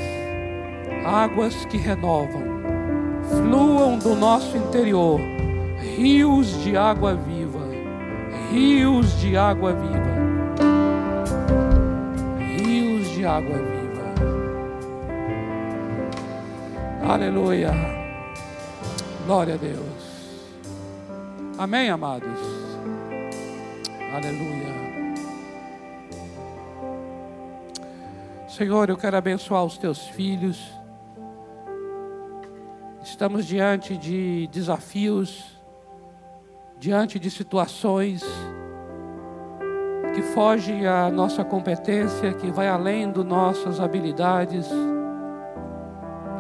águas 1.06 1.66
que 1.66 1.76
renovam, 1.76 2.44
fluam 3.30 3.98
do 4.00 4.16
nosso 4.16 4.56
interior, 4.56 5.20
rios 5.98 6.64
de 6.64 6.78
água 6.78 7.14
viva, 7.14 7.60
rios 8.50 9.20
de 9.20 9.36
água 9.36 9.74
viva. 9.74 10.12
De 13.22 13.28
água 13.28 13.56
viva. 13.56 14.02
Aleluia. 17.08 17.72
Glória 19.28 19.54
a 19.54 19.58
Deus. 19.58 19.91
Amém, 21.62 21.92
amados. 21.92 22.40
Aleluia. 24.12 24.74
Senhor, 28.48 28.90
eu 28.90 28.98
quero 28.98 29.16
abençoar 29.16 29.64
os 29.64 29.78
teus 29.78 30.08
filhos. 30.08 30.74
Estamos 33.04 33.46
diante 33.46 33.96
de 33.96 34.48
desafios, 34.48 35.56
diante 36.80 37.20
de 37.20 37.30
situações 37.30 38.24
que 40.16 40.24
foge 40.34 40.88
à 40.88 41.12
nossa 41.12 41.44
competência, 41.44 42.34
que 42.34 42.50
vai 42.50 42.70
além 42.70 43.12
das 43.12 43.24
nossas 43.24 43.80
habilidades, 43.80 44.68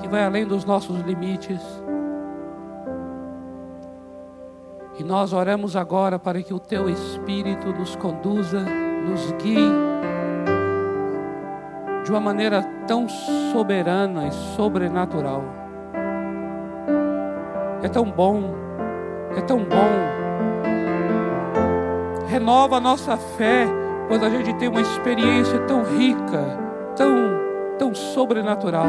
que 0.01 0.07
vai 0.07 0.23
além 0.23 0.47
dos 0.47 0.65
nossos 0.65 0.99
limites. 1.01 1.61
E 5.01 5.03
nós 5.03 5.33
oramos 5.33 5.75
agora 5.75 6.19
para 6.19 6.43
que 6.43 6.53
o 6.53 6.59
Teu 6.59 6.87
Espírito 6.87 7.73
nos 7.73 7.95
conduza, 7.95 8.59
nos 8.59 9.31
guie 9.41 9.71
de 12.03 12.11
uma 12.11 12.19
maneira 12.19 12.61
tão 12.85 13.09
soberana 13.51 14.27
e 14.27 14.31
sobrenatural. 14.55 15.43
É 17.81 17.89
tão 17.89 18.11
bom, 18.11 18.53
é 19.35 19.41
tão 19.41 19.57
bom 19.57 20.21
renova 22.27 22.77
a 22.77 22.79
nossa 22.79 23.17
fé 23.17 23.65
quando 24.07 24.23
a 24.23 24.29
gente 24.29 24.53
tem 24.53 24.67
uma 24.67 24.81
experiência 24.81 25.61
tão 25.61 25.83
rica, 25.83 26.59
tão, 26.95 27.09
tão 27.79 27.95
sobrenatural. 27.95 28.85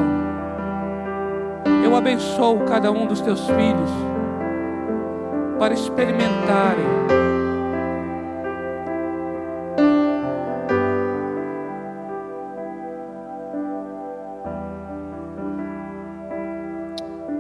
Eu 1.82 1.96
abençoo 1.96 2.66
cada 2.68 2.92
um 2.92 3.06
dos 3.06 3.22
teus 3.22 3.46
filhos 3.46 4.12
para 5.62 5.74
experimentarem 5.74 6.84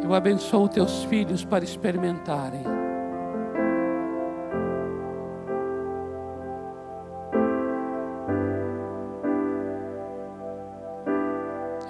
Eu 0.04 0.14
abençoo 0.14 0.68
teus 0.68 1.02
filhos 1.06 1.44
para 1.44 1.64
experimentarem 1.64 2.62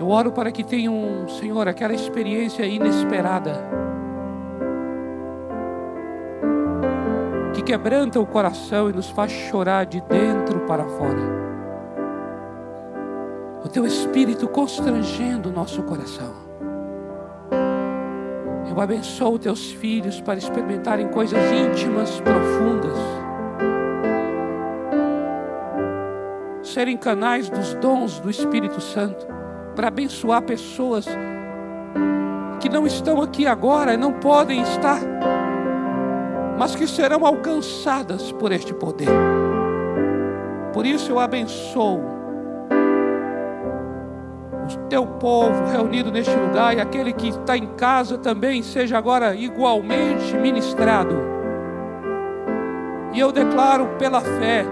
Eu 0.01 0.09
oro 0.09 0.33
para 0.33 0.51
que 0.51 0.65
tenham, 0.65 1.29
Senhor, 1.29 1.69
aquela 1.69 1.93
experiência 1.93 2.65
inesperada. 2.65 3.82
Que 7.65 7.73
quebranta 7.73 8.19
o 8.19 8.27
coração 8.27 8.91
e 8.91 8.93
nos 8.93 9.09
faz 9.11 9.31
chorar 9.31 9.87
de 9.87 10.01
dentro 10.01 10.61
para 10.67 10.85
fora. 10.85 11.43
O 13.65 13.69
teu 13.69 13.87
espírito 13.87 14.49
constrangendo 14.49 15.49
o 15.49 15.53
nosso 15.53 15.81
coração. 15.85 16.35
Eu 18.69 18.81
abençoo 18.81 19.39
teus 19.39 19.71
filhos 19.71 20.21
para 20.21 20.39
experimentarem 20.39 21.07
coisas 21.09 21.39
íntimas, 21.53 22.21
profundas. 22.21 22.99
Serem 26.63 26.97
canais 26.97 27.49
dos 27.49 27.75
dons 27.75 28.19
do 28.19 28.29
Espírito 28.29 28.81
Santo 28.81 29.25
para 29.77 29.87
abençoar 29.87 30.43
pessoas 30.43 31.07
que 32.61 32.69
não 32.69 32.89
estão 32.89 33.23
aqui 33.23 33.47
agora 33.47 33.95
e 33.95 33.97
não 33.97 34.15
podem 34.15 34.63
estar, 34.63 35.01
mas 36.63 36.77
que 36.77 36.87
serão 36.87 37.27
alcançadas 37.27 38.31
por 38.31 38.53
este 38.53 38.73
poder. 38.73 39.09
Por 40.73 40.87
isso 40.87 41.11
eu 41.11 41.19
abençoo 41.19 42.01
o 44.63 44.89
teu 44.89 45.05
povo 45.05 45.65
reunido 45.73 46.13
neste 46.13 46.33
lugar 46.33 46.77
e 46.77 46.81
aquele 46.81 47.13
que 47.13 47.31
está 47.31 47.57
em 47.57 47.67
casa 47.75 48.17
também 48.17 48.63
seja 48.63 48.97
agora 48.97 49.35
igualmente 49.35 50.37
ministrado. 50.37 51.17
E 53.13 53.19
eu 53.19 53.33
declaro 53.33 53.97
pela 53.99 54.21
fé 54.21 54.65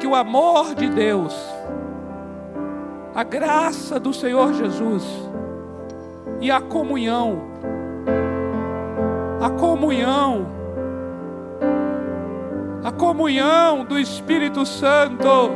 que 0.00 0.06
o 0.06 0.14
amor 0.14 0.74
de 0.74 0.88
Deus 0.88 1.34
a 3.14 3.22
graça 3.22 4.00
do 4.00 4.14
Senhor 4.14 4.54
Jesus 4.54 5.04
e 6.40 6.50
a 6.50 6.62
comunhão, 6.62 7.42
a 9.46 9.50
comunhão, 9.50 10.44
a 12.82 12.90
comunhão 12.90 13.84
do 13.84 13.96
Espírito 13.96 14.66
Santo, 14.66 15.52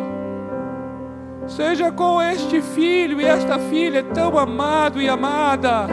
seja 1.49 1.91
com 1.91 2.23
este 2.23 2.63
filho 2.63 3.21
e 3.21 3.25
esta 3.25 3.59
filha 3.59 4.05
tão 4.05 4.39
amado 4.39 5.03
e 5.03 5.09
amada. 5.09 5.89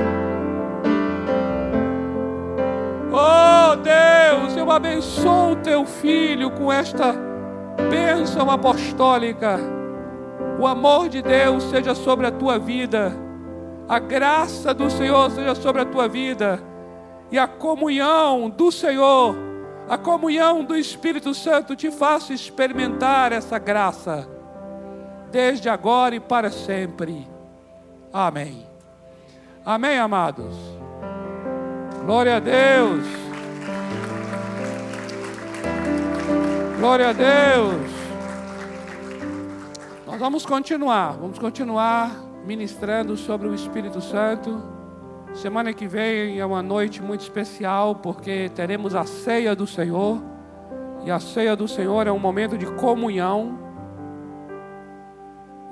Oh 3.12 3.76
Deus, 3.78 4.56
eu 4.56 4.70
abençoo 4.70 5.56
teu 5.64 5.84
filho 5.84 6.52
com 6.52 6.72
esta 6.72 7.16
bênção 7.90 8.52
apostólica. 8.52 9.58
O 10.60 10.68
amor 10.68 11.10
de 11.10 11.24
Deus 11.24 11.64
seja 11.64 11.96
sobre 11.96 12.28
a 12.28 12.32
tua 12.32 12.60
vida, 12.60 13.12
a 13.90 13.98
graça 13.98 14.72
do 14.72 14.88
Senhor 14.88 15.32
seja 15.32 15.56
sobre 15.56 15.82
a 15.82 15.86
tua 15.86 16.08
vida, 16.08 16.62
e 17.32 17.38
a 17.38 17.48
comunhão 17.48 18.50
do 18.50 18.72
Senhor, 18.72 19.36
a 19.88 19.98
comunhão 19.98 20.64
do 20.64 20.76
Espírito 20.76 21.34
Santo 21.34 21.76
te 21.76 21.92
faça 21.92 22.34
experimentar 22.34 23.32
essa 23.32 23.58
graça, 23.58 24.28
desde 25.32 25.70
agora 25.70 26.16
e 26.16 26.20
para 26.20 26.50
sempre. 26.50 27.28
Amém. 28.12 28.66
Amém, 29.66 30.00
amados. 30.00 30.56
Glória 32.06 32.38
a 32.38 32.40
Deus. 32.40 33.06
Glória 36.80 37.10
a 37.10 37.14
Deus. 37.14 37.92
Nós 40.06 40.20
vamos 40.20 40.46
continuar, 40.46 41.18
vamos 41.18 41.38
continuar 41.38 42.12
ministrando 42.46 43.18
sobre 43.18 43.48
o 43.48 43.54
Espírito 43.54 44.00
Santo. 44.00 44.77
Semana 45.34 45.74
que 45.74 45.88
vem 45.88 46.40
é 46.40 46.46
uma 46.46 46.64
noite 46.64 47.02
muito 47.02 47.22
especial 47.22 47.96
porque 47.96 48.50
teremos 48.56 48.96
a 48.96 49.06
ceia 49.06 49.56
do 49.56 49.68
Senhor. 49.68 50.22
E 51.06 51.12
a 51.12 51.20
ceia 51.20 51.56
do 51.56 51.68
Senhor 51.68 52.08
é 52.08 52.12
um 52.12 52.20
momento 52.20 52.58
de 52.58 52.66
comunhão. 52.66 53.60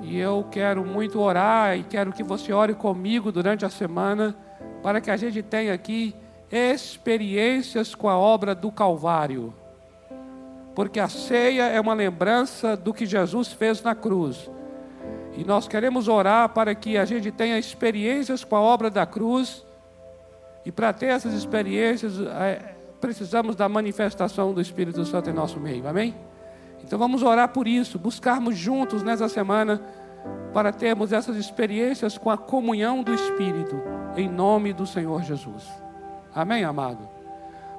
E 0.00 0.18
eu 0.18 0.46
quero 0.50 0.84
muito 0.84 1.20
orar 1.20 1.76
e 1.76 1.82
quero 1.82 2.12
que 2.12 2.22
você 2.22 2.52
ore 2.52 2.74
comigo 2.74 3.32
durante 3.32 3.64
a 3.64 3.70
semana 3.70 4.36
para 4.82 5.00
que 5.00 5.10
a 5.10 5.16
gente 5.16 5.42
tenha 5.42 5.74
aqui 5.74 6.14
experiências 6.50 7.94
com 7.94 8.08
a 8.08 8.16
obra 8.16 8.54
do 8.54 8.70
Calvário. 8.70 9.52
Porque 10.74 11.00
a 11.00 11.08
ceia 11.08 11.64
é 11.64 11.80
uma 11.80 11.94
lembrança 11.94 12.76
do 12.76 12.94
que 12.94 13.06
Jesus 13.06 13.52
fez 13.52 13.82
na 13.82 13.94
cruz. 13.94 14.50
E 15.36 15.44
nós 15.44 15.68
queremos 15.68 16.08
orar 16.08 16.48
para 16.48 16.74
que 16.74 16.96
a 16.96 17.04
gente 17.04 17.30
tenha 17.30 17.58
experiências 17.58 18.42
com 18.42 18.56
a 18.56 18.60
obra 18.60 18.90
da 18.90 19.04
cruz. 19.04 19.64
E 20.64 20.72
para 20.72 20.92
ter 20.92 21.06
essas 21.06 21.34
experiências, 21.34 22.18
é, 22.20 22.74
precisamos 23.00 23.54
da 23.54 23.68
manifestação 23.68 24.52
do 24.52 24.60
Espírito 24.60 25.04
Santo 25.04 25.28
em 25.28 25.32
nosso 25.32 25.60
meio. 25.60 25.86
Amém? 25.86 26.14
Então 26.82 26.98
vamos 26.98 27.22
orar 27.22 27.48
por 27.50 27.68
isso, 27.68 27.98
buscarmos 27.98 28.56
juntos 28.56 29.02
nessa 29.02 29.28
semana 29.28 29.82
para 30.52 30.72
termos 30.72 31.12
essas 31.12 31.36
experiências 31.36 32.16
com 32.16 32.30
a 32.30 32.38
comunhão 32.38 33.02
do 33.02 33.12
Espírito, 33.12 33.80
em 34.16 34.28
nome 34.28 34.72
do 34.72 34.86
Senhor 34.86 35.22
Jesus. 35.22 35.64
Amém, 36.34 36.64
amado? 36.64 37.08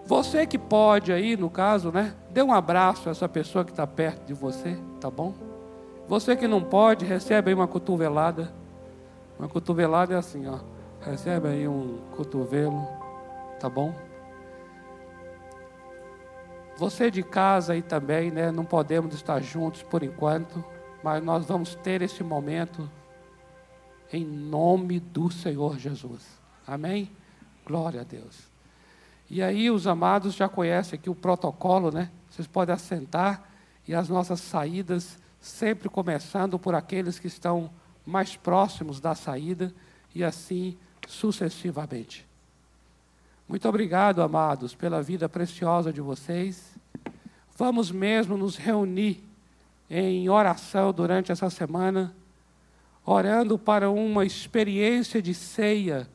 Você 0.05 0.45
que 0.45 0.57
pode 0.57 1.11
aí, 1.11 1.35
no 1.35 1.49
caso, 1.49 1.91
né? 1.91 2.13
Dê 2.29 2.41
um 2.41 2.53
abraço 2.53 3.09
a 3.09 3.11
essa 3.11 3.27
pessoa 3.27 3.65
que 3.65 3.71
está 3.71 3.85
perto 3.85 4.25
de 4.25 4.33
você, 4.33 4.77
tá 5.01 5.09
bom? 5.09 5.33
Você 6.07 6.35
que 6.37 6.47
não 6.47 6.63
pode, 6.63 7.05
recebe 7.05 7.49
aí 7.49 7.53
uma 7.53 7.67
cotovelada. 7.67 8.53
Uma 9.37 9.49
cotovelada 9.49 10.13
é 10.13 10.17
assim, 10.17 10.47
ó. 10.47 10.59
Recebe 11.01 11.49
aí 11.49 11.67
um 11.67 11.99
cotovelo, 12.15 12.87
tá 13.59 13.69
bom? 13.69 13.93
Você 16.77 17.11
de 17.11 17.23
casa 17.23 17.73
aí 17.73 17.81
também, 17.81 18.31
né? 18.31 18.51
Não 18.51 18.63
podemos 18.63 19.13
estar 19.15 19.41
juntos 19.41 19.83
por 19.83 20.01
enquanto, 20.01 20.63
mas 21.03 21.23
nós 21.23 21.45
vamos 21.45 21.75
ter 21.75 22.01
esse 22.01 22.23
momento 22.23 22.89
em 24.11 24.23
nome 24.23 24.99
do 24.99 25.29
Senhor 25.29 25.77
Jesus. 25.77 26.25
Amém? 26.65 27.11
Glória 27.65 28.01
a 28.01 28.03
Deus. 28.03 28.47
E 29.29 29.43
aí 29.43 29.69
os 29.69 29.85
amados 29.87 30.35
já 30.35 30.47
conhecem 30.47 30.97
aqui 30.97 31.09
o 31.09 31.15
protocolo, 31.15 31.91
né? 31.91 32.09
Vocês 32.29 32.47
podem 32.47 32.73
assentar 32.73 33.43
e 33.85 33.93
as 33.93 34.07
nossas 34.07 34.39
saídas 34.39 35.19
sempre 35.47 35.89
começando 35.89 36.59
por 36.59 36.75
aqueles 36.75 37.19
que 37.19 37.27
estão 37.27 37.69
mais 38.05 38.35
próximos 38.35 38.99
da 38.99 39.15
saída 39.15 39.73
e 40.13 40.23
assim 40.23 40.77
sucessivamente. 41.07 42.27
Muito 43.47 43.67
obrigado, 43.67 44.21
amados, 44.21 44.75
pela 44.75 45.01
vida 45.01 45.29
preciosa 45.29 45.91
de 45.91 46.01
vocês. 46.01 46.75
Vamos 47.55 47.91
mesmo 47.91 48.37
nos 48.37 48.57
reunir 48.57 49.23
em 49.89 50.29
oração 50.29 50.91
durante 50.91 51.31
essa 51.31 51.49
semana, 51.49 52.13
orando 53.05 53.57
para 53.57 53.89
uma 53.89 54.25
experiência 54.25 55.21
de 55.21 55.33
ceia 55.33 56.09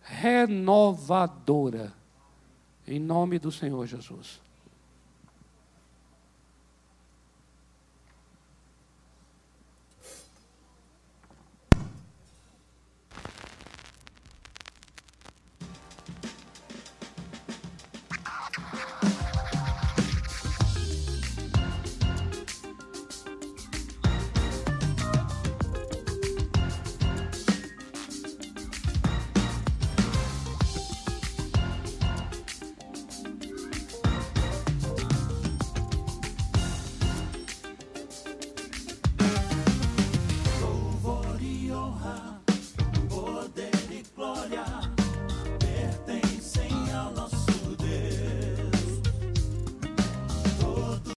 renovadora, 0.00 1.92
em 2.86 2.98
nome 3.00 3.38
do 3.38 3.50
Senhor 3.50 3.86
Jesus. 3.86 4.40